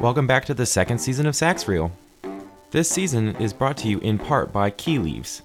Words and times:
Welcome 0.00 0.28
back 0.28 0.44
to 0.44 0.54
the 0.54 0.64
second 0.64 1.00
season 1.00 1.26
of 1.26 1.34
Sax 1.34 1.66
Reel. 1.66 1.90
This 2.70 2.88
season 2.88 3.34
is 3.38 3.52
brought 3.52 3.76
to 3.78 3.88
you 3.88 3.98
in 3.98 4.16
part 4.16 4.52
by 4.52 4.70
Key 4.70 5.00
Leaves. 5.00 5.42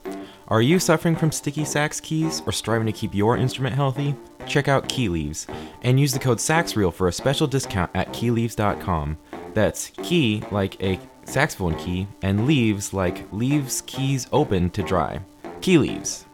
Are 0.48 0.62
you 0.62 0.78
suffering 0.78 1.16
from 1.16 1.32
sticky 1.32 1.66
sax 1.66 2.00
keys 2.00 2.44
or 2.46 2.52
striving 2.52 2.86
to 2.86 2.92
keep 2.92 3.16
your 3.16 3.36
instrument 3.36 3.76
healthy? 3.76 4.16
Check 4.46 4.68
out 4.68 4.88
Key 4.88 5.10
Leaves 5.10 5.48
and 5.82 6.00
use 6.00 6.14
the 6.14 6.20
code 6.20 6.38
SAXREEL 6.38 6.94
for 6.94 7.08
a 7.08 7.12
special 7.12 7.48
discount 7.48 7.90
at 7.96 8.10
keyleaves.com. 8.10 9.18
That's 9.56 9.90
key 10.04 10.44
like 10.52 10.80
a 10.84 11.00
saxophone 11.26 11.76
key 11.80 12.08
and 12.22 12.46
leaves 12.46 12.94
like 12.94 13.26
leaves 13.34 13.82
keys 13.88 14.28
open 14.32 14.70
to 14.70 14.84
dry. 14.84 15.20
Key 15.62 15.80
Leaves. 15.80 16.28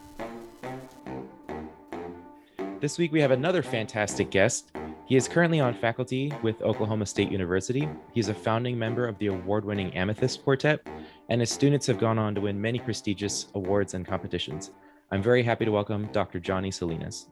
This 2.81 2.97
week 2.97 3.13
we 3.13 3.21
have 3.21 3.31
another 3.31 3.63
fantastic 3.63 4.29
guest. 4.29 4.71
He 5.09 5.15
is 5.15 5.27
currently 5.27 5.59
on 5.59 5.73
faculty 5.73 6.31
with 6.43 6.61
Oklahoma 6.61 7.03
State 7.03 7.31
University. 7.31 7.89
He's 8.13 8.29
a 8.29 8.33
founding 8.33 8.77
member 8.77 9.07
of 9.07 9.17
the 9.17 9.25
award 9.25 9.65
winning 9.65 9.91
Amethyst 9.95 10.43
Quartet, 10.43 10.85
and 11.29 11.41
his 11.41 11.49
students 11.49 11.87
have 11.87 11.97
gone 11.97 12.19
on 12.19 12.35
to 12.35 12.41
win 12.41 12.61
many 12.61 12.77
prestigious 12.77 13.47
awards 13.55 13.95
and 13.95 14.05
competitions. 14.05 14.69
I'm 15.09 15.23
very 15.23 15.41
happy 15.41 15.65
to 15.65 15.71
welcome 15.71 16.09
Dr. 16.11 16.39
Johnny 16.39 16.69
Salinas. 16.69 17.27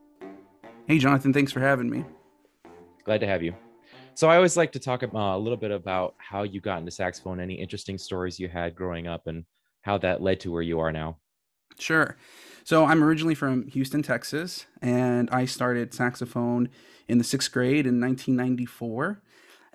Hey, 0.87 0.97
Jonathan, 0.97 1.31
thanks 1.31 1.51
for 1.51 1.59
having 1.59 1.87
me. 1.87 2.03
Glad 3.03 3.19
to 3.19 3.27
have 3.27 3.43
you. 3.43 3.53
So, 4.15 4.27
I 4.27 4.37
always 4.37 4.57
like 4.57 4.71
to 4.71 4.79
talk 4.79 5.03
about, 5.03 5.37
a 5.37 5.37
little 5.37 5.55
bit 5.55 5.69
about 5.69 6.15
how 6.17 6.41
you 6.41 6.59
got 6.59 6.79
into 6.79 6.89
saxophone, 6.89 7.39
any 7.39 7.53
interesting 7.53 7.99
stories 7.99 8.39
you 8.39 8.47
had 8.47 8.73
growing 8.73 9.05
up, 9.05 9.27
and 9.27 9.45
how 9.81 9.99
that 9.99 10.23
led 10.23 10.39
to 10.39 10.51
where 10.51 10.63
you 10.63 10.79
are 10.79 10.91
now. 10.91 11.17
Sure. 11.77 12.17
So 12.67 12.83
I'm 12.83 13.01
originally 13.01 13.33
from 13.33 13.65
Houston, 13.67 14.03
Texas, 14.03 14.65
and 14.81 15.29
I 15.31 15.45
started 15.45 15.93
saxophone 15.93 16.67
in 17.07 17.17
the 17.17 17.23
sixth 17.23 17.49
grade 17.49 17.87
in 17.87 18.01
1994. 18.01 19.21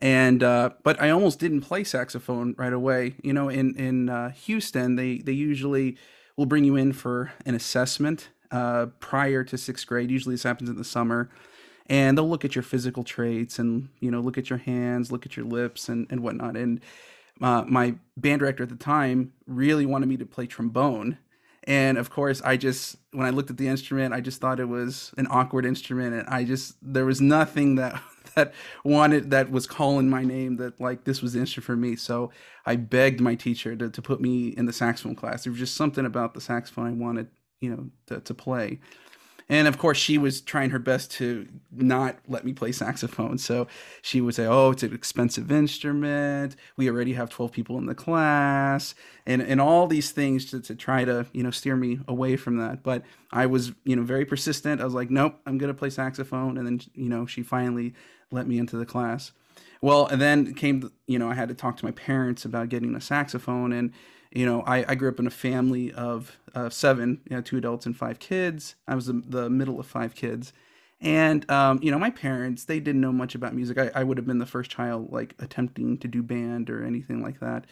And 0.00 0.42
uh, 0.42 0.72
but 0.82 1.00
I 1.00 1.08
almost 1.08 1.38
didn't 1.38 1.62
play 1.62 1.84
saxophone 1.84 2.54
right 2.58 2.72
away. 2.74 3.14
You 3.22 3.32
know, 3.32 3.48
in 3.48 3.74
in 3.76 4.10
uh, 4.10 4.32
Houston, 4.32 4.96
they 4.96 5.20
they 5.20 5.32
usually 5.32 5.96
will 6.36 6.44
bring 6.44 6.64
you 6.64 6.76
in 6.76 6.92
for 6.92 7.32
an 7.46 7.54
assessment 7.54 8.28
uh, 8.50 8.88
prior 9.00 9.42
to 9.42 9.56
sixth 9.56 9.86
grade. 9.86 10.10
Usually, 10.10 10.34
this 10.34 10.42
happens 10.42 10.68
in 10.68 10.76
the 10.76 10.84
summer, 10.84 11.30
and 11.86 12.18
they'll 12.18 12.28
look 12.28 12.44
at 12.44 12.54
your 12.54 12.62
physical 12.62 13.04
traits 13.04 13.58
and 13.58 13.88
you 14.00 14.10
know 14.10 14.20
look 14.20 14.36
at 14.36 14.50
your 14.50 14.58
hands, 14.58 15.10
look 15.10 15.24
at 15.24 15.34
your 15.34 15.46
lips, 15.46 15.88
and 15.88 16.06
and 16.10 16.22
whatnot. 16.22 16.58
And 16.58 16.78
uh, 17.40 17.64
my 17.66 17.94
band 18.18 18.40
director 18.40 18.64
at 18.64 18.68
the 18.68 18.76
time 18.76 19.32
really 19.46 19.86
wanted 19.86 20.10
me 20.10 20.18
to 20.18 20.26
play 20.26 20.46
trombone 20.46 21.16
and 21.64 21.96
of 21.98 22.10
course, 22.10 22.42
I 22.42 22.56
just 22.56 22.96
when 23.12 23.26
I 23.26 23.30
looked 23.30 23.50
at 23.50 23.56
the 23.56 23.68
instrument, 23.68 24.14
I 24.14 24.20
just 24.20 24.40
thought 24.40 24.58
it 24.58 24.68
was 24.68 25.12
an 25.16 25.26
awkward 25.30 25.64
instrument, 25.64 26.14
and 26.14 26.28
I 26.28 26.44
just 26.44 26.76
there 26.82 27.04
was 27.04 27.20
nothing 27.20 27.76
that 27.76 28.00
that 28.34 28.52
wanted 28.84 29.30
that 29.30 29.50
was 29.50 29.66
calling 29.66 30.08
my 30.10 30.24
name 30.24 30.56
that 30.56 30.80
like 30.80 31.04
this 31.04 31.22
was 31.22 31.34
the 31.34 31.40
instrument 31.40 31.66
for 31.66 31.76
me. 31.76 31.96
So 31.96 32.30
I 32.66 32.76
begged 32.76 33.20
my 33.20 33.34
teacher 33.34 33.76
to 33.76 33.90
to 33.90 34.02
put 34.02 34.20
me 34.20 34.48
in 34.48 34.66
the 34.66 34.72
saxophone 34.72 35.14
class. 35.14 35.44
There 35.44 35.52
was 35.52 35.60
just 35.60 35.76
something 35.76 36.04
about 36.04 36.34
the 36.34 36.40
saxophone 36.40 36.86
I 36.86 36.92
wanted, 36.92 37.28
you 37.60 37.70
know, 37.70 37.90
to, 38.06 38.20
to 38.20 38.34
play 38.34 38.80
and 39.48 39.68
of 39.68 39.78
course 39.78 39.98
she 39.98 40.18
was 40.18 40.40
trying 40.40 40.70
her 40.70 40.78
best 40.78 41.10
to 41.12 41.46
not 41.70 42.18
let 42.28 42.44
me 42.44 42.52
play 42.52 42.72
saxophone. 42.72 43.38
So 43.38 43.66
she 44.00 44.20
would 44.20 44.34
say 44.34 44.46
oh 44.46 44.70
it's 44.70 44.82
an 44.82 44.94
expensive 44.94 45.50
instrument. 45.50 46.56
We 46.76 46.88
already 46.88 47.14
have 47.14 47.30
12 47.30 47.52
people 47.52 47.78
in 47.78 47.86
the 47.86 47.94
class. 47.94 48.94
And 49.26 49.42
and 49.42 49.60
all 49.60 49.86
these 49.86 50.10
things 50.10 50.46
to, 50.50 50.60
to 50.60 50.74
try 50.74 51.04
to 51.04 51.26
you 51.32 51.42
know 51.42 51.50
steer 51.50 51.76
me 51.76 52.00
away 52.08 52.36
from 52.36 52.56
that. 52.58 52.82
But 52.82 53.02
i 53.30 53.46
was 53.46 53.72
you 53.84 53.96
know 53.96 54.02
very 54.02 54.24
persistent. 54.24 54.80
I 54.80 54.84
was 54.84 54.94
like 54.94 55.10
nope 55.10 55.38
i'm 55.46 55.58
going 55.58 55.72
to 55.72 55.78
play 55.78 55.90
saxophone. 55.90 56.56
And 56.58 56.66
then 56.66 56.80
you 56.94 57.08
know 57.08 57.26
she 57.26 57.42
finally 57.42 57.94
let 58.30 58.46
me 58.46 58.58
into 58.58 58.76
the 58.76 58.86
class 58.86 59.32
well 59.82 60.06
and 60.06 60.20
then 60.20 60.54
came 60.54 60.90
you 61.06 61.18
know 61.18 61.30
i 61.30 61.34
had 61.34 61.48
to 61.48 61.54
talk 61.54 61.76
to 61.76 61.84
my 61.84 61.90
parents 61.92 62.46
about 62.46 62.70
getting 62.70 62.94
a 62.94 63.00
saxophone 63.00 63.72
and 63.72 63.92
you 64.34 64.46
know, 64.46 64.62
I, 64.62 64.84
I 64.88 64.94
grew 64.94 65.08
up 65.08 65.18
in 65.18 65.26
a 65.26 65.30
family 65.30 65.92
of 65.92 66.38
uh, 66.54 66.70
seven, 66.70 67.20
you 67.28 67.36
know, 67.36 67.42
two 67.42 67.58
adults 67.58 67.86
and 67.86 67.96
five 67.96 68.18
kids. 68.18 68.74
I 68.88 68.94
was 68.94 69.06
the, 69.06 69.22
the 69.26 69.50
middle 69.50 69.78
of 69.78 69.86
five 69.86 70.14
kids. 70.14 70.52
And, 71.00 71.48
um, 71.50 71.80
you 71.82 71.90
know, 71.90 71.98
my 71.98 72.10
parents, 72.10 72.64
they 72.64 72.80
didn't 72.80 73.00
know 73.00 73.12
much 73.12 73.34
about 73.34 73.54
music. 73.54 73.76
I, 73.76 73.90
I 73.94 74.04
would 74.04 74.16
have 74.16 74.26
been 74.26 74.38
the 74.38 74.46
first 74.46 74.70
child, 74.70 75.12
like, 75.12 75.34
attempting 75.38 75.98
to 75.98 76.08
do 76.08 76.22
band 76.22 76.70
or 76.70 76.84
anything 76.84 77.22
like 77.22 77.40
that. 77.40 77.66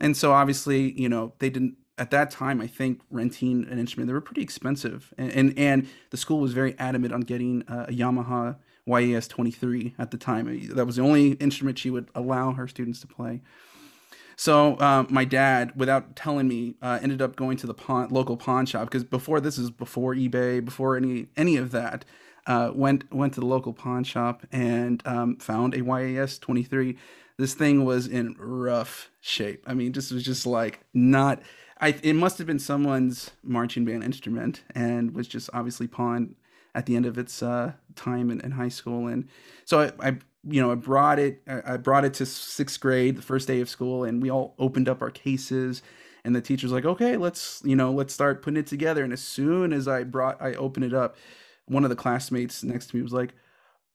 And 0.00 0.16
so 0.16 0.32
obviously, 0.32 0.92
you 1.00 1.08
know, 1.08 1.32
they 1.38 1.50
didn't, 1.50 1.76
at 1.96 2.10
that 2.10 2.30
time, 2.30 2.60
I 2.60 2.66
think 2.66 3.00
renting 3.10 3.66
an 3.70 3.78
instrument, 3.78 4.08
they 4.08 4.12
were 4.12 4.20
pretty 4.20 4.42
expensive. 4.42 5.14
And, 5.16 5.32
and, 5.32 5.58
and 5.58 5.88
the 6.10 6.16
school 6.16 6.40
was 6.40 6.52
very 6.52 6.78
adamant 6.78 7.14
on 7.14 7.22
getting 7.22 7.62
a 7.66 7.86
Yamaha 7.86 8.56
YAS 8.86 9.28
23 9.28 9.94
at 9.98 10.10
the 10.10 10.18
time. 10.18 10.68
That 10.74 10.86
was 10.86 10.96
the 10.96 11.02
only 11.02 11.32
instrument 11.32 11.78
she 11.78 11.90
would 11.90 12.08
allow 12.14 12.52
her 12.52 12.68
students 12.68 13.00
to 13.00 13.06
play. 13.06 13.40
So 14.36 14.78
um, 14.80 15.06
my 15.10 15.24
dad, 15.24 15.72
without 15.76 16.16
telling 16.16 16.48
me, 16.48 16.74
uh, 16.82 16.98
ended 17.00 17.22
up 17.22 17.36
going 17.36 17.56
to 17.58 17.66
the 17.66 17.74
pawn, 17.74 18.08
local 18.10 18.36
pawn 18.36 18.66
shop 18.66 18.86
because 18.86 19.04
before 19.04 19.40
this 19.40 19.58
is 19.58 19.70
before 19.70 20.14
eBay, 20.14 20.64
before 20.64 20.96
any 20.96 21.28
any 21.36 21.56
of 21.56 21.70
that. 21.72 22.04
Uh, 22.46 22.70
went 22.74 23.10
went 23.10 23.32
to 23.32 23.40
the 23.40 23.46
local 23.46 23.72
pawn 23.72 24.04
shop 24.04 24.42
and 24.52 25.02
um, 25.06 25.34
found 25.36 25.72
a 25.72 25.82
YAS 25.82 26.38
23. 26.38 26.94
This 27.38 27.54
thing 27.54 27.86
was 27.86 28.06
in 28.06 28.36
rough 28.38 29.10
shape. 29.22 29.64
I 29.66 29.72
mean, 29.72 29.92
this 29.92 30.10
was 30.10 30.22
just 30.22 30.44
like 30.44 30.80
not. 30.92 31.40
I 31.80 31.96
it 32.02 32.12
must 32.12 32.36
have 32.36 32.46
been 32.46 32.58
someone's 32.58 33.30
marching 33.42 33.86
band 33.86 34.04
instrument 34.04 34.62
and 34.74 35.14
was 35.14 35.26
just 35.26 35.48
obviously 35.54 35.86
pawned 35.86 36.34
at 36.74 36.86
the 36.86 36.96
end 36.96 37.06
of 37.06 37.18
its 37.18 37.42
uh, 37.42 37.72
time 37.94 38.30
in, 38.30 38.40
in, 38.40 38.52
high 38.52 38.68
school. 38.68 39.06
And 39.06 39.28
so 39.64 39.80
I, 39.80 40.08
I 40.08 40.18
you 40.46 40.60
know, 40.60 40.72
I 40.72 40.74
brought 40.74 41.18
it. 41.18 41.42
I 41.46 41.76
brought 41.76 42.04
it 42.04 42.14
to 42.14 42.26
sixth 42.26 42.78
grade, 42.80 43.16
the 43.16 43.22
first 43.22 43.48
day 43.48 43.60
of 43.60 43.68
school, 43.68 44.04
and 44.04 44.22
we 44.22 44.30
all 44.30 44.54
opened 44.58 44.88
up 44.88 45.00
our 45.00 45.10
cases. 45.10 45.82
And 46.24 46.34
the 46.34 46.40
teacher's 46.40 46.72
like, 46.72 46.84
"Okay, 46.84 47.16
let's, 47.16 47.62
you 47.64 47.76
know, 47.76 47.92
let's 47.92 48.12
start 48.12 48.42
putting 48.42 48.58
it 48.58 48.66
together." 48.66 49.04
And 49.04 49.12
as 49.12 49.22
soon 49.22 49.72
as 49.72 49.88
I 49.88 50.04
brought, 50.04 50.40
I 50.42 50.54
opened 50.54 50.84
it 50.84 50.94
up, 50.94 51.16
one 51.66 51.84
of 51.84 51.90
the 51.90 51.96
classmates 51.96 52.62
next 52.62 52.88
to 52.88 52.96
me 52.96 53.02
was 53.02 53.12
like, 53.12 53.34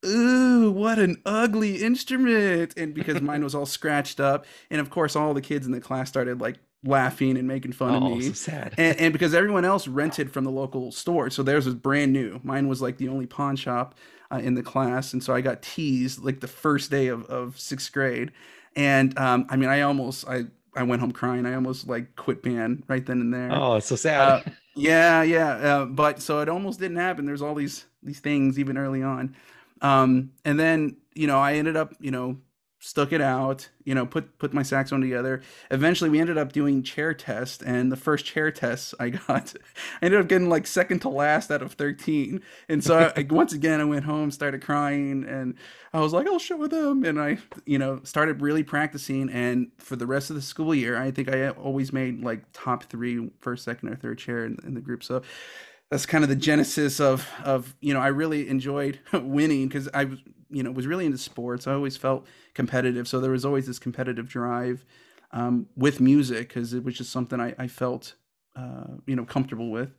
"Ooh, 0.06 0.72
what 0.72 0.98
an 0.98 1.22
ugly 1.26 1.84
instrument!" 1.84 2.74
And 2.78 2.94
because 2.94 3.22
mine 3.22 3.44
was 3.44 3.54
all 3.54 3.66
scratched 3.68 4.20
up, 4.20 4.46
and 4.72 4.82
of 4.82 4.90
course, 4.90 5.16
all 5.16 5.34
the 5.34 5.42
kids 5.42 5.66
in 5.68 5.72
the 5.72 5.82
class 5.82 6.10
started 6.10 6.42
like 6.42 6.58
laughing 6.84 7.38
and 7.38 7.48
making 7.48 7.74
fun 7.74 7.96
oh, 7.96 8.12
of 8.12 8.18
me. 8.18 8.22
So 8.28 8.34
sad. 8.34 8.74
and, 8.78 8.98
and 9.00 9.14
because 9.14 9.34
everyone 9.34 9.66
else 9.66 9.88
rented 9.88 10.32
from 10.32 10.44
the 10.44 10.52
local 10.52 10.92
store, 10.92 11.30
so 11.30 11.44
theirs 11.44 11.66
was 11.66 11.76
brand 11.76 12.14
new. 12.14 12.40
Mine 12.44 12.68
was 12.68 12.82
like 12.82 12.98
the 12.98 13.10
only 13.10 13.26
pawn 13.26 13.56
shop 13.56 13.96
uh, 14.32 14.38
in 14.38 14.54
the 14.54 14.64
class, 14.64 15.14
and 15.14 15.24
so 15.24 15.34
I 15.34 15.42
got 15.42 15.62
teased 15.62 16.24
like 16.24 16.40
the 16.40 16.48
first 16.48 16.92
day 16.92 17.08
of, 17.08 17.26
of 17.26 17.60
sixth 17.60 17.92
grade. 17.92 18.32
And 18.76 19.18
um, 19.18 19.46
I 19.50 19.56
mean, 19.56 19.70
I 19.70 19.82
almost 19.82 20.28
I 20.28 20.46
I 20.76 20.84
went 20.84 21.02
home 21.02 21.12
crying. 21.12 21.46
I 21.46 21.56
almost 21.56 21.88
like 21.88 22.16
quit 22.16 22.42
band 22.42 22.84
right 22.88 23.06
then 23.06 23.22
and 23.22 23.34
there. 23.34 23.50
Oh, 23.52 23.76
it's 23.76 23.88
so 23.88 23.96
sad. 23.96 24.20
Uh, 24.20 24.42
yeah, 24.76 25.24
yeah. 25.24 25.52
Uh, 25.52 25.86
but 25.86 26.22
so 26.22 26.40
it 26.40 26.50
almost 26.50 26.80
didn't 26.80 26.98
happen. 26.98 27.26
There's 27.26 27.42
all 27.42 27.56
these 27.56 27.86
these 28.04 28.20
things 28.20 28.60
even 28.60 28.78
early 28.78 29.04
on. 29.04 29.36
Um, 29.82 30.32
and 30.46 30.60
then 30.60 30.98
you 31.16 31.28
know 31.28 31.40
I 31.40 31.54
ended 31.56 31.76
up 31.76 31.94
you 32.00 32.12
know 32.12 32.38
stuck 32.82 33.12
it 33.12 33.20
out, 33.20 33.68
you 33.84 33.94
know, 33.94 34.06
put 34.06 34.40
put 34.40 34.54
my 34.54 34.64
saxophone 34.64 35.02
together. 35.02 35.42
Eventually, 35.70 36.10
we 36.10 36.20
ended 36.20 36.38
up 36.38 36.54
doing 36.54 36.82
chair 36.82 37.14
test, 37.14 37.62
and 37.62 37.92
the 37.92 37.98
first 37.98 38.26
chair 38.26 38.52
test 38.52 38.94
I 39.00 39.10
got, 39.28 39.54
I 40.02 40.06
ended 40.06 40.22
up 40.22 40.28
getting 40.28 40.50
like 40.50 40.66
second 40.66 41.00
to 41.00 41.10
last 41.10 41.52
out 41.52 41.62
of 41.62 41.74
thirteen. 41.74 42.42
And 42.70 42.84
so 42.84 43.12
I, 43.16 43.28
once 43.30 43.54
again, 43.54 43.82
I 43.82 43.84
went 43.84 44.06
home, 44.06 44.32
started 44.32 44.62
crying, 44.62 45.26
and 45.26 45.56
I 45.94 46.00
was 46.00 46.14
like, 46.14 46.28
I'll 46.28 46.40
show 46.40 46.68
them. 46.68 47.04
And 47.04 47.20
I, 47.20 47.40
you 47.66 47.78
know, 47.78 48.00
started 48.04 48.42
really 48.42 48.64
practicing. 48.64 49.30
And 49.30 49.72
for 49.78 49.96
the 49.96 50.08
rest 50.08 50.30
of 50.30 50.36
the 50.36 50.42
school 50.42 50.74
year, 50.74 50.98
I 51.02 51.12
think 51.12 51.30
I 51.30 51.50
always 51.50 51.92
made 51.92 52.24
like 52.24 52.44
top 52.54 52.84
three, 52.86 53.30
first, 53.42 53.66
second, 53.66 53.90
or 53.90 53.96
third 53.96 54.20
chair 54.20 54.46
in, 54.46 54.58
in 54.64 54.74
the 54.74 54.82
group. 54.82 55.04
So 55.04 55.22
that's 55.90 56.06
kind 56.06 56.24
of 56.24 56.30
the 56.30 56.36
genesis 56.36 57.00
of 57.00 57.28
of 57.44 57.76
you 57.82 57.94
know 57.94 58.00
I 58.00 58.08
really 58.08 58.48
enjoyed 58.48 59.00
winning 59.14 59.68
because 59.68 59.90
I 59.94 60.06
was 60.06 60.20
you 60.50 60.64
know 60.64 60.72
was 60.72 60.88
really 60.88 61.06
into 61.06 61.18
sports. 61.18 61.68
I 61.68 61.74
always 61.74 61.98
felt 61.98 62.26
competitive, 62.54 63.08
so 63.08 63.20
there 63.20 63.32
was 63.32 63.46
always 63.46 63.68
this 63.68 63.80
competitive 63.80 64.28
drive 64.28 64.86
um, 65.32 65.68
with 65.76 66.00
music 66.00 66.50
because 66.50 66.74
it 66.74 66.84
was 66.84 66.96
just 66.96 67.12
something 67.12 67.40
I, 67.40 67.56
I 67.58 67.68
felt 67.68 68.16
uh, 68.56 68.88
you 69.06 69.16
know 69.16 69.26
comfortable 69.26 69.72
with. 69.72 69.94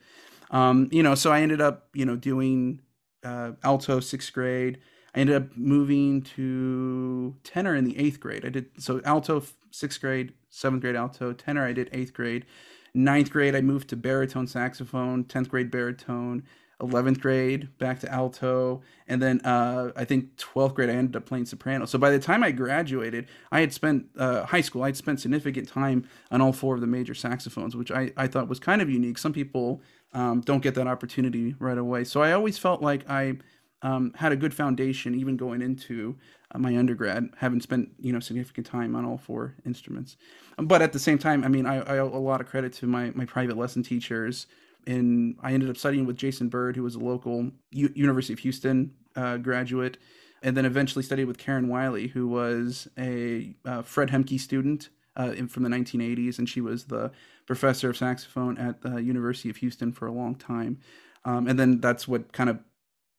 Um, 0.50 0.88
you 0.90 1.02
know, 1.02 1.14
so 1.14 1.32
I 1.32 1.40
ended 1.42 1.60
up 1.60 1.88
you 1.94 2.04
know 2.04 2.16
doing 2.16 2.80
uh, 3.24 3.52
alto 3.62 4.00
sixth 4.00 4.32
grade. 4.32 4.78
I 5.14 5.20
ended 5.20 5.36
up 5.36 5.56
moving 5.56 6.22
to 6.22 7.34
tenor 7.42 7.74
in 7.74 7.84
the 7.84 7.98
eighth 7.98 8.20
grade. 8.20 8.44
I 8.44 8.48
did 8.48 8.66
so 8.78 9.00
alto 9.04 9.42
sixth 9.72 10.00
grade, 10.00 10.34
seventh 10.50 10.82
grade 10.82 10.94
alto, 10.94 11.32
tenor 11.32 11.66
I 11.66 11.72
did 11.72 11.90
eighth 11.92 12.12
grade. 12.14 12.46
Ninth 12.94 13.30
grade 13.30 13.54
I 13.54 13.60
moved 13.60 13.88
to 13.90 13.96
baritone 13.96 14.46
saxophone. 14.46 15.24
Tenth 15.24 15.48
grade 15.48 15.70
baritone. 15.70 16.42
11th 16.80 17.20
grade 17.20 17.68
back 17.78 18.00
to 18.00 18.10
alto 18.10 18.80
and 19.06 19.20
then 19.20 19.40
uh, 19.42 19.90
i 19.96 20.04
think 20.04 20.34
12th 20.36 20.74
grade 20.74 20.88
i 20.90 20.94
ended 20.94 21.14
up 21.14 21.26
playing 21.26 21.44
soprano 21.44 21.84
so 21.84 21.98
by 21.98 22.10
the 22.10 22.18
time 22.18 22.42
i 22.42 22.50
graduated 22.50 23.26
i 23.52 23.60
had 23.60 23.72
spent 23.72 24.06
uh, 24.18 24.44
high 24.44 24.60
school 24.60 24.82
i'd 24.84 24.96
spent 24.96 25.20
significant 25.20 25.68
time 25.68 26.08
on 26.30 26.40
all 26.40 26.52
four 26.52 26.74
of 26.74 26.80
the 26.80 26.86
major 26.86 27.14
saxophones 27.14 27.76
which 27.76 27.90
i, 27.90 28.10
I 28.16 28.26
thought 28.26 28.48
was 28.48 28.58
kind 28.58 28.80
of 28.80 28.88
unique 28.88 29.18
some 29.18 29.32
people 29.32 29.82
um, 30.12 30.40
don't 30.40 30.62
get 30.62 30.74
that 30.74 30.86
opportunity 30.86 31.54
right 31.58 31.78
away 31.78 32.04
so 32.04 32.22
i 32.22 32.32
always 32.32 32.58
felt 32.58 32.82
like 32.82 33.08
i 33.08 33.36
um, 33.82 34.12
had 34.16 34.32
a 34.32 34.36
good 34.36 34.54
foundation 34.54 35.14
even 35.14 35.36
going 35.36 35.62
into 35.62 36.16
uh, 36.54 36.58
my 36.58 36.76
undergrad, 36.76 37.30
having 37.38 37.60
spent 37.60 37.90
you 38.00 38.12
know 38.12 38.20
significant 38.20 38.66
time 38.66 38.94
on 38.94 39.04
all 39.04 39.18
four 39.18 39.54
instruments. 39.64 40.16
But 40.58 40.82
at 40.82 40.92
the 40.92 40.98
same 40.98 41.18
time, 41.18 41.44
I 41.44 41.48
mean, 41.48 41.66
I, 41.66 41.78
I 41.78 41.98
owe 41.98 42.08
a 42.08 42.18
lot 42.18 42.40
of 42.40 42.46
credit 42.46 42.72
to 42.74 42.86
my 42.86 43.12
my 43.14 43.24
private 43.24 43.56
lesson 43.56 43.82
teachers. 43.82 44.46
And 44.86 45.36
I 45.42 45.52
ended 45.52 45.68
up 45.68 45.76
studying 45.76 46.06
with 46.06 46.16
Jason 46.16 46.48
Bird, 46.48 46.74
who 46.74 46.82
was 46.82 46.94
a 46.94 46.98
local 46.98 47.50
U- 47.70 47.92
University 47.94 48.32
of 48.32 48.38
Houston 48.38 48.94
uh, 49.14 49.36
graduate, 49.36 49.98
and 50.42 50.56
then 50.56 50.64
eventually 50.64 51.02
studied 51.02 51.26
with 51.26 51.36
Karen 51.36 51.68
Wiley, 51.68 52.08
who 52.08 52.26
was 52.26 52.88
a 52.98 53.54
uh, 53.66 53.82
Fred 53.82 54.08
Hemke 54.08 54.40
student 54.40 54.88
uh, 55.18 55.34
in, 55.36 55.48
from 55.48 55.64
the 55.64 55.68
1980s, 55.68 56.38
and 56.38 56.48
she 56.48 56.60
was 56.60 56.84
the 56.84 57.10
professor 57.46 57.90
of 57.90 57.96
saxophone 57.96 58.56
at 58.56 58.80
the 58.82 59.02
University 59.02 59.50
of 59.50 59.56
Houston 59.56 59.92
for 59.92 60.06
a 60.06 60.12
long 60.12 60.34
time. 60.34 60.78
Um, 61.24 61.46
and 61.46 61.58
then 61.58 61.80
that's 61.80 62.08
what 62.08 62.32
kind 62.32 62.48
of 62.48 62.58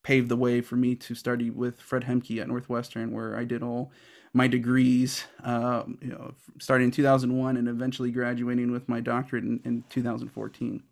paved 0.03 0.29
the 0.29 0.35
way 0.35 0.61
for 0.61 0.75
me 0.75 0.95
to 0.95 1.15
study 1.15 1.49
with 1.49 1.79
Fred 1.79 2.03
Hemke 2.03 2.41
at 2.41 2.47
Northwestern, 2.47 3.11
where 3.11 3.35
I 3.35 3.43
did 3.43 3.61
all 3.61 3.91
my 4.33 4.47
degrees, 4.47 5.25
uh, 5.43 5.83
you 6.01 6.09
know, 6.09 6.33
starting 6.59 6.85
in 6.85 6.91
2001 6.91 7.57
and 7.57 7.67
eventually 7.67 8.11
graduating 8.11 8.71
with 8.71 8.87
my 8.87 8.99
doctorate 8.99 9.43
in, 9.43 9.59
in 9.65 9.83
2014. 9.89 10.83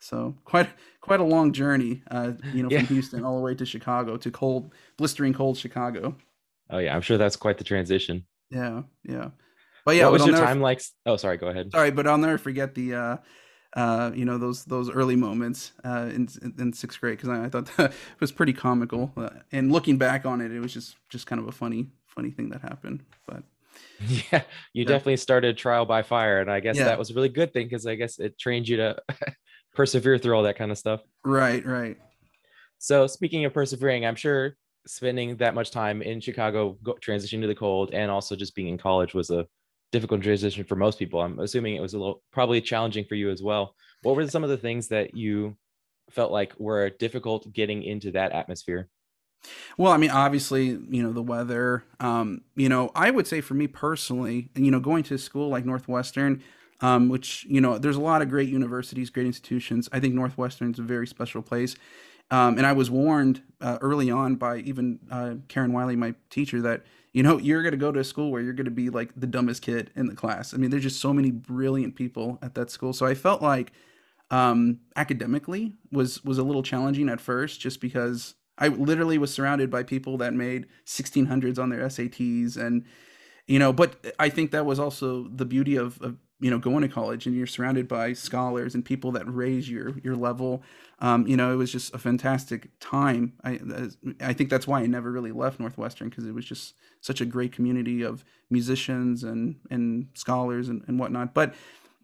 So 0.00 0.34
quite 0.44 0.68
quite 1.00 1.20
a 1.20 1.24
long 1.24 1.52
journey, 1.52 2.02
uh, 2.10 2.32
you 2.52 2.62
know, 2.62 2.68
from 2.68 2.78
yeah. 2.78 2.82
Houston 2.82 3.24
all 3.24 3.36
the 3.36 3.42
way 3.42 3.54
to 3.54 3.66
Chicago 3.66 4.16
to 4.16 4.30
cold, 4.30 4.72
blistering 4.96 5.32
cold 5.32 5.58
Chicago. 5.58 6.16
Oh 6.70 6.78
yeah, 6.78 6.94
I'm 6.94 7.02
sure 7.02 7.18
that's 7.18 7.36
quite 7.36 7.58
the 7.58 7.64
transition. 7.64 8.24
Yeah, 8.50 8.82
yeah. 9.04 9.30
But 9.84 9.96
yeah, 9.96 10.04
what 10.04 10.12
was 10.12 10.26
your 10.26 10.36
time 10.36 10.60
like? 10.60 10.82
Oh, 11.04 11.16
sorry, 11.16 11.36
go 11.36 11.48
ahead. 11.48 11.72
Sorry, 11.72 11.90
but 11.90 12.06
I'll 12.06 12.18
never 12.18 12.38
forget 12.38 12.74
the 12.74 12.94
uh, 12.94 13.16
uh, 13.78 14.10
you 14.12 14.24
know 14.24 14.38
those 14.38 14.64
those 14.64 14.90
early 14.90 15.14
moments 15.14 15.70
uh, 15.84 16.10
in 16.12 16.28
in 16.58 16.72
sixth 16.72 17.00
grade 17.00 17.16
because 17.16 17.28
I, 17.28 17.44
I, 17.44 17.48
thought 17.48 17.66
that 17.76 17.92
was 18.18 18.32
pretty 18.32 18.52
comical. 18.52 19.12
Uh, 19.16 19.30
and 19.52 19.70
looking 19.70 19.96
back 19.96 20.26
on 20.26 20.40
it, 20.40 20.50
it 20.50 20.58
was 20.58 20.74
just 20.74 20.96
just 21.08 21.28
kind 21.28 21.40
of 21.40 21.46
a 21.46 21.52
funny 21.52 21.86
funny 22.06 22.32
thing 22.32 22.48
that 22.48 22.60
happened. 22.60 23.04
But 23.24 23.44
yeah, 24.08 24.42
you 24.72 24.82
yeah. 24.82 24.84
definitely 24.84 25.18
started 25.18 25.56
trial 25.56 25.86
by 25.86 26.02
fire, 26.02 26.40
and 26.40 26.50
I 26.50 26.58
guess 26.58 26.76
yeah. 26.76 26.86
that 26.86 26.98
was 26.98 27.10
a 27.10 27.14
really 27.14 27.28
good 27.28 27.52
thing 27.52 27.66
because 27.66 27.86
I 27.86 27.94
guess 27.94 28.18
it 28.18 28.36
trained 28.36 28.68
you 28.68 28.78
to 28.78 28.96
persevere 29.76 30.18
through 30.18 30.34
all 30.34 30.42
that 30.42 30.58
kind 30.58 30.72
of 30.72 30.78
stuff. 30.78 31.02
Right, 31.24 31.64
right. 31.64 31.96
So 32.78 33.06
speaking 33.06 33.44
of 33.44 33.54
persevering, 33.54 34.04
I'm 34.04 34.16
sure 34.16 34.56
spending 34.88 35.36
that 35.36 35.54
much 35.54 35.70
time 35.70 36.02
in 36.02 36.20
Chicago, 36.20 36.76
go, 36.82 36.96
transitioning 37.00 37.42
to 37.42 37.46
the 37.46 37.54
cold, 37.54 37.90
and 37.92 38.10
also 38.10 38.34
just 38.34 38.56
being 38.56 38.68
in 38.68 38.78
college 38.78 39.14
was 39.14 39.30
a 39.30 39.46
difficult 39.92 40.22
transition 40.22 40.64
for 40.64 40.76
most 40.76 40.98
people. 40.98 41.20
I'm 41.20 41.38
assuming 41.38 41.76
it 41.76 41.80
was 41.80 41.94
a 41.94 41.98
little 41.98 42.22
probably 42.32 42.60
challenging 42.60 43.04
for 43.04 43.14
you 43.14 43.30
as 43.30 43.42
well. 43.42 43.74
What 44.02 44.16
were 44.16 44.26
some 44.28 44.44
of 44.44 44.50
the 44.50 44.56
things 44.56 44.88
that 44.88 45.14
you 45.14 45.56
felt 46.10 46.32
like 46.32 46.52
were 46.58 46.90
difficult 46.90 47.52
getting 47.52 47.82
into 47.82 48.12
that 48.12 48.32
atmosphere? 48.32 48.88
Well, 49.76 49.92
I 49.92 49.96
mean, 49.96 50.10
obviously, 50.10 50.66
you 50.66 51.02
know, 51.02 51.12
the 51.12 51.22
weather. 51.22 51.84
Um, 52.00 52.42
you 52.56 52.68
know, 52.68 52.90
I 52.94 53.10
would 53.10 53.26
say 53.26 53.40
for 53.40 53.54
me 53.54 53.66
personally, 53.66 54.50
you 54.54 54.70
know, 54.70 54.80
going 54.80 55.04
to 55.04 55.14
a 55.14 55.18
school 55.18 55.48
like 55.48 55.64
Northwestern, 55.64 56.42
um, 56.80 57.08
which 57.08 57.44
you 57.48 57.60
know, 57.60 57.78
there's 57.78 57.96
a 57.96 58.00
lot 58.00 58.22
of 58.22 58.28
great 58.28 58.48
universities, 58.48 59.10
great 59.10 59.26
institutions. 59.26 59.88
I 59.92 60.00
think 60.00 60.14
Northwestern 60.14 60.72
is 60.72 60.78
a 60.78 60.82
very 60.82 61.06
special 61.06 61.42
place. 61.42 61.76
Um, 62.30 62.58
and 62.58 62.66
I 62.66 62.72
was 62.72 62.90
warned 62.90 63.42
uh, 63.60 63.78
early 63.80 64.10
on 64.10 64.34
by 64.36 64.58
even 64.58 64.98
uh, 65.10 65.34
Karen 65.48 65.72
Wiley, 65.72 65.96
my 65.96 66.14
teacher, 66.28 66.60
that 66.62 66.82
you 67.12 67.22
know 67.22 67.38
you're 67.38 67.62
going 67.62 67.72
to 67.72 67.78
go 67.78 67.92
to 67.92 68.00
a 68.00 68.04
school 68.04 68.30
where 68.30 68.42
you're 68.42 68.52
going 68.52 68.66
to 68.66 68.70
be 68.70 68.90
like 68.90 69.12
the 69.16 69.26
dumbest 69.26 69.62
kid 69.62 69.90
in 69.96 70.06
the 70.06 70.14
class. 70.14 70.54
I 70.54 70.56
mean, 70.56 70.70
there's 70.70 70.82
just 70.82 71.00
so 71.00 71.12
many 71.12 71.30
brilliant 71.30 71.94
people 71.96 72.38
at 72.42 72.54
that 72.54 72.70
school. 72.70 72.92
So 72.92 73.06
I 73.06 73.14
felt 73.14 73.42
like 73.42 73.72
um, 74.30 74.80
academically 74.96 75.74
was 75.90 76.24
was 76.24 76.38
a 76.38 76.42
little 76.42 76.62
challenging 76.62 77.08
at 77.08 77.20
first, 77.20 77.60
just 77.60 77.80
because 77.80 78.34
I 78.58 78.68
literally 78.68 79.18
was 79.18 79.32
surrounded 79.32 79.70
by 79.70 79.82
people 79.82 80.18
that 80.18 80.34
made 80.34 80.66
1600s 80.86 81.58
on 81.58 81.70
their 81.70 81.86
SATs, 81.86 82.56
and 82.56 82.84
you 83.46 83.58
know. 83.58 83.72
But 83.72 84.14
I 84.18 84.28
think 84.28 84.50
that 84.50 84.66
was 84.66 84.78
also 84.78 85.28
the 85.28 85.46
beauty 85.46 85.76
of, 85.76 86.00
of 86.02 86.16
you 86.40 86.50
know 86.50 86.58
going 86.58 86.82
to 86.82 86.88
college 86.88 87.26
and 87.26 87.36
you're 87.36 87.46
surrounded 87.46 87.88
by 87.88 88.12
scholars 88.12 88.74
and 88.74 88.84
people 88.84 89.12
that 89.12 89.24
raise 89.32 89.68
your 89.68 89.98
your 90.02 90.16
level. 90.16 90.62
Um, 91.00 91.26
you 91.26 91.36
know 91.36 91.52
it 91.52 91.56
was 91.56 91.72
just 91.72 91.94
a 91.94 91.98
fantastic 91.98 92.70
time. 92.80 93.34
I 93.44 93.60
i 94.20 94.32
think 94.32 94.50
that's 94.50 94.66
why 94.66 94.80
i 94.80 94.86
never 94.86 95.10
really 95.10 95.32
left 95.32 95.60
northwestern 95.60 96.08
because 96.08 96.26
it 96.26 96.34
was 96.34 96.44
just 96.44 96.74
such 97.00 97.20
a 97.20 97.24
great 97.24 97.52
community 97.52 98.02
of 98.02 98.24
musicians 98.50 99.24
and 99.24 99.56
and 99.70 100.08
scholars 100.14 100.68
and, 100.68 100.82
and 100.86 100.98
whatnot. 100.98 101.34
But 101.34 101.54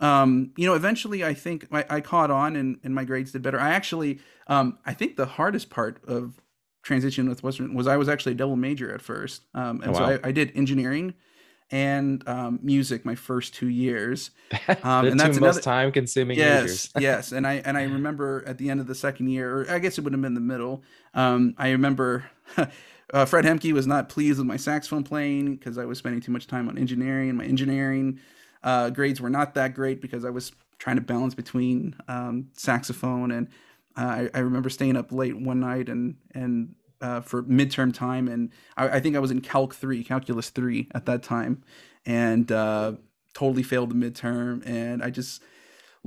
um, 0.01 0.53
you 0.57 0.67
know 0.67 0.75
eventually 0.75 1.25
i 1.25 1.33
think 1.33 1.69
I, 1.71 1.85
I, 1.89 2.01
caught 2.01 2.29
on 2.29 2.57
and, 2.57 2.81
and 2.83 2.93
my 2.95 3.05
grades 3.05 3.31
did 3.31 3.43
better. 3.43 3.61
I 3.61 3.71
actually 3.71 4.19
um, 4.49 4.79
i 4.85 4.93
think 4.93 5.17
the 5.17 5.27
hardest 5.27 5.71
part 5.71 6.03
of 6.05 6.41
transition 6.83 7.29
with 7.29 7.45
western 7.45 7.73
was 7.75 7.87
i 7.87 7.97
was 7.97 8.09
actually 8.09 8.33
a 8.33 8.35
double 8.35 8.57
major 8.57 8.93
at 8.93 9.01
first. 9.01 9.43
Um, 9.55 9.81
and 9.83 9.91
oh, 9.97 10.01
wow. 10.01 10.09
so 10.09 10.21
I, 10.25 10.29
I 10.29 10.33
did 10.33 10.51
engineering 10.57 11.15
and 11.75 12.23
um, 12.29 12.61
music 12.63 13.05
my 13.05 13.17
first 13.17 13.53
two 13.53 13.69
years. 13.69 14.31
Um, 14.83 15.07
and 15.07 15.21
that's 15.21 15.41
most 15.41 15.63
time 15.63 15.93
consuming 15.93 16.39
yes, 16.39 16.91
yes. 16.99 17.33
And 17.33 17.47
I 17.47 17.55
and 17.55 17.77
I 17.77 17.85
remember 17.85 18.45
at 18.47 18.59
the 18.59 18.71
end 18.71 18.81
of 18.81 18.87
the 18.87 18.95
second 18.95 19.29
year, 19.29 19.61
or 19.61 19.71
I 19.71 19.79
guess 19.79 19.99
it 19.99 20.03
would 20.03 20.13
have 20.13 20.23
been 20.23 20.35
the 20.35 20.41
middle. 20.41 20.83
Um, 21.13 21.55
I 21.59 21.71
remember 21.71 22.31
uh, 22.57 23.25
Fred 23.25 23.45
Hemke 23.45 23.73
was 23.73 23.87
not 23.87 24.09
pleased 24.09 24.39
with 24.39 24.47
my 24.47 24.57
saxophone 24.57 25.05
playing 25.05 25.57
because 25.57 25.77
I 25.77 25.85
was 25.85 25.99
spending 25.99 26.21
too 26.21 26.33
much 26.33 26.47
time 26.47 26.69
on 26.69 26.79
engineering. 26.79 27.31
And 27.31 27.39
my 27.39 27.45
engineering 27.45 28.21
uh, 28.63 28.91
grades 28.91 29.21
were 29.21 29.31
not 29.31 29.55
that 29.55 29.75
great 29.75 30.01
because 30.01 30.25
I 30.25 30.31
was 30.31 30.53
trying 30.79 30.97
to 30.97 31.03
balance 31.03 31.35
between 31.35 31.97
um, 32.09 32.49
saxophone 32.53 33.31
and 33.31 33.49
uh, 33.97 34.01
I, 34.01 34.31
I 34.35 34.39
remember 34.41 34.71
staying 34.71 34.97
up 34.97 35.13
late 35.13 35.37
one 35.37 35.61
night 35.61 35.89
and 35.89 36.17
and 36.35 36.75
uh, 37.05 37.21
for 37.21 37.43
midterm 37.43 37.93
time, 37.93 38.29
and 38.29 38.51
I, 38.79 38.89
I, 38.89 39.01
think 39.01 39.15
I 39.15 39.19
was 39.19 39.31
in 39.31 39.43
Calc 39.43 39.75
three, 39.75 40.03
Calculus 40.03 40.49
three 40.49 40.89
at 40.95 41.05
that 41.05 41.23
time, 41.23 41.63
and 42.07 42.51
uh, 42.51 42.93
totally 43.35 43.63
failed 43.63 43.91
the 43.91 43.95
midterm. 43.95 44.67
And 44.67 45.03
I 45.03 45.11
just 45.11 45.43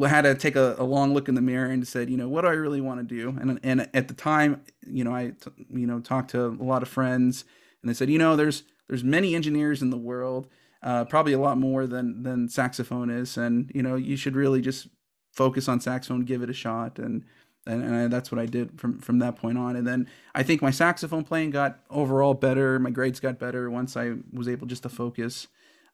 had 0.03 0.23
to 0.23 0.33
take 0.33 0.55
a, 0.55 0.75
a, 0.79 0.83
long 0.83 1.13
look 1.13 1.29
in 1.29 1.35
the 1.35 1.41
mirror 1.41 1.69
and 1.69 1.87
said, 1.87 2.09
you 2.09 2.17
know, 2.17 2.27
what 2.27 2.41
do 2.41 2.47
I 2.47 2.53
really 2.53 2.81
want 2.81 2.99
to 2.99 3.15
do? 3.15 3.37
And 3.39 3.59
and 3.61 3.87
at 3.93 4.07
the 4.07 4.15
time, 4.15 4.63
you 4.87 5.03
know, 5.03 5.13
I 5.13 5.33
you 5.69 5.85
know 5.85 5.99
talked 5.99 6.31
to 6.31 6.45
a 6.45 6.63
lot 6.63 6.81
of 6.81 6.89
friends, 6.89 7.45
and 7.83 7.89
they 7.89 7.93
said, 7.93 8.09
you 8.09 8.17
know, 8.17 8.35
there's 8.35 8.63
there's 8.87 9.03
many 9.03 9.35
engineers 9.35 9.83
in 9.83 9.91
the 9.91 9.97
world, 9.97 10.47
uh, 10.81 11.05
probably 11.05 11.33
a 11.33 11.39
lot 11.39 11.59
more 11.59 11.85
than 11.85 12.23
than 12.23 12.49
saxophone 12.49 13.11
is, 13.11 13.37
and 13.37 13.71
you 13.75 13.83
know, 13.83 13.95
you 13.95 14.17
should 14.17 14.35
really 14.35 14.61
just 14.61 14.87
focus 15.31 15.69
on 15.69 15.79
saxophone, 15.79 16.25
give 16.25 16.41
it 16.41 16.49
a 16.49 16.53
shot, 16.53 16.97
and 16.97 17.23
and, 17.67 17.83
and 17.83 17.95
I, 17.95 18.07
that's 18.07 18.31
what 18.31 18.39
I 18.39 18.45
did 18.45 18.79
from 18.79 18.99
from 18.99 19.19
that 19.19 19.35
point 19.35 19.57
on. 19.57 19.75
And 19.75 19.85
then 19.87 20.07
I 20.33 20.43
think 20.43 20.61
my 20.61 20.71
saxophone 20.71 21.23
playing 21.23 21.51
got 21.51 21.79
overall 21.89 22.33
better. 22.33 22.79
My 22.79 22.89
grades 22.89 23.19
got 23.19 23.39
better 23.39 23.69
once 23.69 23.95
I 23.97 24.13
was 24.31 24.47
able 24.47 24.67
just 24.67 24.83
to 24.83 24.89
focus 24.89 25.47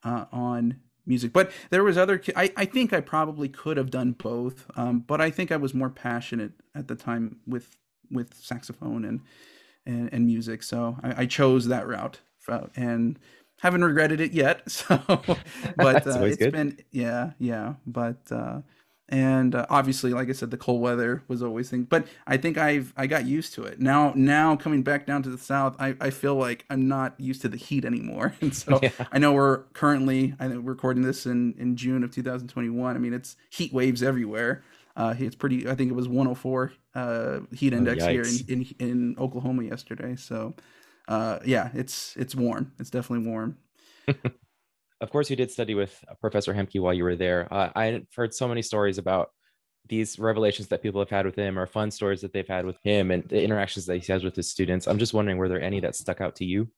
uh, 0.04 0.26
on 0.32 0.80
music. 1.06 1.34
But 1.34 1.52
there 1.70 1.84
was 1.84 1.98
other. 1.98 2.22
I 2.36 2.52
I 2.56 2.66
think 2.66 2.94
I 2.94 3.02
probably 3.02 3.50
could 3.50 3.78
have 3.78 3.92
done 3.92 4.12
both. 4.14 4.66
Um, 4.76 5.00
but 5.00 5.22
I 5.22 5.30
think 5.30 5.52
I 5.52 5.58
was 5.58 5.74
more 5.74 5.90
passionate 5.90 6.52
at 6.76 6.88
the 6.88 6.96
time 6.96 7.38
with 7.48 7.76
with 8.12 8.34
saxophone 8.36 9.06
and 9.06 9.22
and, 9.86 10.14
and 10.14 10.26
music. 10.26 10.64
So 10.64 10.98
I, 11.04 11.24
I 11.24 11.26
chose 11.26 11.68
that 11.68 11.88
route. 11.88 12.20
And 12.76 13.20
haven't 13.64 13.84
regretted 13.84 14.20
it 14.20 14.34
yet. 14.34 14.62
So, 14.70 15.00
but 15.78 16.06
uh, 16.08 16.26
it's 16.26 16.38
good. 16.38 16.52
been 16.52 16.78
yeah, 16.92 17.32
yeah. 17.40 17.76
But 17.88 18.20
uh, 18.30 18.62
and 19.10 19.54
uh, 19.54 19.66
obviously 19.70 20.12
like 20.12 20.30
i 20.30 20.32
said 20.32 20.50
the 20.50 20.58
cold 20.58 20.82
weather 20.82 21.24
was 21.28 21.44
always 21.44 21.70
thing 21.70 21.84
but 21.84 22.08
i 22.26 22.38
think 22.38 22.58
i've 22.58 22.94
i 22.96 23.06
got 23.06 23.26
used 23.26 23.54
to 23.54 23.64
it. 23.64 23.80
Now 23.80 24.14
now 24.16 24.56
coming 24.56 24.82
back 24.82 25.06
down 25.06 25.24
to 25.24 25.30
the 25.30 25.38
south 25.38 25.76
i, 25.80 25.96
I 26.00 26.10
feel 26.10 26.36
like 26.36 26.66
i'm 26.70 26.88
not 26.88 27.20
used 27.20 27.42
to 27.42 27.50
the 27.50 27.58
heat 27.58 27.86
anymore. 27.86 28.34
And 28.42 28.56
so 28.56 28.80
yeah. 28.82 28.92
i 29.12 29.18
know 29.18 29.34
we're 29.34 29.64
currently 29.74 30.36
i 30.40 30.48
we're 30.48 30.60
recording 30.60 31.04
this 31.04 31.26
in 31.26 31.54
in 31.58 31.76
june 31.76 32.04
of 32.04 32.12
2021 32.12 32.96
i 32.96 33.00
mean 33.00 33.14
it's 33.14 33.36
heat 33.50 33.74
waves 33.74 34.02
everywhere. 34.02 34.64
Uh 34.96 35.14
it's 35.18 35.36
pretty 35.36 35.68
i 35.70 35.76
think 35.76 35.92
it 35.92 35.96
was 35.96 36.08
104 36.08 36.74
uh 36.96 37.40
heat 37.54 37.74
oh, 37.74 37.78
index 37.78 38.04
oh, 38.04 38.10
here 38.10 38.24
in, 38.24 38.40
in 38.48 38.76
in 38.80 39.16
oklahoma 39.20 39.64
yesterday. 39.64 40.16
So 40.16 40.56
uh 41.08 41.40
yeah 41.46 41.70
it's 41.74 42.16
it's 42.16 42.36
warm. 42.36 42.72
It's 42.80 42.90
definitely 42.90 43.28
warm 43.28 43.58
of 45.04 45.12
course, 45.12 45.30
you 45.30 45.36
did 45.36 45.52
study 45.52 45.76
with 45.76 46.04
uh, 46.10 46.14
Professor 46.22 46.54
Hemke 46.54 46.80
while 46.80 46.94
you 46.94 47.04
were 47.04 47.18
there. 47.18 47.48
Uh, 47.54 47.70
I've 47.76 48.08
heard 48.16 48.34
so 48.34 48.48
many 48.48 48.62
stories 48.62 48.98
about 48.98 49.32
these 49.90 50.18
revelations 50.18 50.70
that 50.70 50.82
people 50.82 51.02
have 51.02 51.10
had 51.10 51.26
with 51.26 51.36
him 51.36 51.60
or 51.60 51.68
fun 51.68 51.92
stories 51.92 52.22
that 52.22 52.32
they've 52.32 52.48
had 52.48 52.66
with 52.66 52.78
him 52.84 53.12
and 53.12 53.28
the 53.28 53.44
interactions 53.44 53.86
that 53.88 53.98
he 53.98 54.12
has 54.12 54.24
with 54.24 54.36
his 54.36 54.50
students. 54.50 54.88
I'm 54.88 54.98
just 54.98 55.14
wondering, 55.14 55.38
were 55.38 55.50
there 55.50 55.62
any 55.62 55.82
that 55.82 55.98
stuck 55.98 56.22
out 56.22 56.38
to 56.38 56.46
you? 56.46 56.70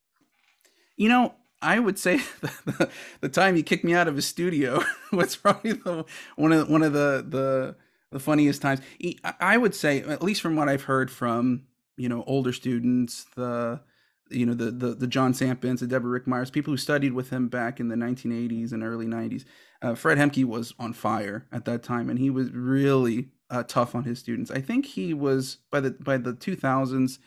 You 0.97 1.09
know, 1.09 1.35
I 1.61 1.77
would 1.77 1.99
say 1.99 2.17
the, 2.41 2.89
the 3.21 3.29
time 3.29 3.55
he 3.55 3.61
kicked 3.61 3.83
me 3.83 3.93
out 3.93 4.07
of 4.07 4.15
his 4.15 4.25
studio 4.25 4.81
was 5.11 5.35
probably 5.35 5.73
the, 5.73 6.05
one 6.35 6.51
of 6.51 6.65
the, 6.65 6.73
one 6.73 6.81
of 6.81 6.93
the 6.93 7.25
the 7.27 7.75
the 8.11 8.19
funniest 8.19 8.61
times. 8.61 8.81
He, 8.97 9.19
I 9.39 9.57
would 9.57 9.75
say, 9.75 10.01
at 10.01 10.23
least 10.23 10.41
from 10.41 10.55
what 10.55 10.69
I've 10.69 10.83
heard 10.83 11.11
from 11.11 11.63
you 11.97 12.09
know 12.09 12.23
older 12.25 12.53
students, 12.53 13.25
the 13.35 13.81
you 14.29 14.45
know 14.45 14.53
the 14.53 14.71
the, 14.71 14.95
the 14.95 15.07
John 15.07 15.33
Sampens, 15.33 15.79
the 15.79 15.87
Debra 15.87 16.19
Richtmeyers, 16.19 16.51
people 16.51 16.73
who 16.73 16.77
studied 16.77 17.13
with 17.13 17.29
him 17.29 17.47
back 17.47 17.79
in 17.79 17.87
the 17.89 17.95
1980s 17.95 18.71
and 18.71 18.83
early 18.83 19.05
90s. 19.07 19.45
Uh, 19.81 19.95
Fred 19.95 20.17
Hemke 20.17 20.45
was 20.45 20.73
on 20.79 20.93
fire 20.93 21.47
at 21.51 21.65
that 21.65 21.83
time, 21.83 22.09
and 22.09 22.19
he 22.19 22.29
was 22.29 22.51
really 22.51 23.29
uh, 23.49 23.63
tough 23.63 23.93
on 23.95 24.03
his 24.03 24.19
students. 24.19 24.51
I 24.51 24.61
think 24.61 24.85
he 24.85 25.13
was 25.13 25.57
by 25.71 25.79
the 25.79 25.91
by 25.91 26.17
the 26.17 26.33
2000s. 26.33 27.19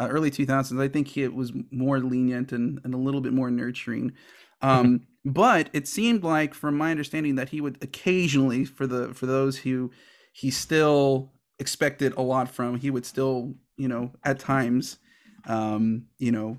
uh, 0.00 0.08
early 0.10 0.30
2000s. 0.30 0.80
I 0.80 0.88
think 0.88 1.16
it 1.16 1.34
was 1.34 1.52
more 1.70 2.00
lenient 2.00 2.52
and, 2.52 2.80
and 2.84 2.94
a 2.94 2.98
little 2.98 3.20
bit 3.20 3.32
more 3.32 3.50
nurturing. 3.50 4.12
Um, 4.62 5.06
but 5.24 5.70
it 5.72 5.88
seemed 5.88 6.22
like, 6.24 6.54
from 6.54 6.76
my 6.76 6.90
understanding, 6.90 7.36
that 7.36 7.50
he 7.50 7.60
would 7.60 7.78
occasionally, 7.82 8.64
for 8.64 8.86
the 8.86 9.14
for 9.14 9.26
those 9.26 9.58
who 9.58 9.90
he 10.32 10.50
still 10.50 11.32
expected 11.58 12.12
a 12.16 12.22
lot 12.22 12.48
from, 12.50 12.76
he 12.78 12.90
would 12.90 13.06
still, 13.06 13.54
you 13.76 13.88
know, 13.88 14.12
at 14.24 14.38
times, 14.38 14.98
um, 15.46 16.06
you 16.18 16.32
know, 16.32 16.58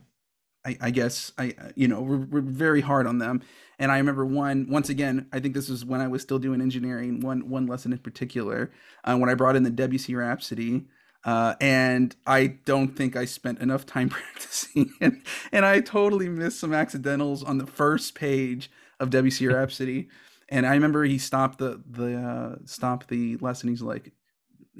I, 0.65 0.77
I, 0.82 0.92
guess 0.92 1.32
I, 1.38 1.54
you 1.75 1.88
know, 1.88 2.01
we're, 2.01 2.18
we're 2.18 2.42
very 2.42 2.82
hard 2.82 3.08
on 3.08 3.20
them. 3.20 3.42
And 3.77 3.92
I 3.92 3.98
remember 3.98 4.25
one, 4.25 4.68
once 4.70 4.89
again, 4.89 5.27
I 5.32 5.39
think 5.39 5.54
this 5.54 5.70
was 5.70 5.86
when 5.86 6.01
I 6.01 6.08
was 6.08 6.22
still 6.22 6.39
doing 6.39 6.62
engineering. 6.62 7.20
One 7.20 7.50
one 7.50 7.68
lesson 7.68 7.92
in 7.92 8.00
particular, 8.00 8.72
uh, 9.04 9.18
when 9.18 9.30
I 9.30 9.36
brought 9.36 9.56
in 9.56 9.63
the 9.63 9.70
Debussy 9.70 10.15
Rhapsody, 10.15 10.86
uh, 11.25 11.56
and 11.60 12.15
I 12.25 12.48
don't 12.65 12.96
think 12.96 13.15
I 13.15 13.25
spent 13.25 13.60
enough 13.60 13.86
time 13.86 14.10
practicing, 14.10 14.94
and, 15.01 15.24
and 15.51 15.65
I 15.65 15.82
totally 15.82 16.30
missed 16.30 16.60
some 16.60 16.74
accidentals 16.74 17.44
on 17.44 17.58
the 17.58 17.68
first 17.68 18.15
page 18.15 18.72
of 19.00 19.10
Debussy 19.10 19.48
Rhapsody. 19.54 20.08
and 20.50 20.65
I 20.65 20.74
remember 20.74 21.04
he 21.04 21.18
stopped 21.18 21.60
the 21.60 21.82
the 21.89 22.18
uh, 22.18 22.56
stopped 22.65 23.10
the 23.10 23.38
lesson. 23.38 23.70
He's 23.70 23.82
like, 23.82 24.13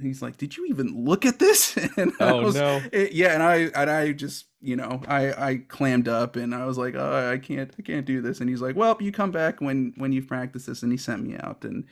he's 0.02 0.22
like, 0.22 0.38
"Did 0.38 0.58
you 0.58 0.66
even 0.68 1.06
look 1.06 1.26
at 1.26 1.40
this?" 1.40 1.78
And 1.98 2.14
oh 2.20 2.44
was, 2.44 2.56
no! 2.56 2.82
It, 2.92 3.14
yeah, 3.14 3.34
and 3.34 3.44
I 3.44 3.56
and 3.80 3.90
I 3.90 4.12
just 4.12 4.46
you 4.62 4.76
know 4.76 5.02
I 5.08 5.50
I 5.50 5.58
clammed 5.68 6.08
up 6.08 6.36
and 6.36 6.54
I 6.54 6.66
was 6.66 6.78
like, 6.78 6.96
"Oh, 6.96 7.32
I 7.32 7.38
can't 7.38 7.74
I 7.78 7.82
can't 7.82 8.06
do 8.06 8.22
this." 8.22 8.42
And 8.42 8.50
he's 8.50 8.62
like, 8.62 8.76
"Well, 8.76 8.98
you 9.00 9.12
come 9.12 9.32
back 9.32 9.62
when 9.62 9.94
when 9.98 10.12
you've 10.12 10.28
practiced 10.28 10.68
this." 10.68 10.84
And 10.84 10.92
he 10.92 10.98
sent 10.98 11.24
me 11.24 11.36
out, 11.38 11.64
and 11.64 11.86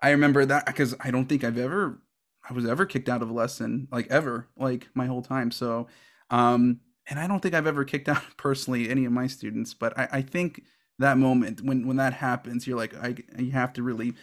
I 0.00 0.10
remember 0.10 0.44
that 0.46 0.66
because 0.66 0.94
I 1.00 1.10
don't 1.10 1.28
think 1.28 1.44
I've 1.44 1.58
ever 1.58 2.00
I 2.48 2.52
was 2.52 2.66
ever 2.66 2.86
kicked 2.86 3.08
out 3.08 3.22
of 3.22 3.30
a 3.30 3.32
lesson, 3.32 3.88
like 3.90 4.08
ever, 4.10 4.48
like 4.56 4.88
my 4.94 5.06
whole 5.06 5.22
time. 5.22 5.50
So, 5.50 5.86
um, 6.30 6.80
and 7.08 7.18
I 7.18 7.26
don't 7.26 7.40
think 7.40 7.54
I've 7.54 7.66
ever 7.66 7.84
kicked 7.84 8.08
out 8.08 8.22
personally 8.36 8.90
any 8.90 9.04
of 9.04 9.12
my 9.12 9.26
students, 9.26 9.74
but 9.74 9.96
I, 9.98 10.08
I 10.12 10.22
think 10.22 10.62
that 10.98 11.18
moment 11.18 11.62
when 11.62 11.86
when 11.86 11.96
that 11.96 12.14
happens, 12.14 12.66
you're 12.66 12.76
like, 12.76 12.94
I 12.94 13.16
you 13.38 13.52
have 13.52 13.72
to 13.74 13.82
really, 13.82 14.14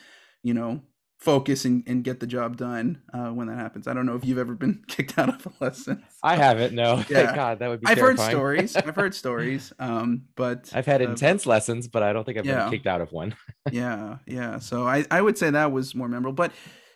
you 0.43 0.53
know, 0.53 0.81
focus 1.19 1.65
and, 1.65 1.83
and 1.85 2.03
get 2.03 2.21
the 2.21 2.25
job 2.25 2.55
done 2.55 3.01
uh, 3.13 3.27
when 3.27 3.47
that 3.47 3.57
happens. 3.57 3.89
I 3.89 3.93
don't 3.93 4.05
know 4.05 4.15
if 4.15 4.23
you've 4.23 4.38
ever 4.38 4.55
been 4.55 4.81
kicked 4.88 5.19
out 5.19 5.29
of 5.29 5.45
a 5.45 5.63
lesson. 5.63 6.03
I 6.23 6.35
haven't. 6.35 6.73
No. 6.73 7.03
Yeah. 7.09 7.35
God, 7.35 7.59
that 7.59 7.69
would 7.69 7.81
be. 7.81 7.88
I've 7.88 7.97
terrifying. 7.97 8.29
heard 8.29 8.69
stories. 8.69 8.75
I've 8.75 8.95
heard 8.95 9.15
stories. 9.23 9.73
Um, 9.79 10.25
but 10.35 10.69
I've 10.73 10.85
had 10.85 11.01
uh, 11.01 11.09
intense 11.09 11.45
lessons, 11.45 11.88
but 11.88 12.03
I 12.03 12.13
don't 12.13 12.23
think 12.23 12.38
I've 12.38 12.45
yeah. 12.45 12.63
been 12.63 12.71
kicked 12.71 12.88
out 12.88 13.01
of 13.01 13.11
one. 13.11 13.35
yeah, 13.71 14.17
yeah. 14.27 14.59
So 14.59 14.88
I 14.88 15.05
I 15.09 15.21
would 15.21 15.38
say 15.38 15.49
that 15.49 15.71
was 15.71 15.95
more 15.95 16.07
memorable, 16.07 16.35
but 16.35 16.51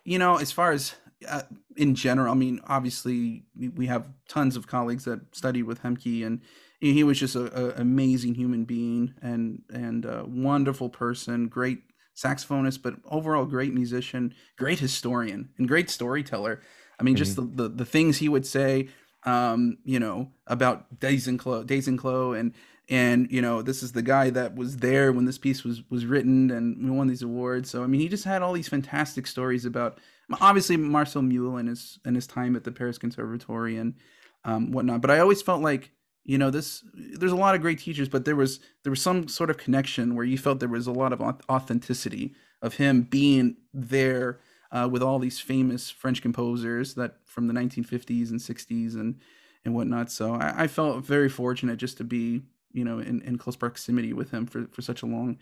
you 0.06 0.20
know, 0.20 0.38
as 0.38 0.52
far 0.52 0.72
as 0.72 0.94
uh, 1.28 1.42
in 1.76 1.96
general, 1.96 2.32
I 2.32 2.36
mean, 2.36 2.62
obviously 2.68 3.44
we 3.56 3.88
have 3.88 4.08
tons 4.30 4.56
of 4.56 4.68
colleagues 4.68 5.06
that 5.06 5.36
studied 5.36 5.64
with 5.64 5.82
Hemke, 5.82 6.26
and 6.26 6.42
he 6.80 7.04
was 7.04 7.20
just 7.20 7.36
an 7.36 7.74
amazing 7.76 8.36
human 8.36 8.66
being 8.66 9.16
and 9.22 9.64
and 9.74 10.06
a 10.06 10.26
wonderful 10.28 10.90
person, 10.90 11.48
great 11.48 11.80
saxophonist, 12.16 12.82
but 12.82 12.96
overall 13.06 13.46
great 13.46 13.74
musician, 13.74 14.34
great 14.58 14.80
historian, 14.80 15.50
and 15.58 15.68
great 15.68 15.90
storyteller. 15.90 16.62
I 17.00 17.04
mean, 17.04 17.16
mm-hmm. 17.16 17.20
just 17.20 17.36
the, 17.36 17.42
the, 17.42 17.70
the 17.70 17.86
things 17.86 18.18
he 18.18 18.30
would 18.30 18.46
say, 18.46 18.90
um, 19.24 19.78
you 19.84 20.00
know, 20.00 20.32
about 20.48 21.00
Desenclos, 21.00 21.66
Days 21.66 21.88
and 21.88 21.98
Clo, 21.98 22.34
and 22.34 22.54
and 22.90 23.32
you 23.32 23.42
know, 23.42 23.62
this 23.62 23.82
is 23.82 23.94
the 23.94 24.02
guy 24.02 24.30
that 24.30 24.56
was 24.56 24.78
there 24.78 25.12
when 25.12 25.26
this 25.26 25.38
piece 25.38 25.64
was 25.64 25.82
was 25.90 26.06
written, 26.06 26.52
and 26.52 26.84
we 26.84 26.92
won 26.92 27.08
these 27.08 27.22
awards. 27.22 27.70
So 27.70 27.84
I 27.84 27.88
mean, 27.88 28.02
he 28.02 28.10
just 28.10 28.26
had 28.26 28.42
all 28.42 28.54
these 28.54 28.68
fantastic 28.68 29.26
stories 29.28 29.66
about 29.66 30.00
obviously 30.42 30.78
Marcel 30.78 31.22
Mule 31.22 31.58
and 31.58 31.70
his 31.70 32.00
and 32.06 32.16
his 32.16 32.28
time 32.28 32.56
at 32.56 32.64
the 32.64 32.72
Paris 32.72 32.98
Conservatory 32.98 33.78
and 33.78 33.96
um, 34.44 34.72
whatnot. 34.72 35.02
But 35.02 35.12
I 35.12 35.20
always 35.20 35.42
felt 35.42 35.62
like 35.62 35.92
you 36.26 36.38
know 36.38 36.50
this 36.50 36.84
there's 36.94 37.32
a 37.32 37.38
lot 37.38 37.56
of 37.56 37.62
great 37.62 37.80
teachers 37.80 38.08
but 38.08 38.26
there 38.26 38.36
was 38.36 38.60
there 38.84 38.92
was 38.92 39.02
some 39.02 39.28
sort 39.28 39.50
of 39.50 39.58
connection 39.58 40.16
where 40.16 40.26
you 40.26 40.38
felt 40.38 40.60
there 40.60 40.70
was 40.70 40.88
a 40.88 40.92
lot 40.92 41.12
of 41.14 41.22
authenticity 41.50 42.34
of 42.62 42.76
him 42.76 43.02
being 43.02 43.58
there 43.74 44.40
uh, 44.72 44.88
with 44.92 45.04
all 45.04 45.20
these 45.20 45.40
famous 45.40 45.90
french 45.90 46.22
composers 46.22 46.96
that 46.96 47.18
from 47.26 47.48
the 47.48 47.54
1950s 47.54 48.32
and 48.32 48.40
60s 48.40 48.96
and 48.96 49.20
and 49.66 49.74
whatnot. 49.74 50.12
So 50.12 50.34
i, 50.34 50.64
I 50.64 50.68
felt 50.68 51.06
very 51.06 51.30
fortunate 51.30 51.78
just 51.78 51.98
to 51.98 52.04
be 52.04 52.42
you 52.72 52.84
know 52.84 53.00
in, 53.00 53.22
in 53.22 53.38
close 53.38 53.56
proximity 53.56 54.14
with 54.14 54.32
him 54.32 54.46
for, 54.46 54.68
for 54.72 54.82
such 54.82 55.04
a 55.04 55.06
long 55.06 55.38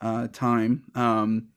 uh, 0.00 0.28
time. 0.32 0.84
Um, 0.94 1.48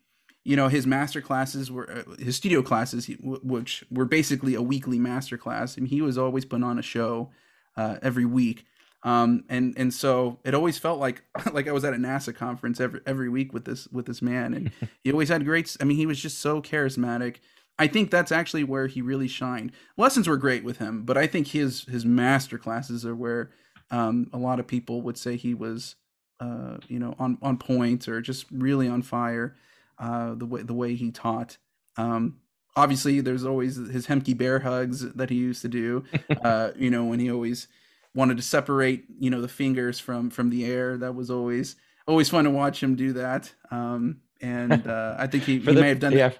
you 0.43 0.55
know 0.55 0.67
his 0.67 0.85
master 0.85 1.21
classes 1.21 1.71
were 1.71 1.89
uh, 1.89 2.15
his 2.19 2.35
studio 2.35 2.61
classes 2.61 3.09
which 3.19 3.83
were 3.89 4.05
basically 4.05 4.53
a 4.53 4.61
weekly 4.61 4.99
master 4.99 5.37
class 5.37 5.75
and 5.75 5.87
he 5.87 6.01
was 6.01 6.17
always 6.17 6.45
putting 6.45 6.63
on 6.63 6.77
a 6.77 6.83
show 6.83 7.31
uh, 7.77 7.97
every 8.01 8.25
week. 8.25 8.65
Um, 9.03 9.43
and 9.49 9.75
and 9.77 9.93
so 9.93 10.39
it 10.43 10.55
always 10.55 10.77
felt 10.79 10.99
like 10.99 11.23
like 11.53 11.67
I 11.67 11.71
was 11.71 11.85
at 11.85 11.93
a 11.93 11.97
NASA 11.97 12.35
conference 12.35 12.79
every 12.79 13.01
every 13.05 13.29
week 13.29 13.53
with 13.53 13.65
this 13.65 13.87
with 13.89 14.07
this 14.07 14.21
man, 14.21 14.53
and 14.53 14.71
he 15.03 15.11
always 15.11 15.29
had 15.29 15.45
great. 15.45 15.77
I 15.79 15.83
mean, 15.83 15.97
he 15.97 16.07
was 16.07 16.19
just 16.19 16.39
so 16.39 16.61
charismatic. 16.61 17.37
I 17.77 17.87
think 17.87 18.09
that's 18.09 18.31
actually 18.31 18.63
where 18.63 18.87
he 18.87 19.01
really 19.01 19.27
shined. 19.27 19.73
Lessons 19.97 20.27
were 20.27 20.37
great 20.37 20.63
with 20.63 20.77
him, 20.77 21.03
but 21.03 21.17
I 21.17 21.27
think 21.27 21.47
his 21.47 21.83
his 21.83 22.05
master 22.05 22.57
classes 22.57 23.05
are 23.05 23.15
where 23.15 23.51
um, 23.91 24.27
a 24.33 24.37
lot 24.37 24.59
of 24.59 24.65
people 24.65 25.01
would 25.03 25.17
say 25.17 25.35
he 25.35 25.53
was, 25.53 25.95
uh, 26.39 26.77
you 26.87 26.97
know, 26.97 27.15
on 27.19 27.37
on 27.43 27.57
point 27.57 28.07
or 28.07 28.21
just 28.21 28.47
really 28.49 28.87
on 28.87 29.01
fire. 29.01 29.55
Uh, 29.99 30.35
the 30.35 30.45
way 30.45 30.61
the 30.63 30.73
way 30.73 30.95
he 30.95 31.11
taught. 31.11 31.57
Um, 31.97 32.37
obviously 32.75 33.21
there's 33.21 33.45
always 33.45 33.75
his 33.75 34.07
Hemke 34.07 34.37
bear 34.37 34.59
hugs 34.59 35.11
that 35.13 35.29
he 35.29 35.35
used 35.35 35.61
to 35.61 35.67
do. 35.67 36.03
uh, 36.43 36.71
you 36.75 36.89
know, 36.89 37.05
when 37.05 37.19
he 37.19 37.31
always 37.31 37.67
wanted 38.13 38.37
to 38.37 38.43
separate, 38.43 39.05
you 39.19 39.29
know, 39.29 39.41
the 39.41 39.47
fingers 39.47 39.99
from 39.99 40.29
from 40.29 40.49
the 40.49 40.65
air. 40.65 40.97
That 40.97 41.15
was 41.15 41.29
always 41.29 41.75
always 42.07 42.29
fun 42.29 42.45
to 42.45 42.51
watch 42.51 42.81
him 42.81 42.95
do 42.95 43.13
that. 43.13 43.51
Um, 43.71 44.21
and 44.41 44.87
uh, 44.87 45.15
I 45.17 45.27
think 45.27 45.43
he, 45.43 45.53
he 45.59 45.65
the, 45.65 45.73
may 45.73 45.89
have 45.89 45.99
done 45.99 46.13
yeah. 46.13 46.31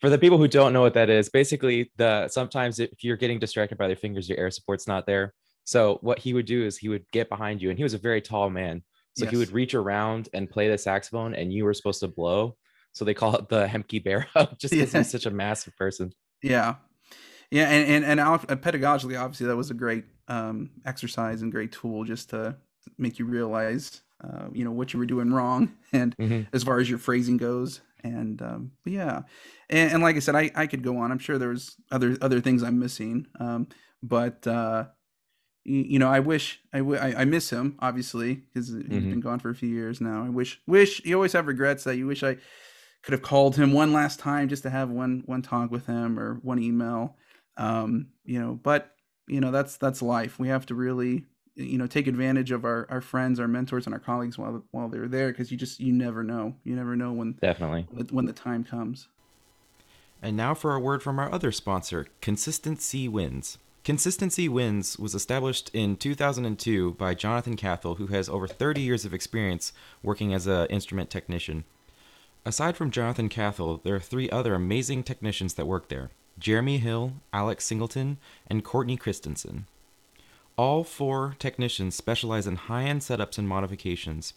For 0.00 0.08
the 0.08 0.18
people 0.18 0.38
who 0.38 0.48
don't 0.48 0.72
know 0.72 0.80
what 0.80 0.94
that 0.94 1.10
is, 1.10 1.28
basically 1.28 1.90
the 1.96 2.28
sometimes 2.28 2.78
if 2.78 3.04
you're 3.04 3.18
getting 3.18 3.38
distracted 3.38 3.76
by 3.76 3.86
your 3.86 3.96
fingers, 3.96 4.28
your 4.28 4.38
air 4.38 4.50
support's 4.50 4.88
not 4.88 5.06
there. 5.06 5.34
So 5.64 5.98
what 6.00 6.18
he 6.18 6.32
would 6.32 6.46
do 6.46 6.64
is 6.64 6.78
he 6.78 6.88
would 6.88 7.04
get 7.12 7.28
behind 7.28 7.60
you, 7.60 7.68
and 7.68 7.78
he 7.78 7.82
was 7.82 7.92
a 7.94 7.98
very 7.98 8.22
tall 8.22 8.48
man. 8.48 8.82
So 9.18 9.24
yes. 9.24 9.32
he 9.32 9.36
would 9.36 9.52
reach 9.52 9.74
around 9.74 10.30
and 10.32 10.48
play 10.48 10.68
the 10.68 10.78
saxophone, 10.78 11.34
and 11.34 11.52
you 11.52 11.64
were 11.64 11.74
supposed 11.74 12.00
to 12.00 12.08
blow 12.08 12.56
so 12.92 13.04
they 13.04 13.14
call 13.14 13.36
it 13.36 13.48
the 13.48 13.66
Hemke 13.66 14.02
Bear 14.02 14.28
Hug 14.34 14.50
just 14.58 14.72
because 14.72 14.92
yeah. 14.92 15.00
he's 15.00 15.10
such 15.10 15.26
a 15.26 15.30
massive 15.30 15.76
person. 15.76 16.12
Yeah, 16.42 16.76
yeah, 17.50 17.68
and 17.68 18.04
and 18.04 18.04
and 18.04 18.20
uh, 18.20 18.38
pedagogically, 18.56 19.20
obviously, 19.20 19.46
that 19.46 19.56
was 19.56 19.70
a 19.70 19.74
great 19.74 20.04
um, 20.28 20.70
exercise 20.84 21.42
and 21.42 21.50
great 21.50 21.72
tool 21.72 22.04
just 22.04 22.30
to 22.30 22.56
make 22.96 23.18
you 23.18 23.24
realize, 23.24 24.00
uh, 24.22 24.46
you 24.52 24.64
know, 24.64 24.70
what 24.70 24.92
you 24.92 24.98
were 24.98 25.06
doing 25.06 25.32
wrong, 25.32 25.72
and 25.92 26.16
mm-hmm. 26.16 26.42
as 26.52 26.62
far 26.62 26.78
as 26.78 26.88
your 26.88 26.98
phrasing 26.98 27.36
goes, 27.36 27.80
and 28.04 28.40
um, 28.40 28.72
yeah, 28.84 29.22
and, 29.68 29.92
and, 29.92 30.02
like 30.02 30.16
I 30.16 30.20
said, 30.20 30.36
I, 30.36 30.50
I 30.54 30.66
could 30.66 30.82
go 30.82 30.98
on. 30.98 31.10
I'm 31.10 31.18
sure 31.18 31.38
there's 31.38 31.76
other 31.90 32.16
other 32.20 32.40
things 32.40 32.62
I'm 32.62 32.78
missing, 32.78 33.26
um, 33.40 33.66
but 34.02 34.46
uh, 34.46 34.84
you, 35.64 35.82
you, 35.82 35.98
know, 35.98 36.08
I 36.08 36.20
wish 36.20 36.60
I, 36.72 36.78
w- 36.78 37.00
I, 37.00 37.22
I 37.22 37.24
miss 37.24 37.50
him 37.50 37.76
obviously 37.80 38.34
because 38.34 38.68
he's 38.68 38.76
mm-hmm. 38.76 39.10
been 39.10 39.20
gone 39.20 39.40
for 39.40 39.50
a 39.50 39.54
few 39.54 39.68
years 39.68 40.00
now. 40.00 40.24
I 40.24 40.28
wish 40.28 40.60
wish 40.66 41.04
you 41.04 41.16
always 41.16 41.32
have 41.32 41.46
regrets 41.46 41.84
that 41.84 41.96
you 41.96 42.06
wish 42.06 42.22
I 42.22 42.36
could 43.02 43.12
have 43.12 43.22
called 43.22 43.56
him 43.56 43.72
one 43.72 43.92
last 43.92 44.18
time 44.18 44.48
just 44.48 44.62
to 44.64 44.70
have 44.70 44.90
one 44.90 45.22
one 45.26 45.42
talk 45.42 45.70
with 45.70 45.86
him 45.86 46.18
or 46.18 46.34
one 46.42 46.62
email. 46.62 47.16
Um, 47.56 48.08
you 48.24 48.40
know 48.40 48.58
but 48.62 48.94
you 49.26 49.40
know 49.40 49.50
that's 49.50 49.76
that's 49.76 50.02
life. 50.02 50.38
We 50.38 50.48
have 50.48 50.66
to 50.66 50.74
really 50.74 51.24
you 51.54 51.78
know 51.78 51.86
take 51.86 52.06
advantage 52.06 52.50
of 52.50 52.64
our, 52.64 52.86
our 52.90 53.00
friends 53.00 53.38
our 53.40 53.48
mentors 53.48 53.86
and 53.86 53.94
our 53.94 54.00
colleagues 54.00 54.38
while 54.38 54.64
while 54.70 54.88
they're 54.88 55.08
there 55.08 55.30
because 55.30 55.50
you 55.50 55.56
just 55.56 55.80
you 55.80 55.92
never 55.92 56.22
know. 56.22 56.54
You 56.64 56.76
never 56.76 56.96
know 56.96 57.12
when 57.12 57.32
definitely. 57.40 57.86
when 58.10 58.26
the 58.26 58.32
time 58.32 58.64
comes. 58.64 59.08
And 60.22 60.36
now 60.36 60.52
for 60.52 60.74
a 60.74 60.80
word 60.80 61.02
from 61.02 61.18
our 61.18 61.32
other 61.32 61.52
sponsor 61.52 62.06
consistency 62.20 63.08
wins. 63.08 63.58
Consistency 63.82 64.46
Wins 64.46 64.98
was 64.98 65.14
established 65.14 65.70
in 65.72 65.96
2002 65.96 66.92
by 66.92 67.14
Jonathan 67.14 67.56
Cathell, 67.56 67.96
who 67.96 68.08
has 68.08 68.28
over 68.28 68.46
30 68.46 68.82
years 68.82 69.06
of 69.06 69.14
experience 69.14 69.72
working 70.02 70.34
as 70.34 70.46
an 70.46 70.66
instrument 70.66 71.08
technician. 71.08 71.64
Aside 72.44 72.76
from 72.76 72.90
Jonathan 72.90 73.28
Cathell, 73.28 73.82
there 73.82 73.94
are 73.94 74.00
three 74.00 74.30
other 74.30 74.54
amazing 74.54 75.02
technicians 75.02 75.54
that 75.54 75.66
work 75.66 75.88
there 75.88 76.10
Jeremy 76.38 76.78
Hill, 76.78 77.14
Alex 77.34 77.66
Singleton, 77.66 78.16
and 78.46 78.64
Courtney 78.64 78.96
Christensen. 78.96 79.66
All 80.56 80.82
four 80.82 81.36
technicians 81.38 81.94
specialize 81.94 82.46
in 82.46 82.56
high 82.56 82.84
end 82.84 83.02
setups 83.02 83.36
and 83.36 83.46
modifications. 83.46 84.32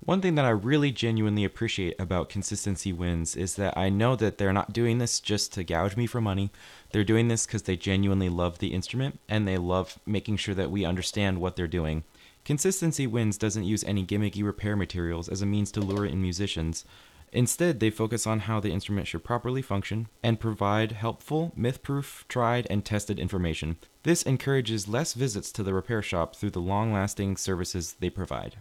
One 0.00 0.20
thing 0.20 0.34
that 0.34 0.44
I 0.44 0.50
really 0.50 0.92
genuinely 0.92 1.44
appreciate 1.44 1.94
about 1.98 2.28
Consistency 2.28 2.92
Wins 2.92 3.34
is 3.34 3.56
that 3.56 3.76
I 3.76 3.88
know 3.88 4.14
that 4.16 4.38
they're 4.38 4.52
not 4.52 4.72
doing 4.72 4.98
this 4.98 5.20
just 5.20 5.52
to 5.54 5.64
gouge 5.64 5.96
me 5.96 6.06
for 6.06 6.20
money. 6.20 6.50
They're 6.90 7.04
doing 7.04 7.28
this 7.28 7.46
because 7.46 7.62
they 7.62 7.76
genuinely 7.76 8.28
love 8.28 8.58
the 8.58 8.74
instrument 8.74 9.18
and 9.28 9.46
they 9.48 9.56
love 9.56 9.98
making 10.06 10.36
sure 10.36 10.54
that 10.54 10.70
we 10.70 10.84
understand 10.84 11.40
what 11.40 11.56
they're 11.56 11.66
doing. 11.66 12.04
Consistency 12.44 13.06
Wins 13.06 13.38
doesn't 13.38 13.64
use 13.64 13.82
any 13.84 14.04
gimmicky 14.04 14.44
repair 14.44 14.76
materials 14.76 15.28
as 15.28 15.42
a 15.42 15.46
means 15.46 15.72
to 15.72 15.80
lure 15.80 16.06
in 16.06 16.22
musicians, 16.22 16.84
Instead, 17.32 17.80
they 17.80 17.90
focus 17.90 18.26
on 18.26 18.40
how 18.40 18.60
the 18.60 18.70
instrument 18.70 19.06
should 19.06 19.24
properly 19.24 19.62
function 19.62 20.08
and 20.22 20.40
provide 20.40 20.92
helpful, 20.92 21.52
myth 21.56 21.82
proof, 21.82 22.24
tried, 22.28 22.66
and 22.70 22.84
tested 22.84 23.18
information. 23.18 23.76
This 24.04 24.22
encourages 24.22 24.88
less 24.88 25.14
visits 25.14 25.50
to 25.52 25.62
the 25.62 25.74
repair 25.74 26.02
shop 26.02 26.36
through 26.36 26.50
the 26.50 26.60
long 26.60 26.92
lasting 26.92 27.36
services 27.36 27.96
they 28.00 28.10
provide. 28.10 28.56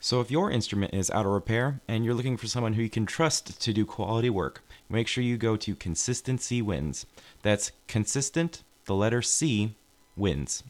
So, 0.00 0.20
if 0.20 0.30
your 0.30 0.50
instrument 0.50 0.94
is 0.94 1.10
out 1.10 1.26
of 1.26 1.32
repair 1.32 1.80
and 1.88 2.04
you're 2.04 2.14
looking 2.14 2.36
for 2.36 2.46
someone 2.46 2.74
who 2.74 2.82
you 2.82 2.90
can 2.90 3.04
trust 3.04 3.60
to 3.60 3.72
do 3.72 3.84
quality 3.84 4.30
work, 4.30 4.62
make 4.88 5.08
sure 5.08 5.24
you 5.24 5.36
go 5.36 5.56
to 5.56 5.74
Consistency 5.74 6.62
Wins. 6.62 7.04
That's 7.42 7.72
consistent, 7.88 8.62
the 8.84 8.94
letter 8.94 9.22
C, 9.22 9.74
wins. 10.16 10.62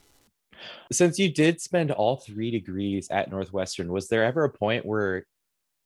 Since 0.90 1.18
you 1.18 1.30
did 1.30 1.60
spend 1.60 1.90
all 1.90 2.16
three 2.16 2.50
degrees 2.50 3.08
at 3.10 3.30
Northwestern, 3.30 3.92
was 3.92 4.08
there 4.08 4.24
ever 4.24 4.44
a 4.44 4.50
point 4.50 4.86
where 4.86 5.24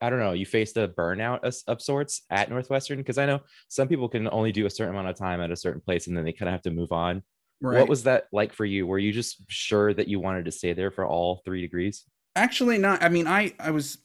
I 0.02 0.10
don't 0.10 0.18
know, 0.18 0.32
you 0.32 0.44
faced 0.44 0.76
a 0.76 0.88
burnout 0.88 1.40
of, 1.66 1.80
sorts 1.80 2.22
at 2.28 2.50
Northwestern? 2.50 2.98
Because 2.98 3.18
I 3.18 3.26
know 3.26 3.40
some 3.68 3.88
people 3.88 4.08
can 4.08 4.28
only 4.28 4.50
do 4.52 4.66
a 4.66 4.70
certain 4.70 4.94
amount 4.94 5.08
of 5.08 5.16
time 5.16 5.40
at 5.40 5.50
a 5.50 5.56
certain 5.56 5.80
place 5.80 6.08
and 6.08 6.16
then 6.16 6.24
they 6.24 6.32
kind 6.32 6.48
of 6.48 6.52
have 6.52 6.62
to 6.62 6.70
move 6.70 6.92
on. 6.92 7.22
Right. 7.60 7.78
What 7.78 7.88
was 7.88 8.02
that 8.02 8.24
like 8.32 8.52
for 8.52 8.64
you? 8.64 8.86
Were 8.86 8.98
you 8.98 9.12
just 9.12 9.44
sure 9.48 9.94
that 9.94 10.08
you 10.08 10.18
wanted 10.18 10.46
to 10.46 10.50
stay 10.52 10.72
there 10.72 10.90
for 10.90 11.06
all 11.06 11.40
three 11.44 11.60
degrees? 11.60 12.04
Actually, 12.34 12.78
not. 12.78 13.02
I 13.02 13.08
mean, 13.08 13.28
I 13.28 13.54
I 13.60 13.70
was 13.70 13.98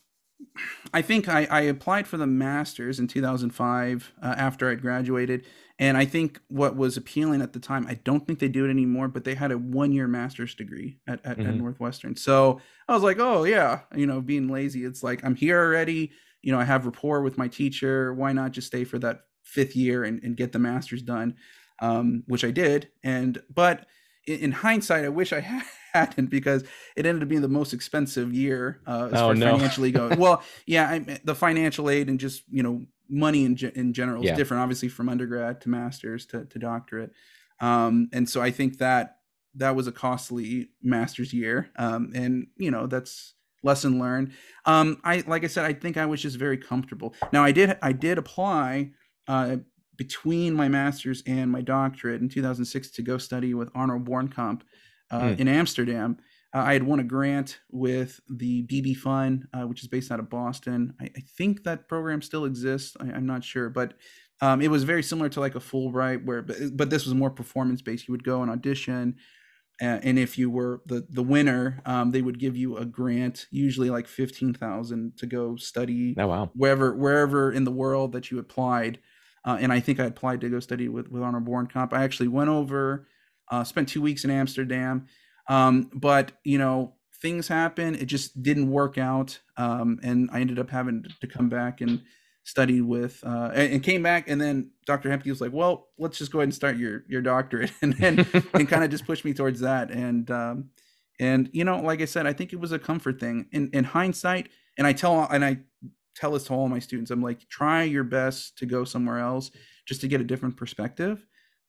I 0.93 1.01
think 1.01 1.27
I, 1.27 1.45
I 1.45 1.61
applied 1.61 2.07
for 2.07 2.17
the 2.17 2.27
master's 2.27 2.99
in 2.99 3.07
2005 3.07 4.13
uh, 4.21 4.25
after 4.37 4.69
I'd 4.69 4.81
graduated. 4.81 5.45
And 5.79 5.95
I 5.95 6.05
think 6.05 6.39
what 6.47 6.75
was 6.75 6.97
appealing 6.97 7.41
at 7.41 7.53
the 7.53 7.59
time, 7.59 7.85
I 7.87 7.95
don't 7.95 8.25
think 8.25 8.39
they 8.39 8.47
do 8.47 8.65
it 8.65 8.69
anymore, 8.69 9.07
but 9.07 9.23
they 9.23 9.35
had 9.35 9.51
a 9.51 9.57
one 9.57 9.91
year 9.91 10.07
master's 10.07 10.55
degree 10.55 10.99
at, 11.07 11.23
at, 11.25 11.37
mm-hmm. 11.37 11.49
at, 11.49 11.55
Northwestern. 11.55 12.15
So 12.15 12.59
I 12.87 12.93
was 12.93 13.03
like, 13.03 13.19
oh, 13.19 13.43
yeah, 13.43 13.81
you 13.95 14.07
know, 14.07 14.21
being 14.21 14.47
lazy, 14.47 14.85
it's 14.85 15.03
like 15.03 15.23
I'm 15.23 15.35
here 15.35 15.59
already. 15.59 16.11
You 16.41 16.51
know, 16.51 16.59
I 16.59 16.63
have 16.63 16.85
rapport 16.85 17.21
with 17.21 17.37
my 17.37 17.47
teacher. 17.47 18.13
Why 18.13 18.31
not 18.33 18.51
just 18.51 18.67
stay 18.67 18.83
for 18.83 18.97
that 18.99 19.21
fifth 19.43 19.75
year 19.75 20.03
and, 20.03 20.21
and 20.23 20.35
get 20.35 20.51
the 20.51 20.59
master's 20.59 21.01
done? 21.01 21.35
Um, 21.79 22.23
which 22.25 22.43
I 22.43 22.49
did. 22.49 22.89
And, 23.03 23.39
but 23.53 23.85
in, 24.25 24.39
in 24.39 24.51
hindsight, 24.51 25.05
I 25.05 25.09
wish 25.09 25.31
I 25.31 25.41
had 25.41 25.63
because 26.29 26.63
it 26.95 27.05
ended 27.05 27.23
up 27.23 27.29
being 27.29 27.41
the 27.41 27.47
most 27.47 27.73
expensive 27.73 28.33
year 28.33 28.81
uh, 28.87 29.09
as 29.11 29.13
oh, 29.13 29.27
far 29.27 29.35
no. 29.35 29.51
financially 29.51 29.91
going. 29.91 30.19
well, 30.19 30.43
yeah, 30.65 30.89
I, 30.89 31.19
the 31.23 31.35
financial 31.35 31.89
aid 31.89 32.09
and 32.09 32.19
just 32.19 32.43
you 32.51 32.63
know 32.63 32.85
money 33.09 33.45
in 33.45 33.57
in 33.75 33.93
general 33.93 34.21
is 34.21 34.29
yeah. 34.29 34.35
different, 34.35 34.61
obviously 34.61 34.89
from 34.89 35.09
undergrad 35.09 35.61
to 35.61 35.69
master's 35.69 36.25
to, 36.27 36.45
to 36.45 36.59
doctorate, 36.59 37.11
um, 37.59 38.09
and 38.13 38.29
so 38.29 38.41
I 38.41 38.51
think 38.51 38.77
that 38.79 39.17
that 39.55 39.75
was 39.75 39.87
a 39.87 39.91
costly 39.91 40.69
master's 40.81 41.33
year, 41.33 41.69
um, 41.77 42.11
and 42.13 42.47
you 42.57 42.71
know 42.71 42.87
that's 42.87 43.33
lesson 43.63 43.99
learned. 43.99 44.33
Um, 44.65 44.99
I 45.03 45.23
like 45.27 45.43
I 45.43 45.47
said, 45.47 45.65
I 45.65 45.73
think 45.73 45.97
I 45.97 46.05
was 46.05 46.21
just 46.21 46.37
very 46.37 46.57
comfortable. 46.57 47.15
Now 47.31 47.43
I 47.43 47.51
did 47.51 47.77
I 47.81 47.91
did 47.91 48.17
apply. 48.17 48.91
Uh, 49.27 49.57
between 49.97 50.53
my 50.53 50.69
master's 50.69 51.23
and 51.25 51.51
my 51.51 51.61
doctorate 51.61 52.21
in 52.21 52.29
2006 52.29 52.91
to 52.91 53.01
go 53.01 53.17
study 53.17 53.53
with 53.53 53.69
Arno 53.75 53.99
Bornkamp 53.99 54.61
uh, 55.11 55.21
mm. 55.21 55.39
in 55.39 55.47
Amsterdam. 55.47 56.17
Uh, 56.53 56.59
I 56.59 56.73
had 56.73 56.83
won 56.83 56.99
a 56.99 57.03
grant 57.03 57.59
with 57.69 58.19
the 58.29 58.61
Beebe 58.63 58.93
Fund, 58.93 59.47
uh, 59.53 59.67
which 59.67 59.81
is 59.81 59.87
based 59.87 60.11
out 60.11 60.19
of 60.19 60.29
Boston. 60.29 60.93
I, 60.99 61.05
I 61.05 61.21
think 61.37 61.63
that 61.63 61.87
program 61.87 62.21
still 62.21 62.45
exists. 62.45 62.95
I, 62.99 63.09
am 63.09 63.25
not 63.25 63.43
sure, 63.43 63.69
but 63.69 63.93
um, 64.41 64.61
it 64.61 64.69
was 64.69 64.83
very 64.83 65.03
similar 65.03 65.29
to 65.29 65.39
like 65.39 65.55
a 65.55 65.59
Fulbright, 65.59 66.25
where 66.25 66.41
but, 66.41 66.57
but 66.73 66.89
this 66.89 67.05
was 67.05 67.13
more 67.13 67.29
performance 67.29 67.81
based. 67.81 68.07
You 68.07 68.13
would 68.13 68.23
go 68.23 68.41
and 68.41 68.51
audition, 68.51 69.15
and 69.79 70.17
if 70.17 70.37
you 70.37 70.49
were 70.49 70.81
the 70.85 71.05
the 71.09 71.23
winner, 71.23 71.81
um, 71.85 72.11
they 72.11 72.21
would 72.21 72.39
give 72.39 72.55
you 72.55 72.77
a 72.77 72.85
grant, 72.85 73.47
usually 73.51 73.89
like 73.89 74.07
fifteen 74.07 74.53
thousand, 74.53 75.17
to 75.17 75.25
go 75.25 75.55
study. 75.55 76.15
Oh 76.17 76.27
wow! 76.27 76.51
Wherever 76.55 76.95
wherever 76.95 77.51
in 77.51 77.63
the 77.63 77.71
world 77.71 78.13
that 78.13 78.31
you 78.31 78.39
applied, 78.39 78.99
uh, 79.43 79.57
and 79.59 79.73
I 79.73 79.79
think 79.79 79.99
I 79.99 80.05
applied 80.05 80.41
to 80.41 80.49
go 80.49 80.59
study 80.59 80.87
with 80.87 81.09
with 81.09 81.23
Arno 81.23 81.39
Bornkamp. 81.39 81.93
I 81.93 82.03
actually 82.03 82.29
went 82.29 82.49
over 82.49 83.07
uh, 83.49 83.63
spent 83.63 83.89
two 83.89 84.01
weeks 84.01 84.23
in 84.23 84.31
Amsterdam, 84.31 85.07
um, 85.47 85.89
but 85.93 86.33
you 86.43 86.57
know 86.57 86.93
things 87.21 87.47
happen. 87.47 87.95
It 87.95 88.05
just 88.05 88.41
didn't 88.41 88.69
work 88.69 88.97
out, 88.97 89.39
um, 89.57 89.99
and 90.03 90.29
I 90.31 90.41
ended 90.41 90.59
up 90.59 90.69
having 90.69 91.05
to 91.21 91.27
come 91.27 91.49
back 91.49 91.81
and 91.81 92.01
study 92.43 92.79
with 92.79 93.21
uh, 93.25 93.51
and, 93.53 93.73
and, 93.73 93.83
came 93.83 94.01
back. 94.01 94.29
And 94.29 94.39
then 94.39 94.71
Dr. 94.85 95.09
Hemke 95.09 95.27
was 95.27 95.41
like, 95.41 95.51
"Well, 95.51 95.87
let's 95.97 96.17
just 96.17 96.31
go 96.31 96.39
ahead 96.39 96.47
and 96.47 96.55
start 96.55 96.77
your 96.77 97.03
your 97.07 97.21
doctorate," 97.21 97.71
and 97.81 97.95
and, 98.01 98.19
and 98.53 98.69
kind 98.69 98.83
of 98.83 98.89
just 98.89 99.05
pushed 99.05 99.25
me 99.25 99.33
towards 99.33 99.59
that. 99.61 99.91
And 99.91 100.29
um, 100.31 100.69
and 101.19 101.49
you 101.53 101.63
know, 101.63 101.79
like 101.81 102.01
I 102.01 102.05
said, 102.05 102.27
I 102.27 102.33
think 102.33 102.53
it 102.53 102.59
was 102.59 102.71
a 102.71 102.79
comfort 102.79 103.19
thing. 103.19 103.47
In 103.51 103.69
in 103.73 103.83
hindsight, 103.83 104.49
and 104.77 104.87
I 104.87 104.93
tell 104.93 105.27
and 105.29 105.43
I 105.43 105.59
tell 106.15 106.31
this 106.31 106.45
to 106.45 106.53
all 106.53 106.67
my 106.67 106.79
students, 106.79 107.11
I'm 107.11 107.21
like, 107.21 107.47
try 107.47 107.83
your 107.83 108.03
best 108.03 108.57
to 108.57 108.65
go 108.65 108.83
somewhere 108.83 109.19
else 109.19 109.51
just 109.85 110.01
to 110.01 110.07
get 110.07 110.19
a 110.19 110.23
different 110.23 110.57
perspective. 110.57 111.23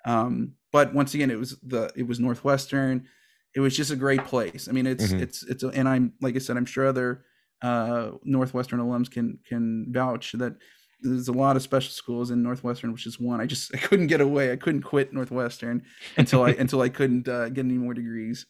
Um, 0.06 0.54
but 0.72 0.94
once 0.94 1.14
again, 1.14 1.30
it 1.30 1.38
was 1.38 1.58
the 1.62 1.90
it 1.96 2.06
was 2.06 2.20
Northwestern. 2.20 3.08
It 3.54 3.60
was 3.60 3.76
just 3.76 3.90
a 3.90 3.96
great 3.96 4.24
place. 4.24 4.68
I 4.68 4.72
mean, 4.72 4.86
it's 4.86 5.06
mm-hmm. 5.06 5.22
it's 5.22 5.42
it's 5.44 5.62
and 5.62 5.88
I'm 5.88 6.12
like 6.20 6.36
I 6.36 6.38
said, 6.38 6.56
I'm 6.56 6.66
sure 6.66 6.86
other 6.86 7.24
uh, 7.62 8.12
Northwestern 8.24 8.80
alums 8.80 9.10
can 9.10 9.38
can 9.46 9.86
vouch 9.90 10.32
that 10.32 10.56
there's 11.00 11.28
a 11.28 11.32
lot 11.32 11.56
of 11.56 11.62
special 11.62 11.92
schools 11.92 12.30
in 12.30 12.42
Northwestern, 12.42 12.92
which 12.92 13.06
is 13.06 13.20
one. 13.20 13.40
I 13.40 13.46
just 13.46 13.74
I 13.74 13.78
couldn't 13.78 14.08
get 14.08 14.20
away. 14.20 14.52
I 14.52 14.56
couldn't 14.56 14.82
quit 14.82 15.12
Northwestern 15.12 15.82
until 16.16 16.42
I 16.42 16.50
until 16.58 16.80
I 16.80 16.88
couldn't 16.88 17.28
uh, 17.28 17.48
get 17.48 17.64
any 17.64 17.78
more 17.78 17.94
degrees. 17.94 18.46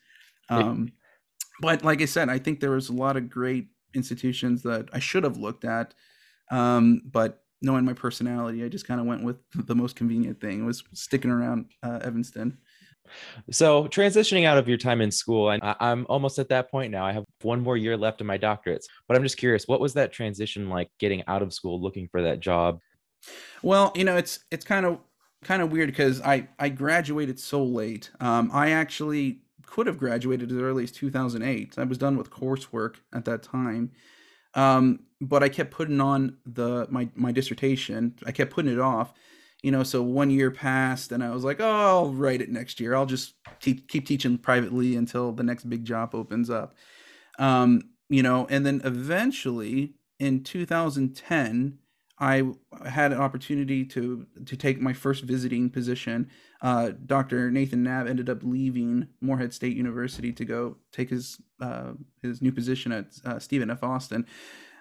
Um, 0.50 0.92
but 1.60 1.84
like 1.84 2.00
I 2.00 2.06
said, 2.06 2.28
I 2.28 2.38
think 2.38 2.60
there 2.60 2.70
was 2.70 2.88
a 2.88 2.94
lot 2.94 3.16
of 3.16 3.28
great 3.28 3.68
institutions 3.94 4.62
that 4.62 4.88
I 4.92 4.98
should 4.98 5.24
have 5.24 5.36
looked 5.36 5.64
at. 5.64 5.92
Um, 6.50 7.02
but 7.04 7.42
knowing 7.62 7.84
my 7.84 7.92
personality, 7.92 8.64
I 8.64 8.68
just 8.68 8.86
kind 8.86 9.00
of 9.00 9.06
went 9.06 9.22
with 9.22 9.36
the 9.54 9.74
most 9.74 9.96
convenient 9.96 10.40
thing. 10.40 10.60
It 10.60 10.64
was 10.64 10.82
sticking 10.94 11.30
around 11.30 11.66
uh, 11.82 12.00
Evanston. 12.02 12.58
So 13.50 13.86
transitioning 13.86 14.44
out 14.44 14.58
of 14.58 14.68
your 14.68 14.76
time 14.76 15.00
in 15.00 15.10
school, 15.10 15.50
and 15.50 15.62
I'm 15.62 16.06
almost 16.10 16.38
at 16.38 16.50
that 16.50 16.70
point 16.70 16.92
now. 16.92 17.06
I 17.06 17.12
have 17.12 17.24
one 17.42 17.60
more 17.60 17.76
year 17.76 17.96
left 17.96 18.20
in 18.20 18.26
my 18.26 18.36
doctorates, 18.36 18.84
but 19.06 19.16
I'm 19.16 19.22
just 19.22 19.38
curious, 19.38 19.66
what 19.66 19.80
was 19.80 19.94
that 19.94 20.12
transition 20.12 20.68
like 20.68 20.90
getting 20.98 21.22
out 21.26 21.42
of 21.42 21.54
school, 21.54 21.80
looking 21.80 22.08
for 22.08 22.22
that 22.22 22.40
job? 22.40 22.80
Well, 23.62 23.92
you 23.94 24.04
know, 24.04 24.16
it's 24.16 24.40
it's 24.50 24.64
kind 24.64 24.86
of 24.86 24.98
kind 25.42 25.62
of 25.62 25.72
weird 25.72 25.88
because 25.88 26.20
I 26.20 26.48
I 26.58 26.68
graduated 26.68 27.38
so 27.38 27.64
late. 27.64 28.10
Um, 28.20 28.50
I 28.52 28.70
actually 28.70 29.40
could 29.66 29.86
have 29.86 29.98
graduated 29.98 30.50
as 30.50 30.58
early 30.58 30.84
as 30.84 30.92
2008. 30.92 31.74
I 31.78 31.84
was 31.84 31.98
done 31.98 32.16
with 32.16 32.30
coursework 32.30 32.96
at 33.14 33.24
that 33.26 33.42
time. 33.42 33.92
Um, 34.58 35.00
but 35.20 35.44
I 35.44 35.48
kept 35.48 35.70
putting 35.70 36.00
on 36.00 36.36
the 36.44 36.88
my 36.90 37.08
my 37.14 37.30
dissertation. 37.30 38.14
I 38.26 38.32
kept 38.32 38.52
putting 38.52 38.72
it 38.72 38.80
off, 38.80 39.12
you 39.62 39.70
know. 39.70 39.84
So 39.84 40.02
one 40.02 40.30
year 40.30 40.50
passed, 40.50 41.12
and 41.12 41.22
I 41.22 41.30
was 41.30 41.44
like, 41.44 41.60
"Oh, 41.60 41.86
I'll 42.04 42.12
write 42.12 42.40
it 42.40 42.50
next 42.50 42.80
year. 42.80 42.94
I'll 42.94 43.06
just 43.06 43.34
te- 43.60 43.84
keep 43.88 44.06
teaching 44.06 44.36
privately 44.36 44.96
until 44.96 45.30
the 45.32 45.44
next 45.44 45.70
big 45.70 45.84
job 45.84 46.12
opens 46.12 46.50
up." 46.50 46.74
Um, 47.38 47.82
you 48.08 48.22
know, 48.22 48.46
and 48.50 48.66
then 48.66 48.80
eventually 48.84 49.94
in 50.18 50.42
2010, 50.42 51.78
I 52.20 52.42
had 52.84 53.12
an 53.12 53.20
opportunity 53.20 53.84
to 53.86 54.26
to 54.44 54.56
take 54.56 54.80
my 54.80 54.92
first 54.92 55.24
visiting 55.24 55.70
position. 55.70 56.30
Uh, 56.60 56.90
Dr. 57.06 57.50
Nathan 57.50 57.84
Knabb 57.84 58.08
ended 58.08 58.28
up 58.28 58.40
leaving 58.42 59.08
Morehead 59.20 59.54
State 59.54 59.76
University 59.76 60.32
to 60.32 60.44
go 60.44 60.76
take 60.90 61.10
his 61.10 61.40
uh, 61.60 61.92
his 62.22 62.42
new 62.42 62.52
position 62.52 62.92
at 62.92 63.06
uh, 63.24 63.38
Stephen 63.38 63.70
F. 63.70 63.82
Austin, 63.82 64.26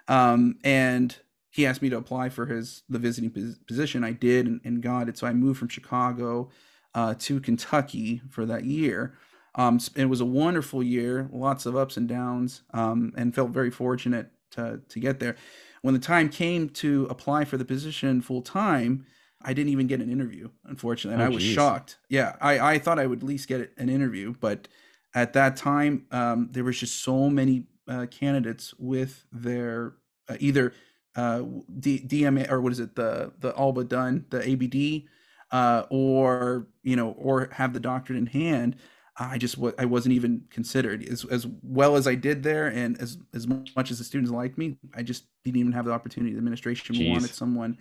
um, 0.08 0.56
and 0.64 1.16
he 1.50 1.64
asked 1.66 1.80
me 1.80 1.88
to 1.90 1.96
apply 1.96 2.28
for 2.28 2.46
his 2.46 2.82
the 2.88 2.98
visiting 2.98 3.30
position. 3.66 4.02
I 4.02 4.12
did 4.12 4.46
and, 4.46 4.60
and 4.64 4.82
got 4.82 5.08
it. 5.08 5.16
So 5.16 5.26
I 5.26 5.32
moved 5.32 5.58
from 5.58 5.68
Chicago 5.68 6.50
uh, 6.94 7.14
to 7.20 7.40
Kentucky 7.40 8.20
for 8.30 8.46
that 8.46 8.64
year. 8.64 9.16
Um, 9.54 9.80
it 9.96 10.06
was 10.06 10.20
a 10.20 10.26
wonderful 10.26 10.82
year, 10.82 11.28
lots 11.32 11.66
of 11.66 11.76
ups 11.76 11.96
and 11.96 12.08
downs, 12.08 12.62
um, 12.74 13.12
and 13.16 13.34
felt 13.34 13.50
very 13.50 13.70
fortunate 13.70 14.30
to 14.52 14.80
to 14.88 14.98
get 14.98 15.20
there. 15.20 15.36
When 15.82 15.94
the 15.94 16.00
time 16.00 16.28
came 16.28 16.68
to 16.70 17.06
apply 17.10 17.44
for 17.44 17.56
the 17.56 17.64
position 17.64 18.20
full 18.20 18.42
time, 18.42 19.06
I 19.42 19.52
didn't 19.52 19.70
even 19.70 19.86
get 19.86 20.00
an 20.00 20.10
interview, 20.10 20.48
unfortunately, 20.64 21.14
and 21.14 21.22
oh, 21.22 21.26
I 21.26 21.34
was 21.34 21.42
geez. 21.42 21.54
shocked. 21.54 21.98
Yeah, 22.08 22.36
I 22.40 22.58
I 22.74 22.78
thought 22.78 22.98
I 22.98 23.06
would 23.06 23.20
at 23.20 23.24
least 23.24 23.48
get 23.48 23.72
an 23.76 23.88
interview, 23.88 24.34
but 24.40 24.68
at 25.14 25.32
that 25.34 25.56
time, 25.56 26.06
um, 26.10 26.48
there 26.50 26.64
was 26.64 26.78
just 26.78 27.02
so 27.02 27.30
many 27.30 27.64
uh, 27.86 28.06
candidates 28.10 28.74
with 28.78 29.24
their 29.32 29.94
uh, 30.28 30.36
either 30.40 30.74
uh, 31.16 31.42
D- 31.78 32.04
DMA 32.06 32.50
or 32.50 32.60
what 32.60 32.72
is 32.72 32.80
it 32.80 32.96
the 32.96 33.32
the 33.38 33.52
all 33.54 33.72
but 33.72 33.88
done 33.88 34.26
the 34.30 34.52
ABD 34.52 35.08
uh, 35.50 35.86
or 35.90 36.66
you 36.82 36.96
know 36.96 37.10
or 37.12 37.48
have 37.52 37.72
the 37.72 37.80
doctorate 37.80 38.18
in 38.18 38.26
hand. 38.26 38.76
I 39.18 39.38
just 39.38 39.56
I 39.78 39.84
wasn't 39.84 40.14
even 40.14 40.44
considered 40.50 41.02
as 41.08 41.24
as 41.24 41.46
well 41.62 41.96
as 41.96 42.06
I 42.06 42.14
did 42.14 42.42
there, 42.42 42.68
and 42.68 43.00
as 43.00 43.18
as 43.34 43.46
much 43.48 43.90
as 43.90 43.98
the 43.98 44.04
students 44.04 44.30
liked 44.30 44.56
me, 44.56 44.78
I 44.94 45.02
just 45.02 45.24
didn't 45.44 45.58
even 45.58 45.72
have 45.72 45.86
the 45.86 45.92
opportunity. 45.92 46.32
The 46.32 46.38
administration 46.38 46.94
Jeez. 46.94 47.10
wanted 47.10 47.30
someone 47.30 47.78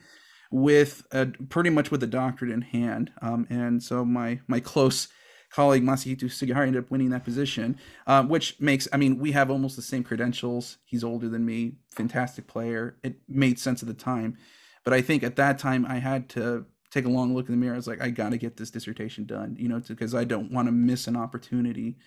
with 0.52 1.06
a 1.12 1.28
pretty 1.50 1.69
much 1.69 1.91
with 1.91 2.02
a 2.04 2.08
doctorate 2.08 2.52
in 2.52 2.62
hand, 2.62 3.12
um, 3.21 3.45
and 3.50 3.82
so 3.82 4.04
my 4.04 4.39
my 4.47 4.60
close 4.60 5.10
colleague 5.52 5.84
Masahito 5.84 6.30
Sugihara 6.30 6.67
ended 6.67 6.84
up 6.84 6.91
winning 6.91 7.10
that 7.12 7.23
position, 7.23 7.78
uh, 8.08 8.23
which 8.23 8.60
makes 8.60 8.88
I 8.91 8.97
mean 8.97 9.19
we 9.19 9.32
have 9.34 9.52
almost 9.52 9.76
the 9.76 9.82
same 9.84 10.04
credentials. 10.04 10.78
He's 10.86 11.04
older 11.04 11.30
than 11.30 11.45
me, 11.45 11.73
fantastic 11.91 12.47
player. 12.47 12.97
It 13.04 13.17
made 13.28 13.60
sense 13.60 13.84
at 13.84 13.88
the 13.88 13.93
time, 13.93 14.38
but 14.84 14.93
I 14.93 15.02
think 15.02 15.23
at 15.23 15.36
that 15.36 15.60
time 15.60 15.86
I 15.86 16.00
had 16.00 16.30
to 16.30 16.65
take 16.91 17.06
a 17.06 17.10
long 17.10 17.36
look 17.36 17.47
in 17.47 17.54
the 17.54 17.58
mirror. 17.58 17.73
I 17.73 17.78
was 17.78 17.88
like, 17.88 18.02
I 18.02 18.10
got 18.10 18.30
to 18.30 18.38
get 18.38 18.58
this 18.58 18.71
dissertation 18.71 19.26
done, 19.26 19.56
you 19.60 19.67
know, 19.67 19.80
because 19.80 20.15
I 20.15 20.23
don't 20.23 20.52
want 20.52 20.67
to 20.67 20.71
miss 20.71 21.08
an 21.08 21.15
opportunity 21.15 21.97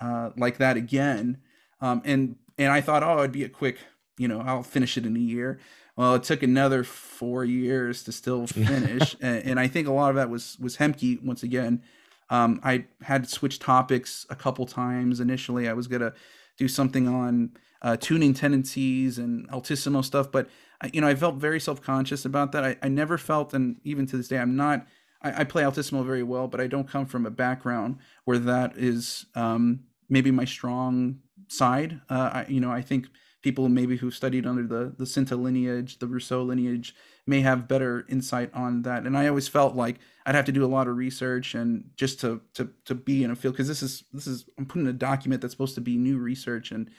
uh, 0.00 0.30
like 0.36 0.58
that 0.58 0.76
again. 0.76 1.38
Um, 1.80 2.02
and 2.04 2.36
and 2.58 2.72
I 2.72 2.80
thought, 2.80 3.02
oh, 3.02 3.18
it'd 3.18 3.32
be 3.32 3.44
a 3.44 3.48
quick, 3.48 3.78
you 4.16 4.28
know, 4.28 4.40
I'll 4.40 4.62
finish 4.62 4.96
it 4.96 5.06
in 5.06 5.16
a 5.16 5.20
year. 5.20 5.58
Well, 5.96 6.14
it 6.14 6.22
took 6.24 6.42
another 6.42 6.82
four 6.84 7.44
years 7.44 8.02
to 8.04 8.12
still 8.12 8.46
finish, 8.46 9.16
and, 9.20 9.44
and, 9.44 9.60
I 9.60 9.68
think 9.68 9.86
a 9.86 9.92
lot 9.92 10.10
of 10.10 10.16
that 10.16 10.30
was 10.30 10.56
was 10.58 10.76
Hemke 10.76 11.22
once 11.22 11.42
again. 11.42 11.82
Um, 12.30 12.60
I 12.64 12.86
had 13.02 13.24
to 13.24 13.30
switch 13.30 13.58
topics 13.58 14.26
a 14.30 14.34
couple 14.34 14.66
times. 14.66 15.20
Initially, 15.20 15.68
I 15.68 15.72
was 15.74 15.86
gonna 15.86 16.14
do 16.56 16.68
something 16.68 17.08
on 17.08 17.50
uh, 17.82 17.96
tuning 17.96 18.32
tendencies 18.34 19.18
and 19.18 19.48
altissimo 19.50 20.02
stuff, 20.02 20.30
but 20.32 20.48
you 20.92 21.00
know, 21.00 21.06
I 21.06 21.14
felt 21.14 21.36
very 21.36 21.60
self 21.60 21.80
conscious 21.80 22.24
about 22.24 22.52
that. 22.52 22.64
I, 22.64 22.76
I 22.82 22.88
never 22.88 23.16
felt, 23.16 23.54
and 23.54 23.76
even 23.84 24.06
to 24.06 24.16
this 24.16 24.28
day, 24.28 24.38
I'm 24.38 24.56
not. 24.56 24.86
I, 25.22 25.40
I, 25.40 25.44
play 25.44 25.64
altissimo 25.64 26.02
very 26.02 26.22
well, 26.22 26.48
but 26.48 26.60
I 26.60 26.66
don't 26.66 26.88
come 26.88 27.06
from 27.06 27.24
a 27.24 27.30
background 27.30 27.98
where 28.24 28.38
that 28.38 28.76
is 28.76 29.26
um, 29.34 29.80
maybe 30.08 30.30
my 30.30 30.44
strong 30.44 31.20
side. 31.48 32.00
Uh, 32.10 32.30
I, 32.32 32.46
you 32.48 32.60
know, 32.60 32.70
I 32.70 32.82
think 32.82 33.06
people 33.42 33.68
maybe 33.68 33.96
who 33.96 34.10
studied 34.10 34.46
under 34.46 34.66
the 34.66 34.94
the 34.96 35.04
Sinta 35.04 35.40
lineage, 35.40 35.98
the 35.98 36.06
Rousseau 36.06 36.42
lineage, 36.42 36.94
may 37.26 37.40
have 37.40 37.68
better 37.68 38.04
insight 38.08 38.50
on 38.54 38.82
that. 38.82 39.04
And 39.04 39.16
I 39.16 39.28
always 39.28 39.48
felt 39.48 39.74
like 39.74 39.98
I'd 40.26 40.34
have 40.34 40.44
to 40.46 40.52
do 40.52 40.64
a 40.64 40.66
lot 40.66 40.88
of 40.88 40.96
research 40.96 41.54
and 41.54 41.90
just 41.96 42.20
to 42.20 42.40
to 42.54 42.70
to 42.84 42.94
be 42.94 43.24
in 43.24 43.30
a 43.30 43.36
field 43.36 43.54
because 43.54 43.68
this 43.68 43.82
is 43.82 44.04
this 44.12 44.26
is 44.26 44.46
I'm 44.58 44.66
putting 44.66 44.86
a 44.86 44.92
document 44.92 45.40
that's 45.42 45.52
supposed 45.52 45.74
to 45.76 45.80
be 45.80 45.96
new 45.96 46.18
research 46.18 46.70
and 46.70 46.90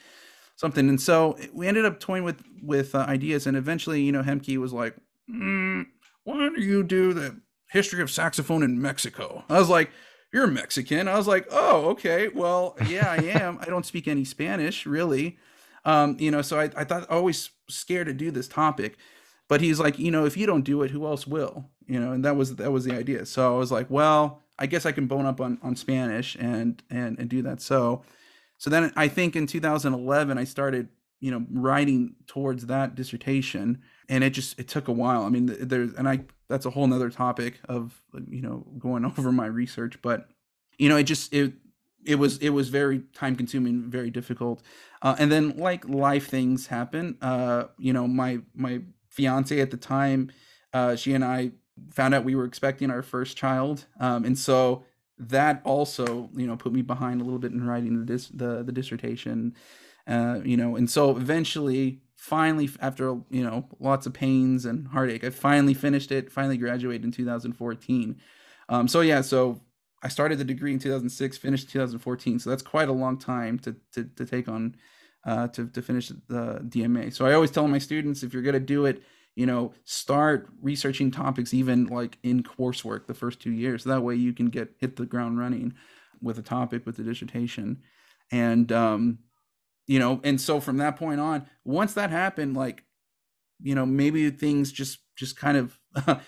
something. 0.56 0.88
And 0.88 1.00
so 1.00 1.36
we 1.52 1.68
ended 1.68 1.84
up 1.84 2.00
toying 2.00 2.24
with 2.24 2.42
with 2.62 2.94
uh, 2.94 2.98
ideas, 3.08 3.46
and 3.46 3.56
eventually, 3.56 4.02
you 4.02 4.12
know, 4.12 4.22
Hemke 4.22 4.56
was 4.58 4.72
like, 4.72 4.96
mm, 5.30 5.86
"Why 6.24 6.38
don't 6.38 6.58
you 6.58 6.82
do 6.82 7.12
the 7.12 7.40
history 7.70 8.02
of 8.02 8.10
saxophone 8.10 8.62
in 8.62 8.80
Mexico?" 8.80 9.44
I 9.48 9.58
was 9.58 9.68
like 9.68 9.90
you're 10.32 10.46
Mexican. 10.46 11.08
I 11.08 11.16
was 11.16 11.26
like, 11.26 11.46
oh, 11.50 11.86
okay. 11.90 12.28
Well, 12.28 12.76
yeah, 12.88 13.10
I 13.10 13.16
am. 13.40 13.58
I 13.60 13.66
don't 13.66 13.86
speak 13.86 14.06
any 14.06 14.24
Spanish, 14.24 14.84
really. 14.84 15.38
Um, 15.84 16.16
you 16.18 16.30
know, 16.30 16.42
so 16.42 16.58
I, 16.58 16.70
I 16.76 16.84
thought 16.84 17.08
always 17.08 17.50
scared 17.70 18.08
to 18.08 18.12
do 18.12 18.30
this 18.30 18.48
topic. 18.48 18.98
But 19.48 19.60
he's 19.60 19.78
like, 19.78 19.98
you 19.98 20.10
know, 20.10 20.24
if 20.24 20.36
you 20.36 20.46
don't 20.46 20.62
do 20.62 20.82
it, 20.82 20.90
who 20.90 21.06
else 21.06 21.26
will? 21.26 21.70
You 21.86 22.00
know, 22.00 22.12
and 22.12 22.24
that 22.24 22.36
was 22.36 22.56
that 22.56 22.72
was 22.72 22.84
the 22.84 22.94
idea. 22.94 23.26
So 23.26 23.54
I 23.54 23.58
was 23.58 23.70
like, 23.70 23.88
well, 23.90 24.42
I 24.58 24.66
guess 24.66 24.86
I 24.86 24.92
can 24.92 25.06
bone 25.06 25.26
up 25.26 25.40
on, 25.40 25.58
on 25.62 25.76
Spanish 25.76 26.36
and 26.38 26.82
and 26.90 27.18
and 27.18 27.28
do 27.28 27.42
that. 27.42 27.60
So 27.60 28.02
so 28.58 28.70
then 28.70 28.92
I 28.96 29.08
think 29.08 29.36
in 29.36 29.46
2011 29.46 30.38
I 30.38 30.44
started, 30.44 30.88
you 31.20 31.30
know, 31.30 31.44
writing 31.50 32.16
towards 32.26 32.66
that 32.66 32.94
dissertation 32.94 33.82
and 34.08 34.24
it 34.24 34.30
just 34.30 34.58
it 34.58 34.68
took 34.68 34.88
a 34.88 34.92
while. 34.92 35.22
I 35.22 35.28
mean, 35.28 35.46
there's 35.60 35.92
and 35.94 36.08
I 36.08 36.20
that's 36.48 36.66
a 36.66 36.70
whole 36.70 36.86
nother 36.86 37.10
topic 37.10 37.60
of 37.68 38.02
you 38.28 38.42
know 38.42 38.66
going 38.78 39.04
over 39.18 39.32
my 39.32 39.46
research, 39.46 40.00
but 40.02 40.28
you 40.78 40.88
know, 40.88 40.96
it 40.96 41.04
just 41.04 41.32
it 41.32 41.54
it 42.04 42.16
was 42.16 42.38
it 42.38 42.50
was 42.50 42.68
very 42.68 43.00
time 43.14 43.36
consuming, 43.36 43.90
very 43.90 44.10
difficult. 44.10 44.62
Uh, 45.02 45.16
and 45.18 45.30
then 45.30 45.56
like 45.56 45.88
life 45.88 46.28
things 46.28 46.66
happen. 46.68 47.16
Uh, 47.20 47.64
you 47.78 47.92
know, 47.92 48.06
my 48.06 48.40
my 48.54 48.80
fiance 49.16 49.58
at 49.60 49.70
the 49.70 49.76
time, 49.76 50.30
uh, 50.72 50.94
she 50.94 51.14
and 51.14 51.24
I 51.24 51.52
found 51.90 52.14
out 52.14 52.24
we 52.24 52.34
were 52.34 52.44
expecting 52.44 52.90
our 52.90 53.02
first 53.02 53.36
child, 53.36 53.86
um, 53.98 54.24
and 54.24 54.38
so 54.38 54.84
that 55.18 55.62
also 55.64 56.30
you 56.36 56.46
know 56.46 56.56
put 56.56 56.72
me 56.72 56.82
behind 56.82 57.20
a 57.20 57.24
little 57.24 57.38
bit 57.38 57.52
in 57.52 57.66
writing 57.66 57.98
the 57.98 58.04
dis- 58.04 58.28
the, 58.28 58.62
the 58.62 58.72
dissertation. 58.72 59.54
Uh, 60.06 60.40
you 60.44 60.56
know, 60.56 60.76
and 60.76 60.88
so 60.88 61.16
eventually 61.16 62.00
finally 62.16 62.68
after 62.80 63.18
you 63.30 63.44
know 63.44 63.68
lots 63.78 64.06
of 64.06 64.12
pains 64.12 64.64
and 64.64 64.88
heartache 64.88 65.22
i 65.22 65.30
finally 65.30 65.74
finished 65.74 66.10
it 66.10 66.32
finally 66.32 66.56
graduated 66.56 67.04
in 67.04 67.12
2014 67.12 68.16
um, 68.70 68.88
so 68.88 69.02
yeah 69.02 69.20
so 69.20 69.60
i 70.02 70.08
started 70.08 70.38
the 70.38 70.44
degree 70.44 70.72
in 70.72 70.78
2006 70.78 71.36
finished 71.36 71.68
2014 71.68 72.38
so 72.38 72.48
that's 72.48 72.62
quite 72.62 72.88
a 72.88 72.92
long 72.92 73.18
time 73.18 73.58
to 73.58 73.76
to, 73.92 74.04
to 74.16 74.24
take 74.24 74.48
on 74.48 74.74
uh, 75.26 75.48
to, 75.48 75.66
to 75.68 75.82
finish 75.82 76.08
the 76.28 76.60
dma 76.68 77.12
so 77.12 77.26
i 77.26 77.34
always 77.34 77.50
tell 77.50 77.68
my 77.68 77.78
students 77.78 78.22
if 78.22 78.32
you're 78.32 78.42
going 78.42 78.54
to 78.54 78.60
do 78.60 78.86
it 78.86 79.02
you 79.36 79.46
know 79.46 79.72
start 79.84 80.48
researching 80.60 81.10
topics 81.10 81.54
even 81.54 81.86
like 81.86 82.18
in 82.22 82.42
coursework 82.42 83.06
the 83.06 83.14
first 83.14 83.38
two 83.38 83.52
years. 83.52 83.84
That 83.84 84.02
way 84.02 84.16
you 84.16 84.32
can 84.32 84.46
get 84.46 84.74
hit 84.78 84.96
the 84.96 85.06
ground 85.06 85.38
running 85.38 85.74
with 86.20 86.38
a 86.38 86.42
topic 86.42 86.84
with 86.84 86.96
the 86.96 87.04
dissertation. 87.04 87.82
And 88.32 88.72
um, 88.72 89.18
you 89.86 90.00
know 90.00 90.20
and 90.24 90.40
so 90.40 90.58
from 90.58 90.78
that 90.78 90.96
point 90.96 91.20
on 91.20 91.46
once 91.64 91.94
that 91.94 92.10
happened 92.10 92.56
like 92.56 92.82
you 93.62 93.74
know 93.74 93.86
maybe 93.86 94.28
things 94.30 94.72
just 94.72 94.98
just 95.16 95.36
kind 95.36 95.56
of 95.56 95.78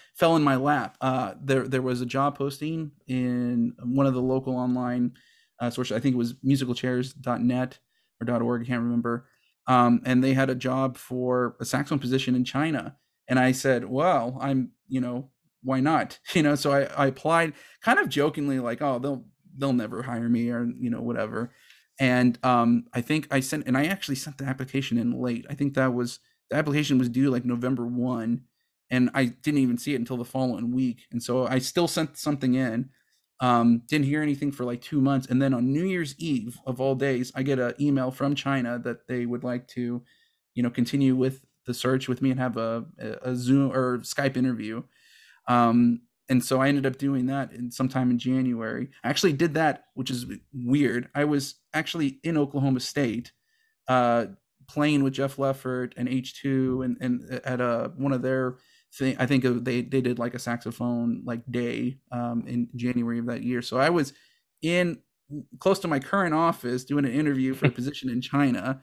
fell 0.15 0.37
in 0.37 0.45
my 0.45 0.57
lap. 0.57 0.97
Uh 1.01 1.35
there 1.43 1.67
there 1.67 1.83
was 1.83 2.01
a 2.03 2.07
job 2.07 2.37
posting 2.37 2.93
in 3.07 3.73
one 3.83 4.07
of 4.07 4.15
the 4.15 4.23
local 4.23 4.55
online 4.55 5.15
uh 5.61 5.71
sources. 5.71 5.97
I 5.97 6.01
think 6.01 6.15
it 6.15 6.19
was 6.19 6.35
musicalchairs.net 6.35 7.79
or 8.21 8.43
org 8.43 8.63
i 8.63 8.65
can't 8.65 8.83
remember 8.83 9.27
um 9.67 10.01
and 10.05 10.23
they 10.23 10.35
had 10.35 10.51
a 10.51 10.55
job 10.55 10.97
for 10.97 11.57
a 11.61 11.65
saxophone 11.65 11.99
position 11.99 12.35
in 12.35 12.45
china 12.45 12.97
and 13.29 13.39
i 13.39 13.53
said 13.53 13.85
well 13.85 14.39
i'm 14.41 14.71
you 14.89 15.01
know 15.01 15.31
why 15.63 15.81
not 15.81 16.19
you 16.35 16.43
know 16.43 16.55
so 16.55 16.73
i 16.73 16.83
i 16.97 17.07
applied 17.07 17.53
kind 17.83 17.99
of 17.99 18.09
jokingly 18.09 18.59
like 18.59 18.83
oh 18.83 18.99
they'll 18.99 19.25
they'll 19.57 19.73
never 19.73 20.03
hire 20.03 20.29
me 20.29 20.51
or 20.51 20.69
you 20.79 20.91
know 20.91 21.01
whatever 21.01 21.51
and 21.99 22.39
um, 22.45 22.85
I 22.95 23.01
think 23.01 23.27
I 23.31 23.41
sent, 23.41 23.67
and 23.67 23.77
I 23.77 23.87
actually 23.87 24.15
sent 24.15 24.39
the 24.39 24.45
application 24.45 24.99
in 24.99 25.21
late. 25.21 25.47
I 25.51 25.55
think 25.55 25.75
that 25.75 25.93
was 25.95 26.21
the 26.49 26.57
application 26.57 26.99
was 26.99 27.09
due 27.09 27.31
like 27.31 27.45
November 27.45 27.87
one, 27.87 28.43
and 28.91 29.11
I 29.15 29.27
didn't 29.27 29.61
even 29.61 29.79
see 29.79 29.95
it 29.95 29.99
until 29.99 30.17
the 30.17 30.25
following 30.25 30.73
week. 30.73 31.03
And 31.11 31.23
so 31.23 31.47
I 31.47 31.59
still 31.59 31.89
sent 31.89 32.17
something 32.17 32.55
in. 32.55 32.91
Um, 33.41 33.83
didn't 33.87 34.07
hear 34.07 34.23
anything 34.23 34.51
for 34.51 34.65
like 34.65 34.81
two 34.81 35.01
months, 35.01 35.29
and 35.29 35.41
then 35.41 35.55
on 35.55 35.73
New 35.73 35.85
Year's 35.85 36.15
Eve 36.19 36.59
of 36.67 36.81
all 36.81 36.95
days, 36.95 37.31
I 37.35 37.43
get 37.43 37.59
an 37.59 37.75
email 37.81 38.11
from 38.11 38.35
China 38.35 38.81
that 38.81 39.07
they 39.07 39.27
would 39.27 39.45
like 39.45 39.69
to, 39.69 40.03
you 40.55 40.63
know, 40.63 40.71
continue 40.71 41.15
with 41.15 41.45
the 41.67 41.75
search 41.75 42.09
with 42.09 42.21
me 42.21 42.31
and 42.31 42.41
have 42.41 42.57
a, 42.57 42.85
a 43.23 43.37
Zoom 43.37 43.71
or 43.73 43.99
Skype 43.99 44.37
interview. 44.37 44.83
Um, 45.47 46.01
and 46.29 46.45
so 46.45 46.61
I 46.61 46.69
ended 46.69 46.87
up 46.87 46.99
doing 46.99 47.27
that 47.27 47.53
in 47.53 47.71
sometime 47.71 48.11
in 48.11 48.19
January. 48.19 48.89
I 49.03 49.09
actually 49.09 49.33
did 49.33 49.55
that, 49.55 49.85
which 49.95 50.11
is 50.11 50.27
weird. 50.53 51.09
I 51.15 51.25
was 51.25 51.55
actually 51.73 52.19
in 52.23 52.37
Oklahoma 52.37 52.81
State, 52.81 53.33
uh, 53.87 54.27
playing 54.67 55.03
with 55.03 55.15
Jeff 55.15 55.37
Loeffert 55.37 55.95
and 55.97 56.09
H2 56.09 56.85
and, 56.85 56.97
and 57.01 57.33
uh, 57.33 57.41
at 57.45 57.61
a, 57.61 57.93
one 57.97 58.13
of 58.13 58.23
their 58.23 58.57
thing. 58.95 59.17
I 59.19 59.27
think 59.27 59.45
they, 59.45 59.83
they 59.83 60.01
did 60.01 60.19
like 60.19 60.35
a 60.35 60.39
saxophone 60.39 61.23
like 61.25 61.41
day 61.51 61.99
um, 62.13 62.45
in 62.47 62.69
January 62.77 63.19
of 63.19 63.27
that 63.27 63.43
year. 63.43 63.63
So 63.63 63.79
I 63.79 63.91
was 63.91 64.13
in 64.63 64.99
close 65.59 65.79
to 65.81 65.89
my 65.89 65.99
current 65.99 66.35
office 66.35 66.85
doing 66.85 67.05
an 67.05 67.13
interview 67.13 67.55
for 67.55 67.67
a 67.67 67.71
position 67.79 68.11
in 68.11 68.21
China. 68.21 68.83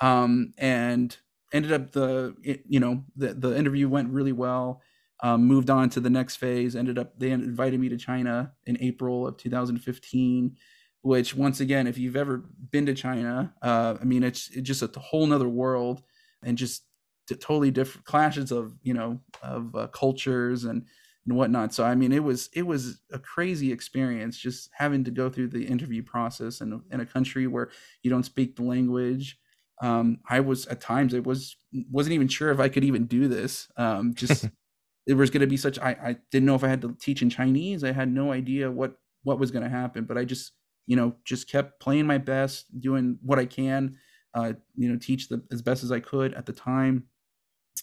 Um, 0.00 0.54
and 0.58 1.16
ended 1.52 1.72
up 1.72 1.92
the, 1.92 2.34
you 2.68 2.80
know, 2.80 3.04
the, 3.16 3.34
the 3.34 3.56
interview 3.56 3.88
went 3.88 4.10
really 4.10 4.32
well 4.32 4.82
um, 5.24 5.44
moved 5.46 5.70
on 5.70 5.88
to 5.90 6.00
the 6.00 6.10
next 6.10 6.36
phase. 6.36 6.76
Ended 6.76 6.98
up 6.98 7.18
they 7.18 7.30
invited 7.30 7.80
me 7.80 7.88
to 7.88 7.96
China 7.96 8.52
in 8.66 8.76
April 8.80 9.26
of 9.26 9.36
2015, 9.38 10.56
which 11.02 11.34
once 11.34 11.60
again, 11.60 11.86
if 11.86 11.96
you've 11.96 12.16
ever 12.16 12.44
been 12.70 12.86
to 12.86 12.94
China, 12.94 13.54
uh, 13.62 13.96
I 14.00 14.04
mean 14.04 14.22
it's, 14.22 14.50
it's 14.50 14.66
just 14.66 14.82
a 14.82 15.00
whole 15.00 15.26
nother 15.26 15.48
world 15.48 16.02
and 16.42 16.58
just 16.58 16.82
totally 17.28 17.70
different 17.70 18.06
clashes 18.06 18.52
of 18.52 18.76
you 18.82 18.94
know 18.94 19.20
of 19.42 19.74
uh, 19.74 19.86
cultures 19.88 20.64
and 20.64 20.84
and 21.26 21.36
whatnot. 21.36 21.72
So 21.74 21.84
I 21.84 21.94
mean, 21.94 22.12
it 22.12 22.22
was 22.22 22.48
it 22.52 22.66
was 22.66 23.00
a 23.12 23.18
crazy 23.18 23.72
experience 23.72 24.36
just 24.36 24.70
having 24.74 25.04
to 25.04 25.10
go 25.10 25.30
through 25.30 25.48
the 25.48 25.66
interview 25.66 26.02
process 26.02 26.60
in 26.60 26.72
a, 26.72 26.94
in 26.94 27.00
a 27.00 27.06
country 27.06 27.46
where 27.46 27.70
you 28.02 28.10
don't 28.10 28.24
speak 28.24 28.56
the 28.56 28.62
language. 28.62 29.38
Um, 29.82 30.18
I 30.28 30.40
was 30.40 30.66
at 30.66 30.80
times 30.80 31.14
it 31.14 31.24
was 31.24 31.56
wasn't 31.90 32.14
even 32.14 32.28
sure 32.28 32.50
if 32.50 32.60
I 32.60 32.68
could 32.68 32.84
even 32.84 33.06
do 33.06 33.26
this. 33.28 33.68
Um, 33.76 34.14
just 34.14 34.48
it 35.06 35.14
was 35.14 35.30
going 35.30 35.40
to 35.40 35.46
be 35.46 35.56
such 35.56 35.78
I, 35.78 35.90
I 35.90 36.16
didn't 36.30 36.46
know 36.46 36.54
if 36.54 36.64
i 36.64 36.68
had 36.68 36.82
to 36.82 36.96
teach 37.00 37.22
in 37.22 37.30
chinese 37.30 37.84
i 37.84 37.92
had 37.92 38.10
no 38.10 38.32
idea 38.32 38.70
what 38.70 38.96
what 39.22 39.38
was 39.38 39.50
going 39.50 39.64
to 39.64 39.70
happen 39.70 40.04
but 40.04 40.18
i 40.18 40.24
just 40.24 40.52
you 40.86 40.96
know 40.96 41.14
just 41.24 41.50
kept 41.50 41.80
playing 41.80 42.06
my 42.06 42.18
best 42.18 42.66
doing 42.80 43.18
what 43.22 43.38
i 43.38 43.46
can 43.46 43.96
uh, 44.34 44.52
you 44.74 44.88
know 44.88 44.98
teach 44.98 45.28
the, 45.28 45.42
as 45.52 45.62
best 45.62 45.84
as 45.84 45.92
i 45.92 46.00
could 46.00 46.34
at 46.34 46.46
the 46.46 46.52
time 46.52 47.04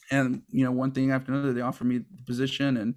and 0.09 0.41
you 0.49 0.63
know 0.63 0.71
one 0.71 0.91
thing 0.91 1.11
after 1.11 1.31
another 1.31 1.53
they 1.53 1.61
offered 1.61 1.85
me 1.85 1.99
the 1.99 2.23
position 2.25 2.77
and 2.77 2.95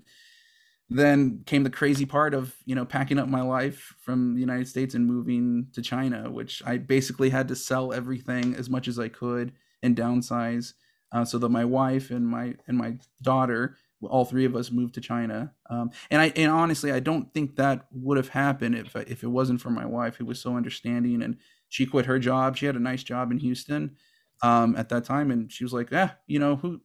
then 0.90 1.42
came 1.46 1.64
the 1.64 1.70
crazy 1.70 2.04
part 2.04 2.34
of 2.34 2.54
you 2.64 2.74
know 2.74 2.84
packing 2.84 3.18
up 3.18 3.28
my 3.28 3.42
life 3.42 3.94
from 4.00 4.34
the 4.34 4.40
united 4.40 4.68
states 4.68 4.94
and 4.94 5.06
moving 5.06 5.66
to 5.72 5.82
china 5.82 6.30
which 6.30 6.62
i 6.66 6.76
basically 6.76 7.30
had 7.30 7.48
to 7.48 7.56
sell 7.56 7.92
everything 7.92 8.54
as 8.54 8.70
much 8.70 8.88
as 8.88 8.98
i 8.98 9.08
could 9.08 9.52
and 9.82 9.96
downsize 9.96 10.74
uh, 11.12 11.24
so 11.24 11.38
that 11.38 11.48
my 11.48 11.64
wife 11.64 12.10
and 12.10 12.26
my 12.26 12.54
and 12.66 12.76
my 12.76 12.96
daughter 13.22 13.76
all 14.08 14.24
three 14.24 14.44
of 14.44 14.54
us 14.54 14.70
moved 14.70 14.94
to 14.94 15.00
China. 15.00 15.52
Um, 15.70 15.90
and 16.10 16.20
I 16.20 16.32
and 16.36 16.50
honestly, 16.50 16.92
I 16.92 17.00
don't 17.00 17.32
think 17.32 17.56
that 17.56 17.86
would 17.92 18.16
have 18.16 18.28
happened 18.28 18.74
if 18.74 18.94
if 18.96 19.22
it 19.22 19.28
wasn't 19.28 19.60
for 19.60 19.70
my 19.70 19.86
wife, 19.86 20.16
who 20.16 20.26
was 20.26 20.40
so 20.40 20.56
understanding 20.56 21.22
and 21.22 21.38
she 21.68 21.86
quit 21.86 22.06
her 22.06 22.18
job. 22.18 22.56
She 22.56 22.66
had 22.66 22.76
a 22.76 22.80
nice 22.80 23.02
job 23.02 23.30
in 23.30 23.38
Houston 23.38 23.96
um, 24.42 24.76
at 24.76 24.88
that 24.90 25.04
time, 25.04 25.30
and 25.30 25.50
she 25.52 25.64
was 25.64 25.72
like, 25.72 25.90
"Yeah, 25.90 26.12
you 26.26 26.38
know 26.38 26.56
who." 26.56 26.80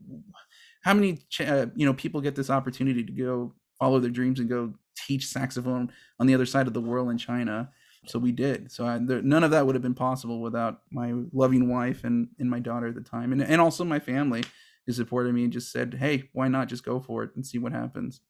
How 0.82 0.94
many 0.94 1.20
uh, 1.42 1.68
you 1.76 1.86
know 1.86 1.94
people 1.94 2.22
get 2.22 2.36
this 2.36 2.50
opportunity 2.50 3.04
to 3.04 3.12
go 3.12 3.54
follow 3.78 4.00
their 4.00 4.10
dreams 4.12 4.40
and 4.40 4.50
go 4.50 4.74
teach 4.96 5.28
saxophone 5.28 5.92
on 6.20 6.28
the 6.28 6.34
other 6.34 6.46
side 6.46 6.68
of 6.68 6.74
the 6.74 6.82
world 6.82 7.10
in 7.10 7.18
China? 7.18 7.70
So 8.08 8.18
we 8.18 8.32
did. 8.32 8.72
So 8.72 8.86
I, 8.86 8.98
there, 8.98 9.22
none 9.22 9.44
of 9.44 9.52
that 9.52 9.66
would 9.66 9.76
have 9.76 9.82
been 9.82 9.94
possible 9.94 10.42
without 10.42 10.82
my 10.90 11.14
loving 11.34 11.70
wife 11.70 12.06
and, 12.06 12.30
and 12.40 12.50
my 12.50 12.60
daughter 12.60 12.88
at 12.88 12.96
the 12.96 13.02
time, 13.02 13.34
and 13.34 13.42
and 13.42 13.60
also 13.60 13.84
my 13.84 14.00
family 14.00 14.44
who 14.86 14.94
supported 14.94 15.34
me 15.34 15.44
and 15.44 15.54
just 15.54 15.72
said, 15.72 15.96
"Hey, 15.96 16.30
why 16.34 16.48
not 16.48 16.70
just 16.70 16.86
go 16.86 17.00
for 17.00 17.24
it 17.24 17.32
and 17.36 17.46
see 17.46 17.58
what 17.58 17.74
happens." 17.74 18.22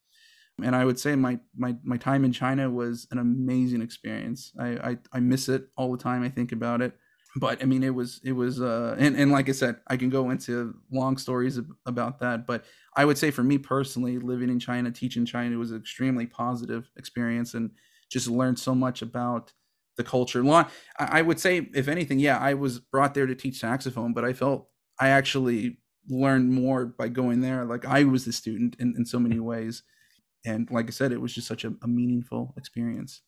And 0.61 0.75
I 0.75 0.85
would 0.85 0.99
say 0.99 1.15
my 1.15 1.39
my 1.55 1.77
my 1.83 1.97
time 1.97 2.25
in 2.25 2.33
China 2.33 2.69
was 2.69 3.07
an 3.11 3.17
amazing 3.17 3.81
experience. 3.81 4.51
I 4.59 4.91
I, 4.91 4.97
I 5.13 5.19
miss 5.19 5.47
it 5.49 5.69
all 5.77 5.91
the 5.91 5.97
time. 6.03 6.23
I 6.23 6.29
think 6.29 6.51
about 6.51 6.81
it, 6.81 6.97
but 7.35 7.61
I 7.61 7.65
mean, 7.65 7.83
it 7.83 7.93
was 7.93 8.19
it 8.23 8.31
was 8.31 8.61
uh, 8.61 8.95
and 8.97 9.15
and 9.15 9.31
like 9.31 9.49
I 9.49 9.51
said, 9.51 9.77
I 9.87 9.97
can 9.97 10.09
go 10.09 10.29
into 10.29 10.75
long 10.91 11.17
stories 11.17 11.59
about 11.85 12.19
that. 12.19 12.47
But 12.47 12.65
I 12.95 13.05
would 13.05 13.17
say 13.17 13.31
for 13.31 13.43
me 13.43 13.57
personally, 13.57 14.17
living 14.17 14.49
in 14.49 14.59
China, 14.59 14.91
teaching 14.91 15.25
China 15.25 15.57
was 15.57 15.71
an 15.71 15.77
extremely 15.77 16.25
positive 16.25 16.89
experience, 16.97 17.53
and 17.53 17.71
just 18.09 18.27
learned 18.27 18.57
so 18.57 18.73
much 18.73 19.01
about 19.01 19.53
the 19.97 20.03
culture. 20.03 20.43
I 20.97 21.21
would 21.21 21.39
say, 21.39 21.69
if 21.75 21.87
anything, 21.87 22.19
yeah, 22.19 22.37
I 22.39 22.53
was 22.53 22.79
brought 22.79 23.13
there 23.13 23.27
to 23.27 23.35
teach 23.35 23.59
saxophone, 23.59 24.13
but 24.13 24.25
I 24.25 24.33
felt 24.33 24.69
I 24.99 25.09
actually 25.09 25.77
learned 26.07 26.51
more 26.51 26.85
by 26.85 27.09
going 27.09 27.41
there. 27.41 27.65
Like 27.65 27.85
I 27.85 28.05
was 28.05 28.25
the 28.25 28.33
student 28.33 28.75
in, 28.79 28.95
in 28.97 29.05
so 29.05 29.19
many 29.19 29.39
ways. 29.39 29.83
And 30.45 30.69
like 30.71 30.87
I 30.87 30.91
said, 30.91 31.11
it 31.11 31.21
was 31.21 31.33
just 31.33 31.47
such 31.47 31.65
a, 31.65 31.73
a 31.83 31.87
meaningful 31.87 32.53
experience. 32.57 33.21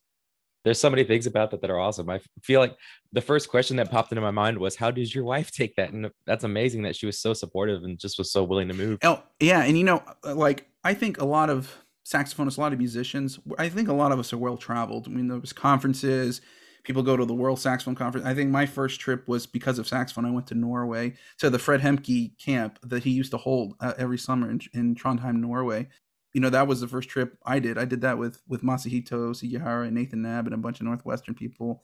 There's 0.63 0.80
so 0.80 0.89
many 0.89 1.04
things 1.04 1.26
about 1.26 1.52
that 1.52 1.62
that 1.62 1.69
are 1.69 1.80
awesome. 1.80 2.10
I 2.10 2.19
feel 2.43 2.60
like 2.60 2.76
the 3.13 3.21
first 3.21 3.50
question 3.50 3.78
that 3.78 3.89
popped 3.89 4.12
into 4.12 4.21
my 4.21 4.32
mind 4.32 4.58
was, 4.58 4.76
"How 4.76 4.91
did 4.91 5.13
your 5.13 5.24
wife 5.24 5.52
take 5.52 5.76
that?" 5.76 5.91
And 5.91 6.12
that's 6.26 6.43
amazing 6.43 6.84
that 6.84 6.95
she 6.95 7.06
was 7.06 7.19
so 7.19 7.34
supportive 7.34 7.84
and 7.84 7.97
just 8.00 8.17
was 8.17 8.32
so 8.32 8.43
willing 8.43 8.67
to 8.67 8.74
move. 8.74 9.00
Oh 9.04 9.24
yeah, 9.39 9.63
and 9.63 9.78
you 9.78 9.84
know, 9.84 10.04
like 10.24 10.67
I 10.84 10.93
think 10.93 11.19
a 11.19 11.26
lot 11.26 11.50
of 11.50 11.76
saxophonists, 12.06 12.58
a 12.58 12.62
lot 12.62 12.74
of 12.74 12.80
musicians, 12.80 13.39
I 13.58 13.69
think 13.69 13.88
a 13.88 13.93
lot 13.93 14.12
of 14.12 14.19
us 14.19 14.34
are 14.34 14.38
well 14.38 14.58
traveled. 14.58 15.08
I 15.08 15.12
mean, 15.12 15.28
there 15.28 15.39
was 15.39 15.54
conferences, 15.54 16.41
people 16.84 17.04
go 17.04 17.15
to 17.15 17.26
the 17.26 17.34
World 17.34 17.60
Saxophone 17.60 17.95
Conference. 17.95 18.26
I 18.26 18.34
think 18.34 18.50
my 18.50 18.65
first 18.65 19.00
trip 19.00 19.28
was 19.28 19.45
because 19.45 19.80
of 19.80 19.88
saxophone. 19.88 20.26
I 20.26 20.32
went 20.32 20.47
to 20.47 20.56
Norway 20.56 21.13
to 21.39 21.50
the 21.50 21.60
Fred 21.60 21.82
Hemke 21.82 22.38
camp 22.39 22.80
that 22.84 23.04
he 23.04 23.12
used 23.12 23.32
to 23.32 23.38
hold 23.38 23.76
uh, 23.80 23.93
every 23.97 24.17
summer 24.17 24.50
in, 24.50 24.62
in, 24.74 24.95
Trondheim, 24.95 25.36
Norway. 25.36 25.88
You 26.34 26.41
know, 26.41 26.50
that 26.50 26.67
was 26.67 26.82
the 26.82 26.88
first 26.88 27.10
trip 27.10 27.38
I 27.46 27.60
did. 27.60 27.78
I 27.78 27.86
did 27.86 28.02
that 28.02 28.17
with 28.17 28.41
with 28.48 28.63
Masahito 28.63 29.36
Sugihara 29.36 29.86
and 29.86 29.96
Nathan 29.96 30.24
Knabb 30.24 30.46
and 30.46 30.54
a 30.54 30.58
bunch 30.58 30.80
of 30.80 30.86
Northwestern 30.86 31.36
people. 31.36 31.82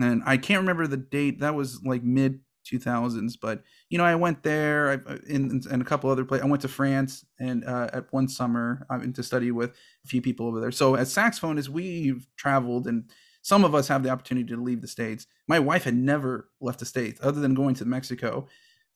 And 0.00 0.22
I 0.24 0.36
can't 0.36 0.60
remember 0.60 0.86
the 0.86 0.96
date. 0.96 1.40
That 1.40 1.54
was 1.54 1.82
like 1.84 2.02
mid 2.02 2.40
2000s, 2.70 3.34
but 3.40 3.62
you 3.88 3.98
know, 3.98 4.04
I 4.04 4.14
went 4.14 4.42
there 4.42 4.90
I, 4.90 5.16
in, 5.26 5.60
in 5.70 5.80
a 5.80 5.84
couple 5.84 6.10
other 6.10 6.24
places. 6.24 6.44
I 6.44 6.48
went 6.48 6.62
to 6.62 6.68
France 6.68 7.24
and 7.38 7.64
uh, 7.64 7.88
at 7.92 8.12
one 8.12 8.28
summer 8.28 8.86
I 8.90 8.98
went 8.98 9.16
to 9.16 9.22
study 9.22 9.50
with 9.50 9.70
a 10.04 10.08
few 10.08 10.20
people 10.20 10.46
over 10.46 10.60
there. 10.60 10.72
So 10.72 10.94
as 10.94 11.14
saxophonists, 11.14 11.68
we've 11.68 12.26
traveled 12.36 12.86
and 12.86 13.10
some 13.42 13.64
of 13.64 13.74
us 13.74 13.88
have 13.88 14.02
the 14.02 14.10
opportunity 14.10 14.46
to 14.54 14.62
leave 14.62 14.82
the 14.82 14.88
states. 14.88 15.26
My 15.46 15.58
wife 15.58 15.84
had 15.84 15.96
never 15.96 16.50
left 16.60 16.80
the 16.80 16.86
states 16.86 17.20
other 17.22 17.40
than 17.40 17.54
going 17.54 17.74
to 17.76 17.84
Mexico. 17.84 18.46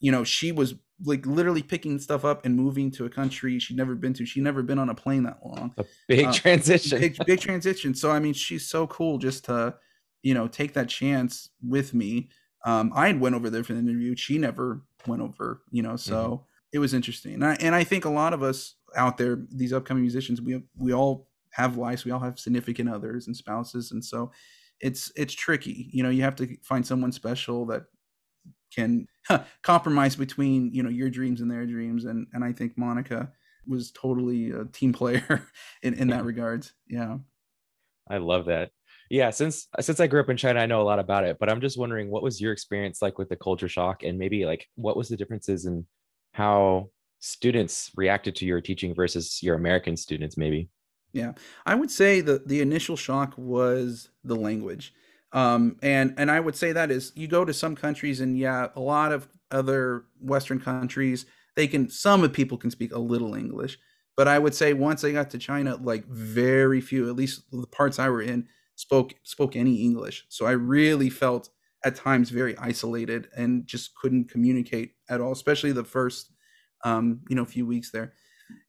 You 0.02 0.12
know, 0.12 0.22
she 0.22 0.52
was 0.52 0.74
like 1.02 1.24
literally 1.24 1.62
picking 1.62 1.98
stuff 1.98 2.24
up 2.24 2.44
and 2.44 2.54
moving 2.54 2.90
to 2.92 3.06
a 3.06 3.08
country 3.08 3.58
she'd 3.58 3.76
never 3.76 3.94
been 3.94 4.12
to. 4.14 4.26
She'd 4.26 4.42
never 4.42 4.62
been 4.62 4.78
on 4.78 4.90
a 4.90 4.94
plane 4.94 5.22
that 5.22 5.38
long. 5.42 5.72
A 5.78 5.84
big 6.06 6.26
uh, 6.26 6.32
transition. 6.32 7.00
Big, 7.00 7.16
big 7.24 7.40
transition. 7.40 7.94
So 7.94 8.10
I 8.10 8.18
mean, 8.18 8.34
she's 8.34 8.68
so 8.68 8.86
cool 8.86 9.16
just 9.16 9.46
to, 9.46 9.74
you 10.22 10.34
know, 10.34 10.46
take 10.46 10.74
that 10.74 10.90
chance 10.90 11.48
with 11.66 11.94
me. 11.94 12.28
Um, 12.66 12.92
I 12.94 13.10
went 13.14 13.34
over 13.34 13.48
there 13.48 13.64
for 13.64 13.72
the 13.72 13.78
interview. 13.78 14.14
She 14.14 14.36
never 14.36 14.82
went 15.06 15.22
over, 15.22 15.62
you 15.70 15.82
know, 15.82 15.96
so 15.96 16.14
mm-hmm. 16.14 16.44
it 16.74 16.78
was 16.78 16.92
interesting. 16.92 17.34
And 17.34 17.44
I, 17.44 17.56
and 17.58 17.74
I 17.74 17.82
think 17.82 18.04
a 18.04 18.10
lot 18.10 18.34
of 18.34 18.42
us 18.42 18.74
out 18.94 19.16
there, 19.16 19.38
these 19.50 19.72
upcoming 19.72 20.02
musicians, 20.02 20.42
we 20.42 20.62
we 20.76 20.92
all 20.92 21.28
have 21.52 21.76
lives 21.76 22.04
we 22.04 22.10
all 22.10 22.20
have 22.20 22.38
significant 22.38 22.88
others 22.88 23.26
and 23.26 23.36
spouses 23.36 23.92
and 23.92 24.04
so 24.04 24.30
it's 24.80 25.12
it's 25.14 25.34
tricky 25.34 25.88
you 25.92 26.02
know 26.02 26.10
you 26.10 26.22
have 26.22 26.36
to 26.36 26.56
find 26.62 26.84
someone 26.84 27.12
special 27.12 27.64
that 27.66 27.84
can 28.74 29.06
compromise 29.62 30.16
between 30.16 30.72
you 30.72 30.82
know 30.82 30.90
your 30.90 31.10
dreams 31.10 31.40
and 31.40 31.50
their 31.50 31.66
dreams. 31.66 32.04
And 32.04 32.26
and 32.32 32.44
i 32.44 32.52
think 32.52 32.76
monica 32.76 33.30
was 33.66 33.92
totally 33.92 34.50
a 34.50 34.64
team 34.64 34.92
player 34.92 35.46
in 35.82 35.94
in 35.94 36.08
that 36.08 36.24
regards. 36.32 36.72
Yeah. 36.88 37.18
I 38.10 38.18
love 38.18 38.46
that. 38.46 38.70
Yeah 39.10 39.30
since 39.30 39.68
since 39.80 40.00
i 40.00 40.06
grew 40.06 40.20
up 40.20 40.30
in 40.30 40.36
china 40.36 40.60
i 40.60 40.66
know 40.66 40.80
a 40.80 40.84
lot 40.84 40.98
about 40.98 41.24
it 41.24 41.36
but 41.38 41.50
i'm 41.50 41.60
just 41.60 41.78
wondering 41.78 42.10
what 42.10 42.22
was 42.22 42.40
your 42.40 42.52
experience 42.52 43.02
like 43.02 43.18
with 43.18 43.28
the 43.28 43.36
culture 43.36 43.68
shock? 43.68 44.02
And 44.02 44.18
maybe 44.18 44.46
like 44.46 44.66
what 44.74 44.96
was 44.96 45.08
the 45.08 45.16
differences 45.16 45.66
in 45.66 45.86
how 46.32 46.90
students 47.20 47.90
reacted 47.94 48.34
to 48.36 48.46
your 48.46 48.60
teaching 48.60 48.94
versus 48.94 49.42
your 49.42 49.54
american 49.54 49.96
students 49.96 50.36
maybe? 50.36 50.70
Yeah, 51.12 51.32
I 51.66 51.74
would 51.74 51.90
say 51.90 52.20
the 52.20 52.42
the 52.44 52.60
initial 52.60 52.96
shock 52.96 53.34
was 53.36 54.08
the 54.24 54.36
language, 54.36 54.94
um, 55.32 55.76
and 55.82 56.14
and 56.16 56.30
I 56.30 56.40
would 56.40 56.56
say 56.56 56.72
that 56.72 56.90
is 56.90 57.12
you 57.14 57.28
go 57.28 57.44
to 57.44 57.54
some 57.54 57.74
countries 57.74 58.20
and 58.20 58.38
yeah, 58.38 58.68
a 58.76 58.80
lot 58.80 59.12
of 59.12 59.28
other 59.50 60.04
Western 60.20 60.60
countries 60.60 61.26
they 61.54 61.66
can 61.66 61.88
some 61.90 62.24
of 62.24 62.32
people 62.32 62.56
can 62.56 62.70
speak 62.70 62.92
a 62.94 62.98
little 62.98 63.34
English, 63.34 63.78
but 64.16 64.28
I 64.28 64.38
would 64.38 64.54
say 64.54 64.72
once 64.72 65.04
I 65.04 65.12
got 65.12 65.30
to 65.30 65.38
China, 65.38 65.76
like 65.76 66.06
very 66.06 66.80
few, 66.80 67.08
at 67.08 67.16
least 67.16 67.42
the 67.50 67.66
parts 67.66 67.98
I 67.98 68.08
were 68.08 68.22
in, 68.22 68.48
spoke 68.76 69.14
spoke 69.22 69.56
any 69.56 69.82
English. 69.82 70.24
So 70.28 70.46
I 70.46 70.52
really 70.52 71.10
felt 71.10 71.50
at 71.84 71.96
times 71.96 72.30
very 72.30 72.56
isolated 72.58 73.28
and 73.36 73.66
just 73.66 73.94
couldn't 73.96 74.30
communicate 74.30 74.92
at 75.10 75.20
all, 75.20 75.32
especially 75.32 75.72
the 75.72 75.84
first 75.84 76.30
um, 76.84 77.20
you 77.28 77.36
know 77.36 77.44
few 77.44 77.66
weeks 77.66 77.90
there 77.90 78.12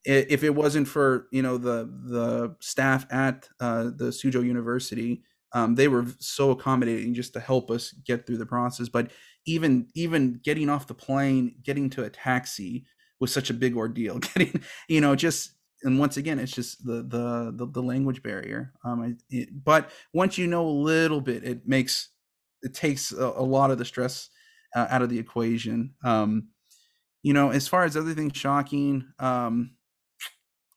if 0.06 0.44
it 0.44 0.52
wasn't 0.52 0.88
for 0.88 1.28
you 1.32 1.42
know 1.42 1.58
the 1.58 1.90
the 2.06 2.56
staff 2.60 3.06
at 3.12 3.48
uh, 3.60 3.84
the 3.84 4.12
Suzhou 4.12 4.46
University, 4.46 5.24
um, 5.54 5.76
they 5.76 5.88
were 5.88 6.06
so 6.20 6.52
accommodating 6.52 7.14
just 7.14 7.34
to 7.34 7.40
help 7.40 7.70
us 7.70 7.92
get 7.92 8.26
through 8.26 8.38
the 8.38 8.46
process. 8.46 8.90
But 8.90 9.12
even 9.46 9.88
even 9.96 10.40
getting 10.44 10.70
off 10.70 10.88
the 10.88 10.94
plane, 10.94 11.56
getting 11.64 11.90
to 11.92 12.04
a 12.04 12.10
taxi 12.10 12.86
was 13.20 13.32
such 13.32 13.50
a 13.50 13.54
big 13.54 13.76
ordeal. 13.76 14.20
Getting 14.36 14.62
you 14.88 15.02
know 15.02 15.16
just 15.16 15.52
and 15.84 16.00
once 16.00 16.18
again, 16.18 16.40
it's 16.40 16.52
just 16.52 16.86
the 16.86 17.04
the 17.04 17.54
the, 17.56 17.68
the 17.72 17.82
language 17.82 18.24
barrier. 18.24 18.74
Um, 18.84 19.18
it, 19.30 19.50
but 19.64 19.92
once 20.14 20.38
you 20.38 20.48
know 20.48 20.66
a 20.66 20.70
little 20.70 21.22
bit, 21.22 21.44
it 21.44 21.68
makes 21.68 22.10
it 22.62 22.74
takes 22.74 23.12
a, 23.12 23.26
a 23.26 23.44
lot 23.44 23.72
of 23.72 23.78
the 23.78 23.86
stress 23.86 24.30
uh, 24.76 24.88
out 24.90 25.02
of 25.02 25.10
the 25.10 25.20
equation. 25.20 25.94
Um, 26.04 26.50
you 27.22 27.34
know, 27.34 27.52
as 27.52 27.68
far 27.68 27.84
as 27.84 27.96
other 27.96 28.14
things 28.14 28.38
shocking, 28.38 29.06
um, 29.20 29.76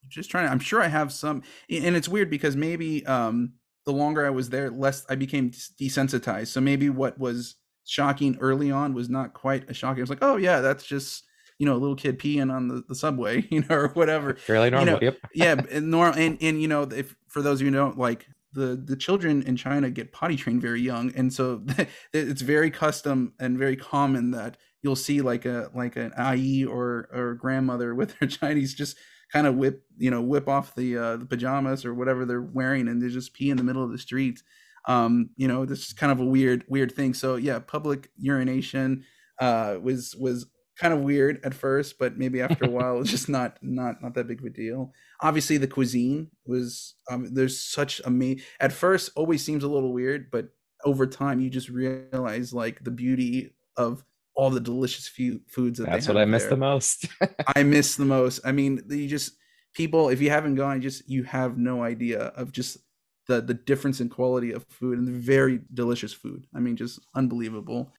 just 0.08 0.30
trying. 0.30 0.48
I'm 0.48 0.60
sure 0.60 0.82
I 0.82 0.88
have 0.88 1.12
some, 1.12 1.42
and 1.70 1.96
it's 1.96 2.08
weird 2.08 2.30
because 2.30 2.56
maybe 2.56 3.04
um, 3.06 3.54
the 3.87 3.92
longer 3.92 4.27
I 4.27 4.31
was 4.31 4.51
there, 4.51 4.68
less 4.70 5.07
I 5.09 5.14
became 5.14 5.51
desensitized. 5.51 6.49
So 6.49 6.61
maybe 6.61 6.90
what 6.90 7.18
was 7.18 7.55
shocking 7.85 8.37
early 8.40 8.70
on 8.70 8.92
was 8.92 9.09
not 9.09 9.33
quite 9.33 9.68
as 9.70 9.77
shocking. 9.77 10.01
I 10.01 10.03
was 10.03 10.11
like, 10.11 10.22
oh 10.22 10.37
yeah, 10.37 10.61
that's 10.61 10.85
just 10.85 11.25
you 11.59 11.64
know 11.64 11.75
a 11.75 11.79
little 11.79 11.96
kid 11.96 12.18
peeing 12.18 12.53
on 12.53 12.68
the, 12.68 12.83
the 12.88 12.94
subway, 12.94 13.46
you 13.51 13.62
know, 13.62 13.77
or 13.77 13.88
whatever. 13.88 14.35
Fairly 14.35 14.70
normal. 14.70 14.94
You 14.94 15.01
know, 15.01 15.01
yep. 15.01 15.18
yeah, 15.35 15.55
and 15.70 15.90
normal. 15.90 16.18
And 16.18 16.37
and 16.42 16.61
you 16.61 16.68
know, 16.68 16.83
if 16.83 17.16
for 17.29 17.40
those 17.40 17.61
of 17.61 17.66
you 17.66 17.72
who 17.72 17.79
don't 17.79 17.99
like 17.99 18.27
the 18.53 18.77
the 18.77 18.96
children 18.96 19.42
in 19.42 19.57
China 19.57 19.88
get 19.88 20.12
potty 20.12 20.37
trained 20.37 20.61
very 20.61 20.81
young, 20.81 21.12
and 21.14 21.33
so 21.33 21.64
it's 22.12 22.42
very 22.42 22.70
custom 22.70 23.35
and 23.38 23.57
very 23.57 23.77
common 23.77 24.33
that 24.33 24.57
you'll 24.83 24.96
see 24.96 25.20
like 25.20 25.44
a 25.44 25.70
like 25.75 25.96
an 25.96 26.12
ai 26.18 26.64
or 26.68 27.09
or 27.12 27.35
grandmother 27.35 27.94
with 27.94 28.12
her 28.14 28.27
Chinese 28.27 28.75
just 28.75 28.96
kind 29.32 29.46
of 29.46 29.56
whip 29.56 29.82
you 29.98 30.10
know 30.10 30.20
whip 30.20 30.48
off 30.48 30.74
the 30.74 30.96
uh, 30.96 31.16
the 31.16 31.26
pajamas 31.26 31.84
or 31.84 31.94
whatever 31.94 32.24
they're 32.24 32.42
wearing 32.42 32.88
and 32.88 33.02
they 33.02 33.08
just 33.08 33.34
pee 33.34 33.50
in 33.50 33.56
the 33.56 33.64
middle 33.64 33.84
of 33.84 33.90
the 33.90 33.98
street. 33.98 34.42
Um, 34.88 35.30
you 35.36 35.48
know, 35.48 35.64
this 35.64 35.86
is 35.86 35.92
kind 35.92 36.12
of 36.12 36.20
a 36.20 36.24
weird 36.24 36.64
weird 36.68 36.92
thing. 36.92 37.14
So 37.14 37.36
yeah, 37.36 37.58
public 37.58 38.10
urination 38.16 39.04
uh, 39.40 39.76
was 39.82 40.14
was 40.16 40.46
kind 40.78 40.92
of 40.92 41.00
weird 41.00 41.40
at 41.44 41.54
first, 41.54 41.98
but 41.98 42.18
maybe 42.18 42.40
after 42.40 42.66
a 42.66 42.70
while 42.70 43.00
it's 43.00 43.10
just 43.10 43.28
not 43.28 43.58
not 43.62 44.02
not 44.02 44.14
that 44.14 44.28
big 44.28 44.40
of 44.40 44.46
a 44.46 44.50
deal. 44.50 44.92
Obviously, 45.20 45.56
the 45.56 45.66
cuisine 45.66 46.30
was 46.46 46.94
um, 47.10 47.34
there's 47.34 47.60
such 47.60 48.00
a 48.04 48.10
me 48.10 48.40
at 48.60 48.72
first 48.72 49.10
always 49.16 49.44
seems 49.44 49.64
a 49.64 49.68
little 49.68 49.92
weird, 49.92 50.30
but 50.30 50.48
over 50.84 51.06
time 51.06 51.40
you 51.40 51.50
just 51.50 51.68
realize 51.68 52.52
like 52.52 52.84
the 52.84 52.90
beauty 52.90 53.54
of 53.76 54.04
all 54.37 54.51
the 54.51 54.61
delicious 54.61 55.09
few 55.09 55.40
foods 55.49 55.79
that 55.79 55.87
that's 55.87 56.07
what 56.07 56.18
I 56.18 56.27
miss 56.27 56.42
there. 56.42 56.51
the 56.51 56.57
most. 56.57 57.07
I 57.57 57.62
miss 57.62 57.96
the 57.96 58.05
most. 58.05 58.40
I 58.44 58.53
mean, 58.53 58.83
you 58.88 59.09
just 59.09 59.33
people 59.75 60.11
if 60.11 60.20
you 60.20 60.31
haven't 60.31 60.55
gone, 60.55 60.81
just 60.81 61.09
you 61.09 61.25
have 61.25 61.57
no 61.59 61.83
idea 61.83 62.20
of 62.20 62.53
just 62.53 62.79
the 63.27 63.40
the 63.40 63.55
difference 63.55 64.01
in 64.01 64.09
quality 64.09 64.53
of 64.53 64.64
food 64.68 64.99
and 64.99 65.09
the 65.09 65.12
very 65.12 65.61
delicious 65.72 66.12
food. 66.12 66.46
I 66.55 66.61
mean, 66.61 66.77
just 66.77 67.01
unbelievable. 67.14 67.92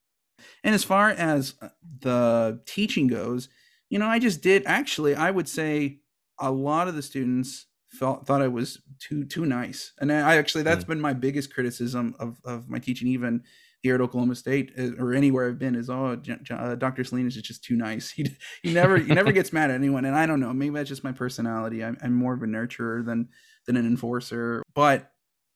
And 0.64 0.76
as 0.76 0.84
far 0.84 1.10
as 1.10 1.56
uh, 1.62 1.70
the 2.00 2.62
teaching 2.68 3.08
goes, 3.08 3.50
you 3.90 3.98
know, 3.98 4.08
I 4.08 4.20
just 4.20 4.42
did 4.42 4.64
actually. 4.66 5.16
I 5.16 5.32
would 5.32 5.50
say 5.50 6.00
a 6.40 6.52
lot 6.52 6.88
of 6.88 6.96
the 6.96 7.02
students 7.02 7.66
felt 7.90 8.28
thought 8.28 8.44
I 8.44 8.48
was 8.48 8.80
too 9.00 9.26
too 9.26 9.46
nice, 9.46 9.94
and 10.00 10.12
I 10.12 10.38
actually 10.38 10.64
that's 10.64 10.86
mm. 10.86 10.90
been 10.90 11.02
my 11.02 11.14
biggest 11.14 11.54
criticism 11.54 12.16
of 12.20 12.40
of 12.46 12.70
my 12.70 12.78
teaching, 12.80 13.08
even 13.08 13.44
here 13.84 13.96
at 13.96 14.02
Oklahoma 14.02 14.36
State 14.36 14.72
uh, 14.78 14.92
or 15.00 15.14
anywhere 15.14 15.48
I've 15.48 15.60
been, 15.60 15.76
is 15.76 15.90
oh, 15.90 16.20
uh, 16.52 16.76
Dr. 16.76 17.04
Salinas 17.04 17.36
is 17.36 17.44
just 17.44 17.64
too 17.64 17.76
nice. 17.76 18.12
He 18.16 18.26
he 18.64 18.74
never 18.74 18.98
he 18.98 19.14
never 19.14 19.32
gets 19.32 19.54
mad 19.54 19.70
at 19.70 19.76
anyone, 19.76 20.06
and 20.06 20.16
I 20.16 20.26
don't 20.26 20.40
know, 20.40 20.54
maybe 20.54 20.76
that's 20.76 20.90
just 20.90 21.04
my 21.04 21.12
personality. 21.12 21.84
I'm, 21.84 21.98
I'm 22.02 22.14
more 22.14 22.34
of 22.34 22.42
a 22.42 22.48
nurturer 22.48 23.06
than 23.06 23.30
than 23.66 23.78
an 23.78 23.86
enforcer, 23.86 24.64
but 24.74 25.12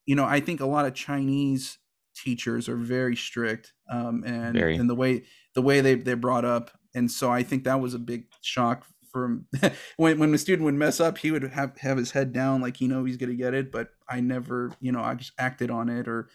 you 0.06 0.16
know, 0.16 0.26
I 0.26 0.40
think 0.40 0.60
a 0.60 0.66
lot 0.66 0.86
of 0.86 0.94
Chinese 0.94 1.78
teachers 2.16 2.68
are 2.70 2.76
very 2.76 3.16
strict, 3.16 3.74
um, 3.90 4.24
and 4.26 4.54
very. 4.54 4.76
and 4.76 4.90
the 4.90 4.96
way 4.96 5.24
the 5.56 5.62
way 5.62 5.82
they 5.82 5.96
they 5.96 6.14
brought 6.14 6.46
up, 6.46 6.72
and 6.94 7.10
so 7.10 7.32
I 7.32 7.44
think 7.44 7.64
that 7.64 7.80
was 7.80 7.94
a 7.94 8.00
big 8.00 8.26
shock 8.42 8.86
from 9.12 9.46
when 9.98 10.20
when 10.20 10.32
the 10.32 10.38
student 10.38 10.66
would 10.66 10.76
mess 10.76 11.00
up, 11.00 11.18
he 11.18 11.32
would 11.32 11.44
have 11.44 11.78
have 11.80 11.98
his 11.98 12.12
head 12.12 12.34
down 12.34 12.62
like 12.62 12.78
he 12.78 12.88
know 12.88 13.04
he's 13.04 13.18
gonna 13.18 13.34
get 13.34 13.54
it. 13.54 13.72
But 13.72 13.90
I 14.10 14.22
never, 14.22 14.72
you 14.80 14.92
know, 14.92 15.02
I 15.02 15.16
just 15.16 15.34
acted 15.38 15.70
on 15.70 15.90
it 15.90 16.08
or 16.08 16.30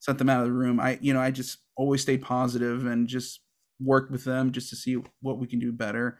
sent 0.00 0.18
them 0.18 0.28
out 0.28 0.40
of 0.40 0.46
the 0.46 0.52
room. 0.52 0.80
I, 0.80 0.98
you 1.00 1.14
know, 1.14 1.20
I 1.20 1.30
just 1.30 1.58
always 1.76 2.02
stayed 2.02 2.22
positive 2.22 2.86
and 2.86 3.06
just 3.06 3.40
worked 3.78 4.10
with 4.10 4.24
them 4.24 4.52
just 4.52 4.68
to 4.70 4.76
see 4.76 4.98
what 5.20 5.38
we 5.38 5.46
can 5.46 5.58
do 5.58 5.72
better. 5.72 6.18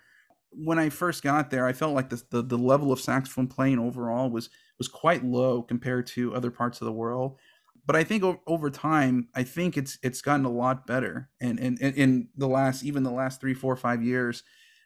When 0.51 0.79
I 0.79 0.89
first 0.89 1.23
got 1.23 1.51
there, 1.51 1.67
I 1.67 1.73
felt 1.73 1.95
like 1.95 2.11
the 2.11 2.23
the, 2.31 2.43
the 2.43 2.59
level 2.59 2.93
of 2.93 3.01
saxophone 3.01 3.49
playing 3.49 3.79
overall 3.79 4.31
was 4.31 4.51
was 4.79 4.89
quite 4.89 5.25
low 5.25 5.63
compared 5.63 6.07
to 6.09 6.35
other 6.35 6.51
parts 6.51 6.81
of 6.81 6.87
the 6.87 6.93
world. 6.93 7.39
But 7.87 7.97
I 7.97 8.05
think 8.05 8.25
over 8.47 8.71
time, 8.71 9.29
I 9.35 9.43
think 9.43 9.77
it's 9.77 9.99
it's 10.03 10.23
gotten 10.23 10.45
a 10.45 10.51
lot 10.51 10.87
better, 10.87 11.31
and 11.41 11.59
and 11.59 11.79
in 11.81 12.29
the 12.37 12.49
last 12.49 12.85
even 12.85 13.03
the 13.03 13.11
last 13.11 13.41
three, 13.41 13.55
four, 13.55 13.77
five 13.77 14.03
years, 14.03 14.43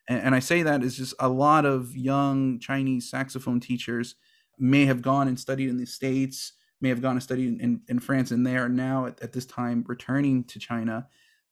and, 0.08 0.20
and 0.20 0.34
I 0.34 0.38
say 0.38 0.62
that 0.62 0.82
is 0.82 0.96
just 0.96 1.14
a 1.18 1.28
lot 1.28 1.64
of 1.64 1.96
young 1.96 2.60
Chinese 2.60 3.10
saxophone 3.10 3.60
teachers 3.60 4.14
may 4.58 4.84
have 4.86 5.02
gone 5.02 5.28
and 5.28 5.38
studied 5.38 5.68
in 5.68 5.78
the 5.78 5.86
States, 5.86 6.52
may 6.84 6.90
have 6.90 7.02
gone 7.02 7.12
and 7.12 7.22
studied 7.22 7.60
in, 7.60 7.80
in 7.88 7.98
France, 7.98 8.30
and 8.30 8.46
they 8.46 8.56
are 8.56 8.68
now 8.68 9.06
at, 9.06 9.20
at 9.22 9.32
this 9.32 9.46
time 9.46 9.84
returning 9.88 10.44
to 10.44 10.58
China. 10.58 11.08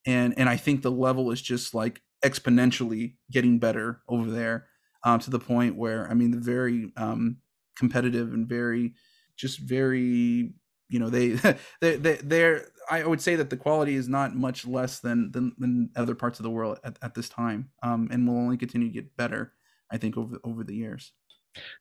And, 0.06 0.34
and 0.36 0.48
I 0.48 0.56
think 0.56 0.82
the 0.82 0.90
level 0.90 1.30
is 1.30 1.40
just 1.40 1.74
like 1.74 2.02
exponentially 2.24 3.14
getting 3.30 3.58
better 3.58 4.02
over 4.08 4.30
there 4.30 4.66
um, 5.04 5.18
to 5.20 5.30
the 5.30 5.38
point 5.38 5.76
where, 5.76 6.08
I 6.10 6.14
mean, 6.14 6.30
the 6.30 6.38
very 6.38 6.92
um, 6.96 7.38
competitive 7.76 8.32
and 8.32 8.46
very, 8.46 8.92
just 9.36 9.58
very 9.58 10.52
you 10.92 10.98
know 10.98 11.08
they 11.08 11.28
they, 11.80 11.96
they 11.96 12.16
they're 12.16 12.66
I 12.90 13.04
would 13.04 13.20
say 13.20 13.36
that 13.36 13.48
the 13.48 13.56
quality 13.56 13.94
is 13.94 14.08
not 14.08 14.36
much 14.36 14.66
less 14.66 15.00
than 15.00 15.32
than, 15.32 15.52
than 15.58 15.90
other 15.96 16.14
parts 16.14 16.38
of 16.38 16.44
the 16.44 16.50
world 16.50 16.78
at, 16.84 16.98
at 17.02 17.14
this 17.14 17.28
time, 17.28 17.70
um, 17.82 18.08
and 18.12 18.28
will 18.28 18.36
only 18.36 18.58
continue 18.58 18.88
to 18.88 18.94
get 18.94 19.16
better. 19.16 19.54
I 19.90 19.96
think 19.96 20.16
over 20.16 20.38
over 20.44 20.62
the 20.62 20.76
years. 20.76 21.12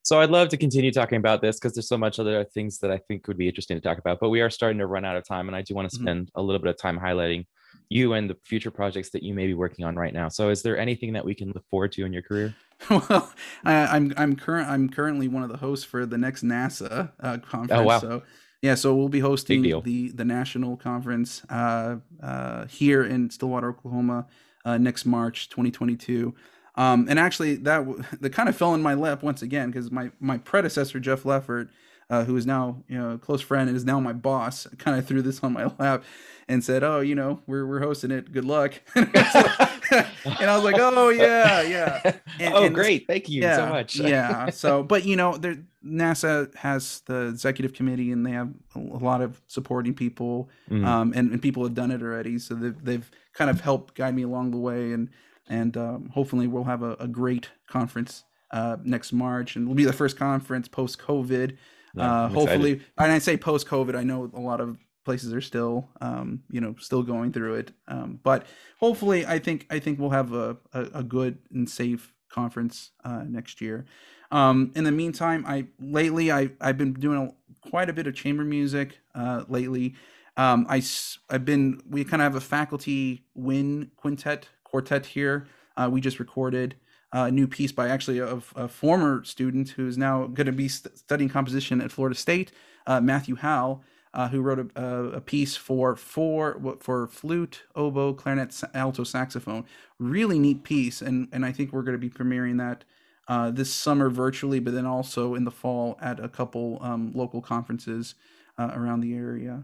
So 0.03 0.19
I'd 0.19 0.29
love 0.29 0.49
to 0.49 0.57
continue 0.57 0.91
talking 0.91 1.17
about 1.17 1.41
this 1.41 1.59
because 1.59 1.73
there's 1.73 1.87
so 1.87 1.97
much 1.97 2.19
other 2.19 2.43
things 2.43 2.79
that 2.79 2.91
I 2.91 2.97
think 2.97 3.27
would 3.27 3.37
be 3.37 3.47
interesting 3.47 3.77
to 3.77 3.81
talk 3.81 3.97
about. 3.97 4.19
But 4.19 4.29
we 4.29 4.41
are 4.41 4.49
starting 4.49 4.79
to 4.79 4.87
run 4.87 5.05
out 5.05 5.17
of 5.17 5.25
time, 5.25 5.47
and 5.47 5.55
I 5.55 5.61
do 5.61 5.73
want 5.73 5.89
to 5.89 5.95
mm-hmm. 5.95 6.05
spend 6.05 6.27
mm-hmm. 6.27 6.39
a 6.39 6.43
little 6.43 6.61
bit 6.61 6.69
of 6.69 6.77
time 6.77 6.99
highlighting 6.99 7.45
you 7.89 8.13
and 8.13 8.29
the 8.29 8.37
future 8.45 8.71
projects 8.71 9.09
that 9.11 9.23
you 9.23 9.33
may 9.33 9.47
be 9.47 9.53
working 9.53 9.85
on 9.85 9.95
right 9.95 10.13
now. 10.13 10.29
So, 10.29 10.49
is 10.49 10.61
there 10.61 10.77
anything 10.77 11.13
that 11.13 11.25
we 11.25 11.35
can 11.35 11.51
look 11.51 11.67
forward 11.69 11.91
to 11.93 12.05
in 12.05 12.13
your 12.13 12.21
career? 12.21 12.55
well, 12.89 13.31
I, 13.63 13.73
am 13.73 13.89
I'm 13.89 14.13
I'm 14.17 14.35
current 14.35 14.69
I'm 14.69 14.89
currently 14.89 15.27
one 15.27 15.43
of 15.43 15.49
the 15.49 15.57
hosts 15.57 15.85
for 15.85 16.05
the 16.05 16.17
next 16.17 16.43
NASA 16.43 17.11
uh, 17.19 17.37
conference. 17.39 17.71
Oh 17.79 17.83
wow! 17.83 17.99
So 17.99 18.23
yeah, 18.61 18.75
so 18.75 18.95
we'll 18.95 19.09
be 19.09 19.19
hosting 19.19 19.61
the 19.61 20.11
the 20.11 20.25
national 20.25 20.77
conference 20.77 21.43
uh, 21.49 21.97
uh, 22.21 22.65
here 22.65 23.03
in 23.03 23.29
Stillwater, 23.29 23.69
Oklahoma, 23.69 24.27
uh, 24.65 24.77
next 24.77 25.05
March, 25.05 25.49
2022. 25.49 26.33
Um, 26.75 27.07
and 27.09 27.19
actually, 27.19 27.55
that 27.57 27.85
that 28.21 28.31
kind 28.31 28.49
of 28.49 28.55
fell 28.55 28.73
in 28.73 28.81
my 28.81 28.93
lap 28.93 29.23
once 29.23 29.41
again 29.41 29.71
because 29.71 29.91
my 29.91 30.11
my 30.19 30.37
predecessor 30.37 30.99
Jeff 30.99 31.23
Loeffert, 31.23 31.69
uh, 32.09 32.25
who 32.25 32.35
is 32.37 32.45
now 32.45 32.83
you 32.87 32.97
know 32.97 33.11
a 33.11 33.17
close 33.17 33.41
friend 33.41 33.67
and 33.67 33.75
is 33.75 33.85
now 33.85 33.99
my 33.99 34.13
boss, 34.13 34.67
kind 34.77 34.97
of 34.97 35.05
threw 35.05 35.21
this 35.21 35.41
on 35.43 35.53
my 35.53 35.71
lap 35.79 36.03
and 36.47 36.63
said, 36.63 36.83
"Oh, 36.83 36.99
you 36.99 37.15
know, 37.15 37.41
we're 37.47 37.65
we're 37.65 37.79
hosting 37.79 38.11
it. 38.11 38.31
Good 38.31 38.45
luck." 38.45 38.81
and 38.95 39.09
I 39.15 40.55
was 40.55 40.63
like, 40.63 40.75
"Oh 40.77 41.09
yeah, 41.09 41.61
yeah." 41.61 42.01
And, 42.39 42.53
oh, 42.53 42.65
and 42.65 42.75
great! 42.75 43.07
Thank 43.07 43.29
you 43.29 43.41
yeah, 43.41 43.55
so 43.55 43.69
much. 43.69 43.95
yeah. 43.95 44.49
So, 44.49 44.83
but 44.83 45.05
you 45.05 45.15
know, 45.15 45.37
there 45.37 45.57
NASA 45.85 46.53
has 46.55 47.01
the 47.05 47.27
executive 47.27 47.73
committee, 47.73 48.11
and 48.11 48.25
they 48.25 48.31
have 48.31 48.49
a 48.75 48.79
lot 48.79 49.21
of 49.21 49.41
supporting 49.47 49.93
people, 49.93 50.49
mm. 50.69 50.85
um, 50.85 51.11
and, 51.15 51.31
and 51.31 51.41
people 51.41 51.63
have 51.63 51.73
done 51.73 51.91
it 51.91 52.01
already. 52.01 52.37
So 52.39 52.55
they've 52.55 52.83
they've 52.83 53.11
kind 53.33 53.49
of 53.49 53.61
helped 53.61 53.95
guide 53.95 54.15
me 54.15 54.23
along 54.23 54.51
the 54.51 54.57
way, 54.57 54.93
and 54.93 55.09
and 55.49 55.75
um, 55.77 56.09
hopefully 56.13 56.47
we'll 56.47 56.63
have 56.63 56.83
a, 56.83 56.93
a 56.99 57.07
great 57.07 57.49
conference 57.67 58.23
uh, 58.51 58.77
next 58.83 59.13
March, 59.13 59.55
and 59.55 59.65
we'll 59.65 59.75
be 59.75 59.85
the 59.85 59.93
first 59.93 60.17
conference 60.17 60.67
post 60.67 60.99
COVID. 60.99 61.57
Yeah, 61.93 62.23
uh, 62.23 62.27
hopefully, 62.29 62.71
excited. 62.73 62.93
and 62.97 63.11
I 63.11 63.19
say 63.19 63.37
post 63.37 63.67
COVID, 63.67 63.95
I 63.95 64.03
know 64.03 64.29
a 64.33 64.39
lot 64.39 64.61
of 64.61 64.77
places 65.03 65.33
are 65.33 65.41
still 65.41 65.89
um, 65.99 66.43
you 66.49 66.61
know 66.61 66.75
still 66.79 67.03
going 67.03 67.31
through 67.31 67.55
it 67.55 67.71
um, 67.87 68.19
but 68.23 68.45
hopefully 68.79 69.25
i 69.25 69.39
think 69.39 69.65
i 69.69 69.79
think 69.79 69.99
we'll 69.99 70.11
have 70.11 70.33
a, 70.33 70.57
a, 70.73 70.81
a 70.95 71.03
good 71.03 71.37
and 71.51 71.69
safe 71.69 72.13
conference 72.29 72.91
uh, 73.03 73.23
next 73.27 73.61
year 73.61 73.85
um, 74.31 74.71
in 74.75 74.83
the 74.83 74.91
meantime 74.91 75.43
i 75.47 75.65
lately 75.79 76.31
I, 76.31 76.51
i've 76.61 76.77
been 76.77 76.93
doing 76.93 77.17
a, 77.27 77.69
quite 77.69 77.89
a 77.89 77.93
bit 77.93 78.07
of 78.07 78.15
chamber 78.15 78.43
music 78.43 78.99
uh, 79.15 79.43
lately 79.47 79.95
um, 80.37 80.65
I, 80.69 80.81
i've 81.29 81.45
been 81.45 81.81
we 81.89 82.03
kind 82.03 82.21
of 82.21 82.33
have 82.33 82.35
a 82.35 82.45
faculty 82.45 83.25
win 83.33 83.91
quintet 83.97 84.49
quartet 84.71 85.05
here 85.07 85.45
uh, 85.77 85.89
we 85.91 86.01
just 86.01 86.19
recorded 86.19 86.75
a 87.13 87.29
new 87.29 87.45
piece 87.45 87.73
by 87.73 87.89
actually 87.89 88.19
a, 88.19 88.41
a 88.55 88.67
former 88.67 89.23
student 89.25 89.69
who's 89.71 89.97
now 89.97 90.27
going 90.27 90.45
to 90.45 90.53
be 90.53 90.69
st- 90.69 90.97
studying 90.97 91.29
composition 91.29 91.81
at 91.81 91.91
florida 91.91 92.15
state 92.15 92.51
uh, 92.87 93.01
matthew 93.01 93.35
howell 93.35 93.83
uh, 94.13 94.27
who 94.27 94.41
wrote 94.41 94.71
a, 94.75 94.83
a, 95.15 95.21
piece 95.21 95.55
for 95.55 95.95
for 95.95 96.77
for 96.79 97.07
flute, 97.07 97.63
oboe, 97.75 98.13
clarinet, 98.13 98.61
alto 98.73 99.03
saxophone. 99.03 99.65
Really 99.99 100.37
neat 100.37 100.63
piece, 100.63 101.01
and 101.01 101.29
and 101.31 101.45
I 101.45 101.51
think 101.51 101.71
we're 101.71 101.83
going 101.83 101.93
to 101.93 101.97
be 101.97 102.09
premiering 102.09 102.57
that 102.57 102.83
uh, 103.27 103.51
this 103.51 103.71
summer 103.71 104.09
virtually, 104.09 104.59
but 104.59 104.73
then 104.73 104.85
also 104.85 105.35
in 105.35 105.45
the 105.45 105.51
fall 105.51 105.97
at 106.01 106.19
a 106.19 106.27
couple 106.27 106.79
um, 106.81 107.11
local 107.13 107.41
conferences 107.41 108.15
uh, 108.57 108.71
around 108.73 108.99
the 108.99 109.13
area. 109.13 109.63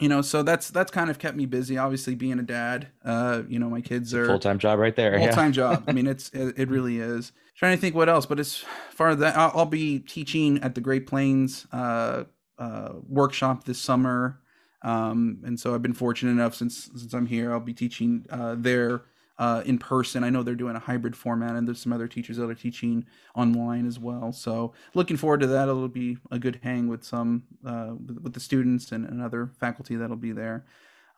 You 0.00 0.08
know, 0.08 0.22
so 0.22 0.42
that's 0.42 0.70
that's 0.70 0.90
kind 0.90 1.10
of 1.10 1.18
kept 1.18 1.36
me 1.36 1.46
busy. 1.46 1.76
Obviously, 1.76 2.14
being 2.14 2.38
a 2.38 2.42
dad, 2.42 2.88
uh, 3.04 3.42
you 3.48 3.58
know, 3.58 3.68
my 3.68 3.80
kids 3.80 4.14
are 4.14 4.26
full 4.26 4.38
time 4.38 4.58
job 4.58 4.78
right 4.78 4.94
there. 4.94 5.18
Full 5.18 5.28
time 5.28 5.50
yeah. 5.50 5.74
job. 5.74 5.84
I 5.88 5.92
mean, 5.92 6.06
it's 6.12 6.30
it, 6.30 6.54
it, 6.56 6.68
really 6.68 6.98
is. 6.98 7.32
Trying 7.56 7.76
to 7.76 7.80
think 7.80 7.96
what 7.96 8.08
else, 8.08 8.24
but 8.24 8.38
as 8.38 8.64
far 8.90 9.08
as 9.08 9.18
that, 9.18 9.36
I'll, 9.36 9.50
I'll 9.54 9.66
be 9.66 9.98
teaching 9.98 10.62
at 10.62 10.76
the 10.76 10.80
Great 10.80 11.08
Plains 11.08 11.66
uh, 11.72 12.24
uh, 12.58 12.92
workshop 13.08 13.64
this 13.64 13.80
summer, 13.80 14.40
um, 14.82 15.40
and 15.44 15.58
so 15.58 15.74
I've 15.74 15.82
been 15.82 15.94
fortunate 15.94 16.30
enough 16.30 16.54
since 16.54 16.88
since 16.94 17.12
I'm 17.12 17.26
here. 17.26 17.52
I'll 17.52 17.58
be 17.58 17.74
teaching 17.74 18.24
uh, 18.30 18.54
there 18.56 19.02
uh, 19.38 19.62
in 19.64 19.78
person. 19.78 20.24
I 20.24 20.30
know 20.30 20.42
they're 20.42 20.54
doing 20.54 20.76
a 20.76 20.80
hybrid 20.80 21.16
format, 21.16 21.54
and 21.56 21.66
there's 21.66 21.80
some 21.80 21.92
other 21.92 22.08
teachers 22.08 22.36
that 22.38 22.48
are 22.48 22.54
teaching 22.54 23.06
online 23.34 23.86
as 23.86 23.98
well. 23.98 24.32
So 24.32 24.72
looking 24.94 25.16
forward 25.16 25.40
to 25.40 25.46
that. 25.48 25.68
It'll 25.68 25.88
be 25.88 26.18
a 26.30 26.38
good 26.38 26.60
hang 26.62 26.88
with 26.88 27.04
some 27.04 27.44
uh, 27.64 27.94
with, 28.22 28.32
the 28.32 28.40
students 28.40 28.92
and, 28.92 29.04
and 29.06 29.22
other 29.22 29.52
faculty 29.60 29.96
that'll 29.96 30.16
be 30.16 30.32
there. 30.32 30.66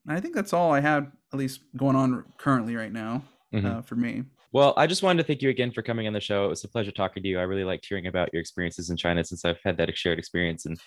And 0.06 0.16
I 0.16 0.20
think 0.20 0.34
that's 0.34 0.52
all 0.52 0.72
I 0.72 0.80
have, 0.80 1.10
at 1.32 1.38
least 1.38 1.60
going 1.76 1.96
on 1.96 2.24
currently 2.38 2.76
right 2.76 2.92
now 2.92 3.22
mm-hmm. 3.52 3.66
Uh, 3.66 3.82
for 3.82 3.96
me. 3.96 4.24
Well, 4.52 4.74
I 4.76 4.86
just 4.88 5.02
wanted 5.02 5.22
to 5.22 5.26
thank 5.26 5.42
you 5.42 5.50
again 5.50 5.70
for 5.70 5.80
coming 5.80 6.08
on 6.08 6.12
the 6.12 6.20
show. 6.20 6.44
It 6.44 6.48
was 6.48 6.64
a 6.64 6.68
pleasure 6.68 6.90
talking 6.90 7.22
to 7.22 7.28
you. 7.28 7.38
I 7.38 7.42
really 7.42 7.62
liked 7.62 7.86
hearing 7.86 8.08
about 8.08 8.30
your 8.32 8.40
experiences 8.40 8.90
in 8.90 8.96
China 8.96 9.22
since 9.22 9.44
I've 9.44 9.60
had 9.64 9.76
that 9.76 9.96
shared 9.96 10.18
experience. 10.18 10.66
And 10.66 10.78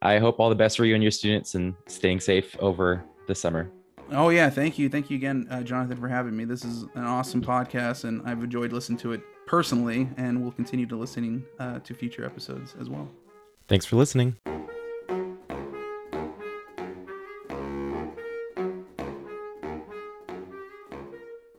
I 0.00 0.18
hope 0.18 0.40
all 0.40 0.48
the 0.48 0.56
best 0.56 0.76
for 0.76 0.84
you 0.84 0.94
and 0.94 1.04
your 1.04 1.12
students 1.12 1.54
and 1.54 1.74
staying 1.86 2.18
safe 2.18 2.56
over 2.58 3.04
the 3.28 3.34
summer. 3.34 3.70
Oh, 4.14 4.28
yeah. 4.28 4.50
Thank 4.50 4.78
you. 4.78 4.88
Thank 4.88 5.10
you 5.10 5.16
again, 5.16 5.46
uh, 5.50 5.62
Jonathan, 5.62 5.96
for 5.96 6.08
having 6.08 6.36
me. 6.36 6.44
This 6.44 6.64
is 6.64 6.82
an 6.94 7.04
awesome 7.04 7.42
podcast, 7.42 8.04
and 8.04 8.20
I've 8.26 8.42
enjoyed 8.42 8.72
listening 8.72 8.98
to 8.98 9.12
it 9.12 9.22
personally, 9.46 10.08
and 10.18 10.42
we'll 10.42 10.52
continue 10.52 10.86
to 10.86 10.96
listening 10.96 11.44
uh, 11.58 11.78
to 11.80 11.94
future 11.94 12.24
episodes 12.24 12.74
as 12.78 12.90
well. 12.90 13.08
Thanks 13.68 13.86
for 13.86 13.96
listening. 13.96 14.36